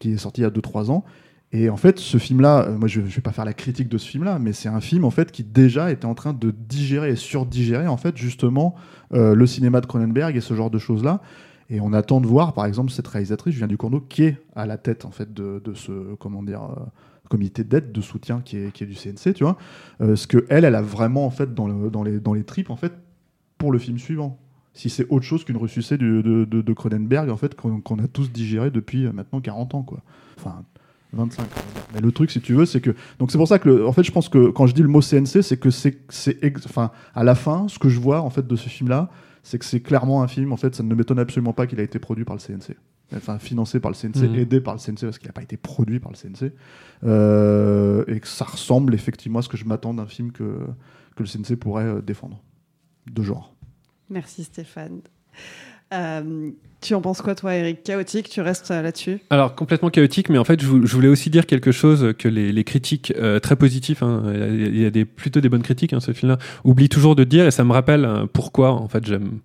qui 0.00 0.12
est 0.12 0.16
sorti 0.16 0.40
il 0.40 0.44
y 0.44 0.46
a 0.46 0.50
2-3 0.50 0.90
ans. 0.90 1.04
Et 1.52 1.70
en 1.70 1.76
fait, 1.76 2.00
ce 2.00 2.18
film-là, 2.18 2.66
euh, 2.66 2.76
moi 2.76 2.88
je 2.88 3.00
ne 3.00 3.06
vais 3.06 3.20
pas 3.20 3.30
faire 3.30 3.44
la 3.44 3.52
critique 3.52 3.88
de 3.88 3.98
ce 3.98 4.08
film-là, 4.08 4.40
mais 4.40 4.52
c'est 4.52 4.68
un 4.68 4.80
film 4.80 5.04
en 5.04 5.10
fait 5.10 5.30
qui 5.30 5.44
déjà 5.44 5.92
était 5.92 6.06
en 6.06 6.14
train 6.14 6.32
de 6.32 6.50
digérer 6.50 7.10
et 7.10 7.16
surdigérer 7.16 7.86
en 7.86 7.96
fait 7.96 8.16
justement 8.16 8.74
le 9.12 9.46
cinéma 9.46 9.80
de 9.80 9.86
Cronenberg 9.86 10.36
et 10.36 10.40
ce 10.40 10.54
genre 10.54 10.70
de 10.70 10.78
choses-là. 10.80 11.20
Et 11.70 11.80
on 11.80 11.92
attend 11.92 12.20
de 12.20 12.26
voir, 12.26 12.52
par 12.52 12.66
exemple, 12.66 12.90
cette 12.90 13.06
réalisatrice, 13.06 13.54
Julien 13.54 13.68
Ducournau, 13.68 14.00
qui 14.00 14.24
est 14.24 14.38
à 14.56 14.66
la 14.66 14.76
tête 14.76 15.04
en 15.04 15.12
fait 15.12 15.32
de, 15.32 15.62
de 15.64 15.74
ce 15.74 16.14
comment 16.16 16.42
dire 16.42 16.62
comité 17.28 17.64
d'aide, 17.64 17.92
de 17.92 18.00
soutien 18.00 18.40
qui 18.44 18.58
est, 18.58 18.72
qui 18.72 18.84
est 18.84 18.86
du 18.86 18.94
CNC, 18.94 19.34
tu 19.34 19.44
vois, 19.44 19.56
euh, 20.00 20.16
ce 20.16 20.26
que 20.26 20.44
elle, 20.48 20.64
elle 20.64 20.74
a 20.74 20.82
vraiment 20.82 21.26
en 21.26 21.30
fait 21.30 21.54
dans, 21.54 21.68
dans 21.68 22.02
les 22.02 22.20
dans 22.20 22.34
les 22.34 22.44
tripes 22.44 22.70
en 22.70 22.76
fait 22.76 22.92
pour 23.58 23.72
le 23.72 23.78
film 23.78 23.98
suivant. 23.98 24.38
Si 24.74 24.90
c'est 24.90 25.06
autre 25.08 25.24
chose 25.24 25.44
qu'une 25.44 25.56
ressucée 25.56 25.96
de, 25.96 26.20
de, 26.20 26.72
Cronenberg 26.72 27.30
en 27.30 27.36
fait 27.36 27.54
qu'on 27.54 27.98
a 27.98 28.08
tous 28.08 28.32
digéré 28.32 28.70
depuis 28.70 29.06
euh, 29.06 29.12
maintenant 29.12 29.40
40 29.40 29.74
ans 29.74 29.82
quoi. 29.82 30.02
Enfin 30.36 30.64
25. 31.14 31.42
on 31.42 31.44
va 31.44 31.48
dire. 31.48 31.82
Mais 31.94 32.00
le 32.00 32.12
truc, 32.12 32.30
si 32.30 32.40
tu 32.40 32.54
veux, 32.54 32.66
c'est 32.66 32.80
que 32.80 32.90
donc 33.18 33.30
c'est 33.30 33.38
pour 33.38 33.48
ça 33.48 33.58
que 33.58 33.86
en 33.86 33.92
fait, 33.92 34.02
je 34.02 34.12
pense 34.12 34.28
que 34.28 34.50
quand 34.50 34.66
je 34.66 34.74
dis 34.74 34.82
le 34.82 34.88
mot 34.88 35.00
CNC, 35.00 35.42
c'est 35.42 35.56
que 35.56 35.70
c'est 35.70 35.98
ex- 36.42 36.66
enfin 36.66 36.90
à 37.14 37.24
la 37.24 37.34
fin, 37.34 37.68
ce 37.68 37.78
que 37.78 37.88
je 37.88 38.00
vois 38.00 38.20
en 38.20 38.30
fait 38.30 38.46
de 38.46 38.56
ce 38.56 38.68
film-là, 38.68 39.10
c'est 39.42 39.58
que 39.58 39.64
c'est 39.64 39.80
clairement 39.80 40.22
un 40.22 40.28
film. 40.28 40.52
En 40.52 40.56
fait, 40.56 40.74
ça 40.74 40.82
ne 40.82 40.94
m'étonne 40.94 41.18
absolument 41.18 41.52
pas 41.52 41.66
qu'il 41.66 41.80
a 41.80 41.82
été 41.82 41.98
produit 41.98 42.24
par 42.24 42.36
le 42.36 42.40
CNC, 42.40 42.76
enfin 43.16 43.38
financé 43.38 43.80
par 43.80 43.90
le 43.90 43.96
CNC, 43.96 44.28
Mhm. 44.28 44.34
aidé 44.36 44.60
par 44.60 44.74
le 44.74 44.80
CNC 44.80 45.02
parce 45.02 45.18
qu'il 45.18 45.28
n'a 45.28 45.32
pas 45.32 45.42
été 45.42 45.56
produit 45.56 46.00
par 46.00 46.10
le 46.12 46.16
CNC, 46.16 46.52
Euh, 47.04 48.04
et 48.08 48.20
que 48.20 48.26
ça 48.26 48.44
ressemble 48.44 48.94
effectivement 48.94 49.38
à 49.40 49.42
ce 49.42 49.48
que 49.48 49.56
je 49.56 49.64
m'attends 49.64 49.94
d'un 49.94 50.06
film 50.06 50.32
que 50.32 50.58
que 51.16 51.22
le 51.22 51.28
CNC 51.28 51.56
pourrait 51.56 51.84
euh, 51.84 52.00
défendre 52.00 52.42
de 53.12 53.22
genre. 53.22 53.54
Merci 54.10 54.44
Stéphane. 54.44 55.00
Euh, 55.92 56.50
tu 56.80 56.94
en 56.94 57.00
penses 57.00 57.22
quoi 57.22 57.34
toi 57.36 57.54
Eric? 57.54 57.84
Chaotique, 57.84 58.28
tu 58.28 58.40
restes 58.40 58.70
euh, 58.72 58.82
là-dessus? 58.82 59.20
Alors 59.30 59.54
complètement 59.54 59.90
chaotique, 59.90 60.28
mais 60.28 60.38
en 60.38 60.44
fait 60.44 60.60
je, 60.60 60.66
vou- 60.66 60.84
je 60.86 60.92
voulais 60.94 61.08
aussi 61.08 61.30
dire 61.30 61.46
quelque 61.46 61.70
chose 61.72 62.14
que 62.18 62.26
les, 62.26 62.50
les 62.52 62.64
critiques 62.64 63.12
euh, 63.16 63.38
très 63.38 63.54
positifs, 63.54 64.02
hein, 64.02 64.22
il 64.34 64.40
y 64.40 64.42
a- 64.42 64.68
il 64.68 64.80
y 64.80 64.86
a 64.86 64.90
des, 64.90 65.04
plutôt 65.04 65.40
des 65.40 65.48
bonnes 65.48 65.62
critiques, 65.62 65.92
hein, 65.92 66.00
ce 66.00 66.12
film-là, 66.12 66.38
oublient 66.64 66.88
toujours 66.88 67.14
de 67.14 67.22
dire, 67.24 67.46
et 67.46 67.50
ça 67.52 67.62
me 67.64 67.72
rappelle 67.72 68.08
pourquoi 68.32 68.72
en 68.72 68.88
fait 68.88 69.04
j'aime, 69.06 69.38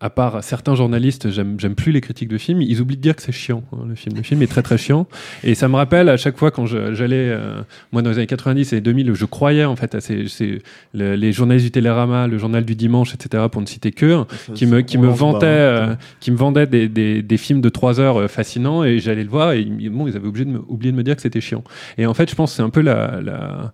à 0.00 0.10
part 0.10 0.42
certains 0.44 0.74
journalistes, 0.74 1.30
j'aime 1.30 1.56
plus 1.74 1.92
les 1.92 2.00
critiques 2.00 2.28
de 2.28 2.36
films, 2.36 2.60
ils 2.62 2.80
oublient 2.80 2.96
de 2.96 3.00
dire 3.02 3.16
que 3.16 3.22
c'est 3.22 3.32
chiant 3.32 3.62
hein, 3.72 3.84
le 3.88 3.94
film. 3.94 4.16
Le 4.16 4.22
film 4.22 4.42
est 4.42 4.46
très 4.46 4.60
très 4.62 4.76
chiant, 4.76 5.06
et 5.44 5.54
ça 5.54 5.68
me 5.68 5.76
rappelle 5.76 6.08
à 6.08 6.16
chaque 6.16 6.36
fois 6.36 6.50
quand 6.50 6.66
j'allais, 6.66 7.28
euh, 7.30 7.60
moi 7.92 8.02
dans 8.02 8.10
les 8.10 8.16
années 8.18 8.26
90 8.26 8.72
et 8.72 8.80
2000, 8.80 9.14
je 9.14 9.24
croyais 9.24 9.64
en 9.64 9.76
fait 9.76 9.94
à 9.94 10.00
ces, 10.00 10.28
ces- 10.28 10.62
le- 10.92 11.14
les 11.14 11.32
journalistes 11.32 11.64
du 11.66 11.70
Télérama, 11.70 12.26
le 12.26 12.36
journal 12.38 12.64
du 12.64 12.74
dimanche, 12.74 13.14
etc. 13.14 13.44
pour 13.50 13.60
ne 13.62 13.66
citer 13.66 13.92
que, 13.92 14.24
qui 14.54 14.66
me 14.66 14.80
qui 14.82 14.98
me 14.98 15.06
vantaient, 15.32 15.46
hein. 15.46 15.48
euh, 15.90 15.94
qui 16.20 16.30
me 16.32 16.36
vendaient 16.36 16.66
des, 16.66 16.88
des, 16.88 17.22
des 17.22 17.36
films 17.36 17.60
de 17.60 17.68
3 17.68 18.00
heures 18.00 18.20
euh, 18.20 18.28
fascinants 18.28 18.84
et 18.84 18.98
j'allais 18.98 19.24
le 19.24 19.30
voir 19.30 19.52
et 19.52 19.60
ils, 19.60 19.90
bon, 19.90 20.06
ils 20.08 20.16
avaient 20.16 20.28
obligé 20.28 20.44
de 20.44 20.50
me, 20.50 20.60
oublié 20.68 20.92
de 20.92 20.96
me 20.96 21.02
dire 21.02 21.16
que 21.16 21.22
c'était 21.22 21.40
chiant. 21.40 21.62
Et 21.98 22.06
en 22.06 22.14
fait, 22.14 22.28
je 22.28 22.34
pense 22.34 22.50
que 22.50 22.56
c'est 22.56 22.62
un 22.62 22.70
peu 22.70 22.80
la, 22.82 23.20
la, 23.22 23.72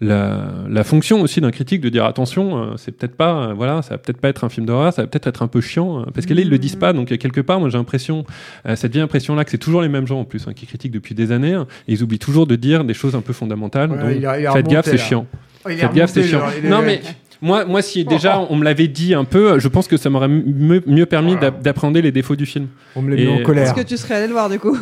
la, 0.00 0.48
la 0.68 0.84
fonction 0.84 1.20
aussi 1.22 1.40
d'un 1.40 1.50
critique 1.50 1.80
de 1.80 1.88
dire 1.88 2.04
attention, 2.04 2.58
euh, 2.58 2.74
c'est 2.76 2.92
peut-être 2.92 3.16
pas, 3.16 3.48
euh, 3.48 3.52
voilà, 3.54 3.82
ça 3.82 3.90
va 3.94 3.98
peut-être 3.98 4.20
pas 4.20 4.28
être 4.28 4.44
un 4.44 4.48
film 4.48 4.66
d'horreur, 4.66 4.92
ça 4.92 5.02
va 5.02 5.08
peut-être 5.08 5.26
être 5.26 5.42
un 5.42 5.48
peu 5.48 5.60
chiant, 5.60 6.00
euh, 6.00 6.04
parce 6.14 6.26
que 6.26 6.34
là 6.34 6.42
ils 6.42 6.50
le 6.50 6.58
disent 6.58 6.76
pas, 6.76 6.92
donc 6.92 7.08
quelque 7.18 7.40
part, 7.40 7.60
moi 7.60 7.68
j'ai 7.70 7.78
l'impression, 7.78 8.24
euh, 8.68 8.76
cette 8.76 8.92
vieille 8.92 9.02
impression 9.02 9.34
là 9.34 9.44
que 9.44 9.50
c'est 9.50 9.58
toujours 9.58 9.82
les 9.82 9.88
mêmes 9.88 10.06
gens 10.06 10.20
en 10.20 10.24
plus 10.24 10.46
hein, 10.48 10.52
qui 10.54 10.66
critiquent 10.66 10.92
depuis 10.92 11.14
des 11.14 11.32
années, 11.32 11.54
hein, 11.54 11.66
et 11.88 11.92
ils 11.94 12.02
oublient 12.02 12.18
toujours 12.18 12.46
de 12.46 12.56
dire 12.56 12.84
des 12.84 12.94
choses 12.94 13.14
un 13.14 13.20
peu 13.22 13.32
fondamentales. 13.32 13.90
Ouais, 13.90 13.96
donc, 13.98 14.06
il 14.16 14.26
a- 14.26 14.38
il 14.40 14.46
a 14.46 14.52
faites 14.52 14.66
gaffe, 14.68 14.84
c'est 14.86 14.98
chiant. 14.98 15.26
Oh, 15.64 15.68
Faites 15.70 15.92
gaffe, 15.94 16.10
c'est 16.10 16.22
chiant. 16.22 16.40
Non 16.64 16.82
mais 16.82 17.00
moi, 17.42 17.64
moi, 17.66 17.82
si 17.82 18.04
déjà 18.04 18.40
on 18.48 18.56
me 18.56 18.64
l'avait 18.64 18.88
dit 18.88 19.12
un 19.14 19.24
peu, 19.24 19.58
je 19.58 19.68
pense 19.68 19.88
que 19.88 19.96
ça 19.96 20.08
m'aurait 20.10 20.28
mieux, 20.28 21.06
permis 21.06 21.36
d'a- 21.36 21.50
d'appréhender 21.50 22.00
les 22.02 22.12
défauts 22.12 22.36
du 22.36 22.46
film. 22.46 22.66
On 22.94 23.02
me 23.02 23.10
l'a 23.10 23.16
mis 23.16 23.28
en 23.28 23.42
colère. 23.42 23.64
Est-ce 23.64 23.74
que 23.74 23.82
tu 23.86 23.96
serais 23.96 24.14
allé 24.14 24.26
le 24.26 24.32
voir 24.32 24.48
du 24.48 24.58
coup? 24.58 24.76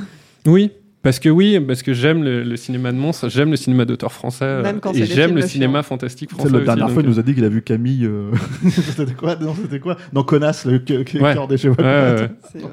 Oui. 0.46 0.70
Parce 1.04 1.20
que 1.20 1.28
oui, 1.28 1.60
parce 1.60 1.82
que 1.84 1.92
j'aime 1.92 2.24
le, 2.24 2.42
le 2.42 2.56
cinéma 2.56 2.90
de 2.90 2.96
monstres, 2.96 3.28
j'aime 3.28 3.50
le 3.50 3.56
cinéma 3.56 3.84
d'auteur 3.84 4.10
français 4.10 4.44
euh, 4.46 4.62
Même 4.62 4.80
quand 4.80 4.92
c'est 4.92 5.00
et 5.00 5.06
j'aime 5.06 5.36
le 5.36 5.42
cinéma 5.42 5.82
fantastique 5.84 6.30
français. 6.30 6.50
la 6.50 6.60
dernière 6.60 6.90
fois, 6.90 7.02
il 7.02 7.08
nous 7.08 7.18
a 7.20 7.22
dit 7.22 7.34
qu'il 7.34 7.44
a 7.44 7.48
vu 7.48 7.62
Camille. 7.62 8.06
euh, 8.06 8.32
c'était 8.70 9.12
quoi 9.14 9.36
Non, 9.36 9.54
c'était 9.54 9.78
quoi? 9.78 9.96
Non, 10.12 10.24
Connasse, 10.24 10.64
le 10.64 10.78
cœur 10.80 11.04
Ouais. 11.20 11.46
des 11.46 11.58
chevaux. 11.58 11.76
Ouais, 11.78 11.84
ouais, 11.84 12.20
ouais. 12.22 12.28
C'est 12.52 12.58
vrai. 12.58 12.70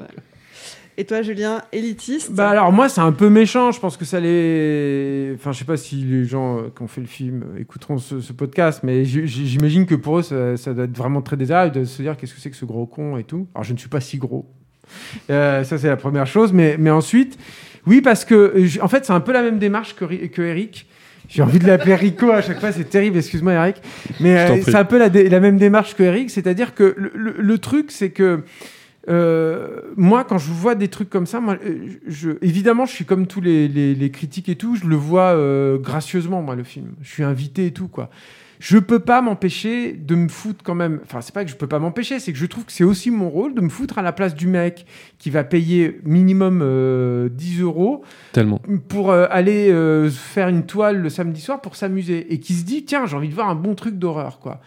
Et 0.98 1.04
toi, 1.06 1.22
Julien, 1.22 1.62
élitiste? 1.72 2.32
Bah 2.32 2.50
alors 2.50 2.70
moi 2.70 2.88
c'est 2.90 3.00
un 3.00 3.12
peu 3.12 3.30
méchant, 3.30 3.72
je 3.72 3.80
pense 3.80 3.96
que 3.96 4.04
ça 4.04 4.20
les... 4.20 5.32
Enfin 5.34 5.50
je 5.52 5.58
sais 5.58 5.64
pas 5.64 5.78
si 5.78 5.96
les 5.96 6.26
gens 6.26 6.58
euh, 6.58 6.62
qui 6.76 6.82
ont 6.82 6.86
fait 6.86 7.00
le 7.00 7.06
film 7.06 7.44
euh, 7.56 7.60
écouteront 7.60 7.96
ce, 7.96 8.20
ce 8.20 8.32
podcast, 8.34 8.80
mais 8.82 9.04
j'imagine 9.06 9.86
que 9.86 9.94
pour 9.94 10.18
eux 10.18 10.22
ça, 10.22 10.58
ça 10.58 10.74
doit 10.74 10.84
être 10.84 10.96
vraiment 10.96 11.22
très 11.22 11.38
désagréable 11.38 11.74
de 11.80 11.84
se 11.86 12.02
dire 12.02 12.16
qu'est-ce 12.18 12.34
que 12.34 12.40
c'est 12.40 12.50
que 12.50 12.56
ce 12.56 12.66
gros 12.66 12.84
con 12.84 13.16
et 13.16 13.24
tout. 13.24 13.46
Alors 13.54 13.64
je 13.64 13.72
ne 13.72 13.78
suis 13.78 13.88
pas 13.88 14.00
si 14.00 14.18
gros. 14.18 14.46
Euh, 15.30 15.64
ça 15.64 15.78
c'est 15.78 15.88
la 15.88 15.96
première 15.96 16.26
chose, 16.26 16.52
mais, 16.52 16.76
mais 16.78 16.90
ensuite, 16.90 17.38
oui 17.86 18.00
parce 18.00 18.24
que 18.24 18.34
euh, 18.34 18.68
en 18.82 18.88
fait 18.88 19.04
c'est 19.04 19.12
un 19.12 19.20
peu 19.20 19.32
la 19.32 19.42
même 19.42 19.58
démarche 19.58 19.94
que, 19.96 20.04
que 20.26 20.42
Eric. 20.42 20.86
J'ai 21.28 21.42
envie 21.42 21.58
de 21.58 21.66
l'appeler 21.66 21.94
Rico 21.94 22.30
à 22.30 22.42
chaque 22.42 22.60
fois, 22.60 22.72
c'est 22.72 22.84
terrible, 22.90 23.16
excuse-moi 23.16 23.52
Eric. 23.54 23.76
Mais 24.20 24.36
euh, 24.38 24.60
c'est 24.62 24.74
un 24.74 24.84
peu 24.84 24.98
la, 24.98 25.40
même 25.40 25.56
démarche 25.56 25.94
que 25.96 26.02
Eric, 26.02 26.28
c'est-à-dire 26.30 26.74
que 26.74 26.94
le, 26.98 27.10
le- 27.14 27.34
le 27.38 27.58
truc 27.58 27.90
c'est 27.90 28.10
que 28.10 28.42
euh, 29.08 29.80
moi, 29.96 30.24
quand 30.24 30.38
je 30.38 30.50
vois 30.50 30.74
des 30.74 30.88
trucs 30.88 31.10
comme 31.10 31.26
ça, 31.26 31.40
moi, 31.40 31.56
euh, 31.66 31.86
je, 32.06 32.30
évidemment, 32.40 32.86
je 32.86 32.92
suis 32.92 33.04
comme 33.04 33.26
tous 33.26 33.40
les, 33.40 33.66
les- 33.66 33.94
les 33.94 34.10
critiques 34.10 34.48
et 34.48 34.54
tout, 34.56 34.76
je 34.76 34.86
le 34.86 34.94
vois 34.94 35.32
euh, 35.34 35.78
gracieusement, 35.78 36.40
moi, 36.42 36.54
le 36.54 36.62
film. 36.62 36.92
Je 37.02 37.10
suis 37.10 37.24
invité 37.24 37.66
et 37.66 37.70
tout, 37.72 37.88
quoi. 37.88 38.10
Je 38.64 38.78
peux 38.78 39.00
pas 39.00 39.20
m'empêcher 39.22 39.92
de 39.92 40.14
me 40.14 40.28
foutre 40.28 40.62
quand 40.62 40.76
même. 40.76 41.00
Enfin, 41.02 41.20
c'est 41.20 41.34
pas 41.34 41.44
que 41.44 41.50
je 41.50 41.56
peux 41.56 41.66
pas 41.66 41.80
m'empêcher, 41.80 42.20
c'est 42.20 42.32
que 42.32 42.38
je 42.38 42.46
trouve 42.46 42.64
que 42.64 42.70
c'est 42.70 42.84
aussi 42.84 43.10
mon 43.10 43.28
rôle 43.28 43.54
de 43.56 43.60
me 43.60 43.68
foutre 43.68 43.98
à 43.98 44.02
la 44.02 44.12
place 44.12 44.36
du 44.36 44.46
mec 44.46 44.86
qui 45.18 45.30
va 45.30 45.42
payer 45.42 46.00
minimum 46.04 46.60
euh, 46.62 47.28
10 47.28 47.60
euros 47.62 48.04
Tellement. 48.30 48.62
pour 48.88 49.10
euh, 49.10 49.26
aller 49.30 49.68
euh, 49.72 50.08
faire 50.08 50.46
une 50.46 50.64
toile 50.64 50.98
le 50.98 51.08
samedi 51.08 51.40
soir 51.40 51.60
pour 51.60 51.74
s'amuser 51.74 52.32
et 52.32 52.38
qui 52.38 52.54
se 52.54 52.64
dit 52.64 52.84
tiens 52.84 53.04
j'ai 53.04 53.16
envie 53.16 53.28
de 53.28 53.34
voir 53.34 53.48
un 53.48 53.56
bon 53.56 53.74
truc 53.74 53.98
d'horreur 53.98 54.38
quoi 54.38 54.60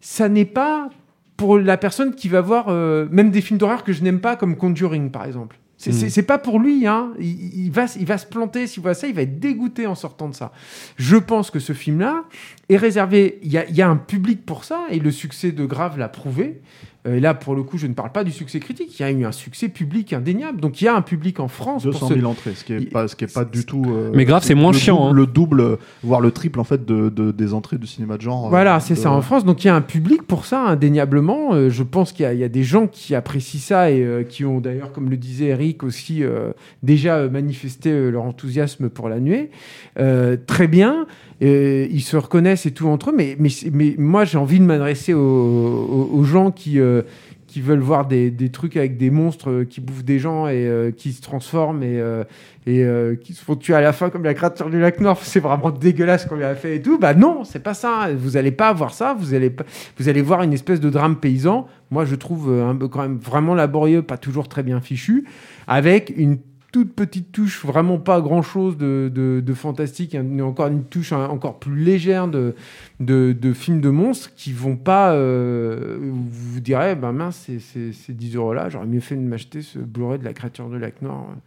ça 0.00 0.28
n'est 0.28 0.44
pas 0.44 0.90
pour 1.36 1.58
la 1.58 1.76
personne 1.76 2.16
qui 2.16 2.28
va 2.28 2.40
voir 2.40 2.66
euh, 2.70 3.06
même 3.12 3.30
des 3.30 3.40
films 3.40 3.58
d'horreur 3.58 3.84
que 3.84 3.92
je 3.92 4.02
n'aime 4.02 4.20
pas 4.20 4.34
comme 4.34 4.56
Conjuring 4.56 5.12
par 5.12 5.24
exemple 5.24 5.58
c'est 5.82 6.06
Mm. 6.06 6.10
c'est 6.10 6.22
pas 6.22 6.38
pour 6.38 6.60
lui 6.60 6.86
hein. 6.86 7.12
il, 7.18 7.64
il 7.66 7.70
va, 7.72 7.86
il 7.98 8.06
va 8.06 8.16
se 8.16 8.26
planter 8.26 8.68
s'il 8.68 8.82
voit 8.82 8.94
ça 8.94 9.08
il 9.08 9.14
va 9.14 9.22
être 9.22 9.40
dégoûté 9.40 9.86
en 9.88 9.96
sortant 9.96 10.28
de 10.28 10.34
ça 10.34 10.52
je 10.96 11.16
pense 11.16 11.50
que 11.50 11.58
ce 11.58 11.72
film 11.72 11.98
là 12.00 12.24
est 12.68 12.76
réservé 12.76 13.40
il 13.42 13.50
y 13.50 13.58
a, 13.58 13.68
il 13.68 13.74
y 13.74 13.82
a 13.82 13.88
un 13.88 13.96
public 13.96 14.46
pour 14.46 14.64
ça 14.64 14.86
et 14.90 15.00
le 15.00 15.10
succès 15.10 15.50
de 15.50 15.64
Grave 15.64 15.98
l'a 15.98 16.08
prouvé 16.08 16.60
et 17.04 17.18
là 17.20 17.34
pour 17.34 17.54
le 17.56 17.62
coup 17.64 17.78
je 17.78 17.86
ne 17.88 17.94
parle 17.94 18.12
pas 18.12 18.22
du 18.22 18.30
succès 18.30 18.60
critique 18.60 18.98
il 18.98 19.02
y 19.02 19.04
a 19.04 19.10
eu 19.10 19.24
un 19.24 19.32
succès 19.32 19.68
public 19.68 20.12
indéniable 20.12 20.60
donc 20.60 20.80
il 20.80 20.84
y 20.84 20.88
a 20.88 20.94
un 20.94 21.02
public 21.02 21.40
en 21.40 21.48
France 21.48 21.82
pour 21.82 21.92
200 21.92 22.08
ce- 22.08 22.14
000 22.14 22.26
entrées, 22.30 22.52
ce 22.54 22.62
qui 22.64 22.72
est 22.74 22.78
Il- 22.78 22.88
pas, 22.90 23.08
ce 23.08 23.16
qui 23.16 23.24
est 23.24 23.32
pas 23.34 23.44
du 23.44 23.64
tout. 23.66 23.82
euh, 23.88 24.10
Mais 24.14 24.24
grave, 24.24 24.44
c'est 24.44 24.54
moins 24.54 24.70
le 24.72 24.78
chiant, 24.78 24.96
double- 25.08 25.10
hein. 25.10 25.12
Le 25.14 25.26
double, 25.26 25.78
voire 26.04 26.20
le 26.20 26.30
triple 26.30 26.60
en 26.60 26.64
fait 26.64 26.84
de, 26.84 27.08
de- 27.08 27.32
des 27.32 27.54
entrées 27.54 27.78
du 27.78 27.86
cinéma 27.88 28.16
de 28.18 28.22
genre. 28.22 28.46
euh, 28.46 28.50
Voilà, 28.50 28.78
c'est 28.80 28.94
de- 28.94 28.98
ça 29.00 29.10
en 29.10 29.20
France. 29.20 29.44
Donc 29.44 29.64
il 29.64 29.66
y 29.66 29.70
a 29.70 29.74
un 29.74 29.80
public 29.80 30.22
pour 30.22 30.44
ça, 30.44 30.60
indéniablement. 30.64 31.54
Euh, 31.54 31.70
je 31.70 31.82
pense 31.82 32.12
qu'il 32.12 32.30
y, 32.32 32.36
y 32.38 32.44
a 32.44 32.48
des 32.48 32.62
gens 32.64 32.86
qui 32.86 33.14
apprécient 33.14 33.60
ça 33.60 33.90
et 33.90 34.02
euh, 34.04 34.22
qui 34.22 34.44
ont 34.44 34.60
d'ailleurs, 34.60 34.92
comme 34.92 35.10
le 35.10 35.16
disait 35.16 35.46
Eric, 35.46 35.82
aussi 35.82 36.22
euh, 36.22 36.52
déjà 36.82 37.16
euh, 37.16 37.30
manifesté 37.30 37.90
euh, 37.90 38.10
leur 38.10 38.22
enthousiasme 38.24 38.88
pour 38.88 39.08
la 39.08 39.18
nuée. 39.18 39.50
Euh, 39.98 40.36
très 40.46 40.68
bien. 40.68 41.06
Euh, 41.42 41.86
ils 41.90 42.02
se 42.02 42.16
reconnaissent 42.16 42.66
et 42.66 42.70
tout 42.72 42.86
entre 42.88 43.10
eux. 43.10 43.14
Mais, 43.16 43.36
mais, 43.38 43.50
mais 43.72 43.94
moi, 43.98 44.24
j'ai 44.24 44.38
envie 44.38 44.58
de 44.60 44.64
m'adresser 44.64 45.12
aux, 45.14 46.08
aux- 46.12 46.24
gens 46.24 46.50
qui. 46.50 46.78
euh, 46.80 47.02
qui 47.48 47.60
veulent 47.60 47.80
voir 47.80 48.06
des, 48.06 48.30
des 48.30 48.48
trucs 48.48 48.78
avec 48.78 48.96
des 48.96 49.10
monstres 49.10 49.50
euh, 49.50 49.64
qui 49.66 49.82
bouffent 49.82 50.04
des 50.04 50.18
gens 50.18 50.48
et 50.48 50.66
euh, 50.66 50.90
qui 50.90 51.12
se 51.12 51.20
transforment 51.20 51.82
et, 51.82 52.00
euh, 52.00 52.24
et 52.66 52.82
euh, 52.82 53.14
qui 53.14 53.34
se 53.34 53.44
font 53.44 53.56
tuer 53.56 53.74
à 53.74 53.82
la 53.82 53.92
fin 53.92 54.08
comme 54.08 54.24
la 54.24 54.32
créature 54.32 54.70
du 54.70 54.80
lac 54.80 54.98
Nord, 55.00 55.18
c'est 55.22 55.38
vraiment 55.38 55.70
dégueulasse 55.70 56.24
qu'on 56.24 56.36
lui 56.36 56.44
a 56.44 56.54
fait 56.54 56.76
et 56.76 56.80
tout. 56.80 56.98
Bah 56.98 57.12
non, 57.12 57.44
c'est 57.44 57.62
pas 57.62 57.74
ça. 57.74 58.08
Vous 58.16 58.38
allez 58.38 58.52
pas 58.52 58.72
voir 58.72 58.94
ça. 58.94 59.14
Vous 59.20 59.34
allez 59.34 59.54
vous 59.98 60.08
allez 60.08 60.22
voir 60.22 60.42
une 60.42 60.54
espèce 60.54 60.80
de 60.80 60.88
drame 60.88 61.16
paysan. 61.16 61.66
Moi, 61.90 62.06
je 62.06 62.14
trouve 62.14 62.50
euh, 62.50 62.66
un 62.70 62.74
peu 62.74 62.88
quand 62.88 63.02
même 63.02 63.18
vraiment 63.18 63.54
laborieux, 63.54 64.00
pas 64.00 64.16
toujours 64.16 64.48
très 64.48 64.62
bien 64.62 64.80
fichu, 64.80 65.26
avec 65.66 66.10
une 66.16 66.38
toute 66.72 66.94
petite 66.94 67.30
touche, 67.32 67.64
vraiment 67.64 67.98
pas 67.98 68.20
grand 68.22 68.42
chose 68.42 68.78
de, 68.78 69.54
fantastique, 69.54 70.14
et 70.14 70.42
encore 70.42 70.68
une 70.68 70.84
touche 70.84 71.12
hein, 71.12 71.28
encore 71.28 71.58
plus 71.58 71.76
légère 71.76 72.26
de, 72.28 72.54
de, 72.98 73.36
de 73.38 73.52
films 73.52 73.82
de 73.82 73.90
monstres 73.90 74.34
qui 74.34 74.52
vont 74.52 74.76
pas. 74.76 75.12
euh, 75.12 75.98
vous 76.00 76.60
direz, 76.60 76.94
ben 76.96 77.12
mince, 77.12 77.48
ces 77.58 78.12
10 78.12 78.36
euros 78.36 78.54
là, 78.54 78.70
j'aurais 78.70 78.86
mieux 78.86 79.00
fait 79.00 79.16
de 79.16 79.20
m'acheter 79.20 79.60
ce 79.60 79.78
Blu-ray 79.78 80.18
de 80.18 80.24
la 80.24 80.32
créature 80.32 80.68
de 80.70 80.78
lac 80.78 81.02
Nord 81.02 81.28
euh, 81.30 81.38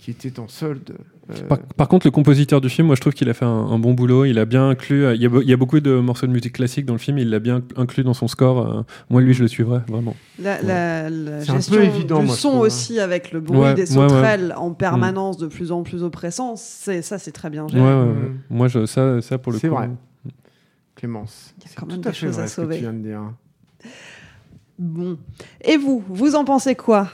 qui 0.00 0.10
était 0.10 0.40
en 0.40 0.48
solde. 0.48 0.96
Euh, 1.30 1.46
Par, 1.48 1.58
par 1.58 1.88
contre, 1.88 2.06
le 2.06 2.10
compositeur 2.10 2.60
du 2.60 2.68
film, 2.68 2.86
moi 2.86 2.96
je 2.96 3.00
trouve 3.00 3.14
qu'il 3.14 3.28
a 3.30 3.34
fait 3.34 3.46
un, 3.46 3.48
un 3.48 3.78
bon 3.78 3.94
boulot. 3.94 4.24
Il 4.26 4.38
a 4.38 4.44
bien 4.44 4.68
inclus. 4.68 5.04
euh, 5.06 5.14
Il 5.14 5.22
y, 5.22 5.26
a, 5.26 5.28
be- 5.30 5.40
il 5.42 5.48
y 5.48 5.52
a 5.52 5.56
beaucoup 5.56 5.80
de 5.80 5.98
morceaux 5.98 6.26
de 6.26 6.32
musique 6.32 6.52
classique 6.52 6.84
dans 6.84 6.92
le 6.92 6.98
film. 6.98 7.16
Il 7.18 7.30
l'a 7.30 7.38
bien 7.38 7.62
inclus 7.76 8.04
dans 8.04 8.12
son 8.12 8.28
score. 8.28 8.60
euh, 8.78 8.82
moi, 9.08 9.20
lui, 9.22 9.32
je 9.32 9.40
le 9.42 9.48
suivrai 9.48 9.80
vraiment. 9.88 10.14
La, 10.38 10.60
la- 10.60 11.08
la 11.10 11.40
C'est 11.40 11.50
un 11.50 11.54
peu 11.54 11.58
gestion 11.60 11.80
évident, 11.80 12.20
du 12.20 12.26
moi, 12.26 12.34
son 12.36 12.48
trouve, 12.50 12.62
hein. 12.62 12.66
aussi 12.66 13.00
avec 13.00 13.32
le 13.32 13.40
bruit 13.40 13.58
Ouais, 13.58 13.74
des 13.74 13.90
ouais, 13.96 14.02
ouais. 14.02 14.08
sauterelles 14.08 14.54
en 14.56 14.72
permanence 14.72 15.38
de 15.38 15.46
plus 15.46 15.72
en 15.72 15.82
plus 15.82 16.02
oppressant, 16.02 16.56
c'est 16.56 17.00
ça 17.00 17.18
c'est 17.18 17.32
très 17.32 17.48
bien 17.48 17.66
géré. 17.68 17.82
ouais, 17.82 17.88
ouais. 17.88 18.04
Mm. 18.12 18.38
Moi, 18.50 18.68
je, 18.68 18.84
ça, 18.84 19.20
ça 19.22 19.38
pour 19.38 19.52
le 19.52 19.58
C'est 19.58 19.68
coup. 19.68 19.74
vrai. 19.76 19.88
Clémence. 20.94 21.54
Il 21.58 21.62
y 21.62 21.66
a 21.66 21.68
c'est 21.70 21.76
quand 21.80 21.86
même 21.86 22.00
tout 22.00 22.08
à 22.08 22.12
des 22.12 22.16
fait 22.16 22.26
choses 22.26 22.36
vrai 22.36 22.48
ce 22.48 22.56
que 22.56 22.60
tu 22.60 22.66
sauver. 22.66 22.78
viens 22.80 22.92
de 22.92 22.98
dire. 22.98 23.20
Bon. 24.76 25.18
Et 25.60 25.76
vous, 25.76 26.02
vous 26.08 26.34
en 26.34 26.44
pensez 26.44 26.74
quoi? 26.74 27.08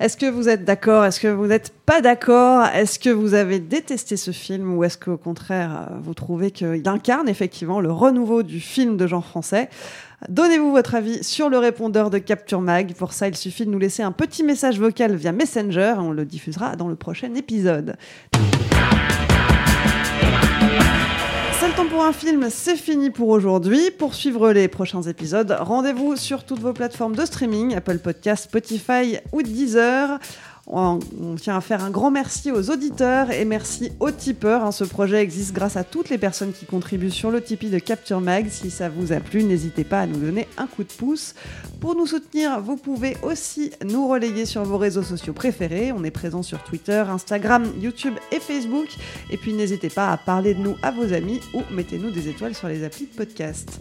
Est-ce 0.00 0.18
que 0.18 0.26
vous 0.26 0.50
êtes 0.50 0.66
d'accord? 0.66 1.04
Est-ce 1.04 1.18
que 1.18 1.28
vous 1.28 1.46
n'êtes 1.46 1.72
pas 1.86 2.02
d'accord? 2.02 2.66
Est-ce 2.66 2.98
que 2.98 3.08
vous 3.08 3.32
avez 3.32 3.58
détesté 3.58 4.18
ce 4.18 4.32
film 4.32 4.76
ou 4.76 4.84
est-ce 4.84 4.98
qu'au 4.98 5.16
contraire, 5.16 5.88
euh, 5.90 5.98
vous 6.02 6.12
trouvez 6.12 6.50
qu'il 6.50 6.86
incarne 6.86 7.28
effectivement 7.28 7.80
le 7.80 7.90
renouveau 7.90 8.42
du 8.42 8.60
film 8.60 8.98
de 8.98 9.06
genre 9.06 9.24
français? 9.24 9.70
Donnez-vous 10.28 10.70
votre 10.72 10.94
avis 10.94 11.24
sur 11.24 11.48
le 11.48 11.56
répondeur 11.56 12.10
de 12.10 12.18
Capture 12.18 12.60
Mag. 12.60 12.92
Pour 12.94 13.14
ça, 13.14 13.28
il 13.28 13.36
suffit 13.36 13.64
de 13.64 13.70
nous 13.70 13.78
laisser 13.78 14.02
un 14.02 14.12
petit 14.12 14.42
message 14.42 14.78
vocal 14.78 15.14
via 15.14 15.32
Messenger 15.32 15.94
et 15.96 16.00
on 16.00 16.12
le 16.12 16.26
diffusera 16.26 16.76
dans 16.76 16.88
le 16.88 16.96
prochain 16.96 17.34
épisode. 17.34 17.96
Temps 21.76 21.88
pour 21.88 22.04
un 22.04 22.12
film, 22.12 22.48
c'est 22.48 22.76
fini 22.76 23.10
pour 23.10 23.28
aujourd'hui. 23.28 23.90
Pour 23.90 24.14
suivre 24.14 24.50
les 24.50 24.66
prochains 24.66 25.02
épisodes, 25.02 25.54
rendez-vous 25.60 26.16
sur 26.16 26.44
toutes 26.44 26.60
vos 26.60 26.72
plateformes 26.72 27.14
de 27.14 27.24
streaming, 27.26 27.74
Apple 27.74 27.98
Podcasts, 27.98 28.44
Spotify 28.44 29.18
ou 29.32 29.42
Deezer. 29.42 30.18
On, 30.68 30.98
tient 31.40 31.56
à 31.56 31.60
faire 31.60 31.84
un 31.84 31.90
grand 31.90 32.10
merci 32.10 32.50
aux 32.50 32.70
auditeurs 32.70 33.30
et 33.30 33.44
merci 33.44 33.92
aux 34.00 34.10
tipeurs. 34.10 34.64
hein. 34.64 34.72
Ce 34.72 34.82
projet 34.82 35.22
existe 35.22 35.52
grâce 35.52 35.76
à 35.76 35.84
toutes 35.84 36.08
les 36.08 36.18
personnes 36.18 36.52
qui 36.52 36.66
contribuent 36.66 37.12
sur 37.12 37.30
le 37.30 37.40
Tipeee 37.40 37.70
de 37.70 37.78
Capture 37.78 38.20
Mag. 38.20 38.48
Si 38.48 38.70
ça 38.72 38.88
vous 38.88 39.12
a 39.12 39.20
plu, 39.20 39.44
n'hésitez 39.44 39.84
pas 39.84 40.00
à 40.00 40.06
nous 40.06 40.18
donner 40.18 40.48
un 40.58 40.66
coup 40.66 40.82
de 40.82 40.92
pouce. 40.92 41.36
Pour 41.80 41.94
nous 41.94 42.06
soutenir, 42.06 42.60
vous 42.60 42.76
pouvez 42.76 43.16
aussi 43.22 43.70
nous 43.84 44.08
relayer 44.08 44.44
sur 44.44 44.64
vos 44.64 44.76
réseaux 44.76 45.04
sociaux 45.04 45.32
préférés. 45.32 45.92
On 45.92 46.02
est 46.02 46.10
présent 46.10 46.42
sur 46.42 46.60
Twitter, 46.64 47.04
Instagram, 47.08 47.64
YouTube 47.80 48.14
et 48.32 48.40
Facebook. 48.40 48.88
Et 49.30 49.36
puis 49.36 49.52
n'hésitez 49.52 49.88
pas 49.88 50.10
à 50.10 50.16
parler 50.16 50.54
de 50.54 50.60
nous 50.60 50.76
à 50.82 50.90
vos 50.90 51.12
amis 51.12 51.40
ou 51.54 51.62
mettez-nous 51.70 52.10
des 52.10 52.28
étoiles 52.28 52.56
sur 52.56 52.66
les 52.66 52.82
applis 52.82 53.06
de 53.06 53.16
podcast. 53.16 53.80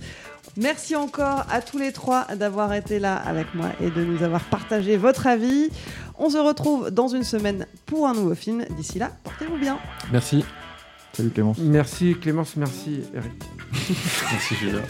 Merci 0.58 0.96
encore 0.96 1.46
à 1.52 1.62
tous 1.62 1.78
les 1.78 1.92
trois 1.92 2.24
d'avoir 2.36 2.74
été 2.74 2.98
là 2.98 3.18
avec 3.18 3.54
moi 3.56 3.72
et 3.82 3.90
de 3.90 4.06
nous 4.06 4.24
avoir 4.24 4.42
partagé 4.46 4.96
votre 4.96 5.28
avis. 5.28 5.70
On 6.18 6.30
se 6.30 6.38
retrouve 6.38 6.92
dans 6.92 7.08
une 7.08 7.24
semaine 7.24 7.66
pour 7.86 8.08
un 8.08 8.14
nouveau 8.14 8.36
film. 8.36 8.66
D'ici 8.78 9.00
là, 9.00 9.12
portez-vous 9.24 9.58
bien. 9.58 9.78
Merci. 10.12 10.44
Salut 11.14 11.30
Clémence. 11.30 11.58
Merci 11.60 12.16
Clémence, 12.20 12.56
merci 12.58 13.02
Eric. 13.14 13.32
Merci, 14.32 14.56
Julien. 14.56 14.82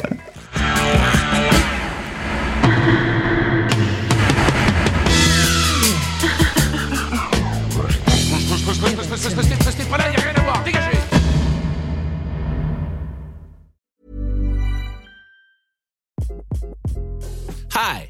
Hi, 17.78 18.10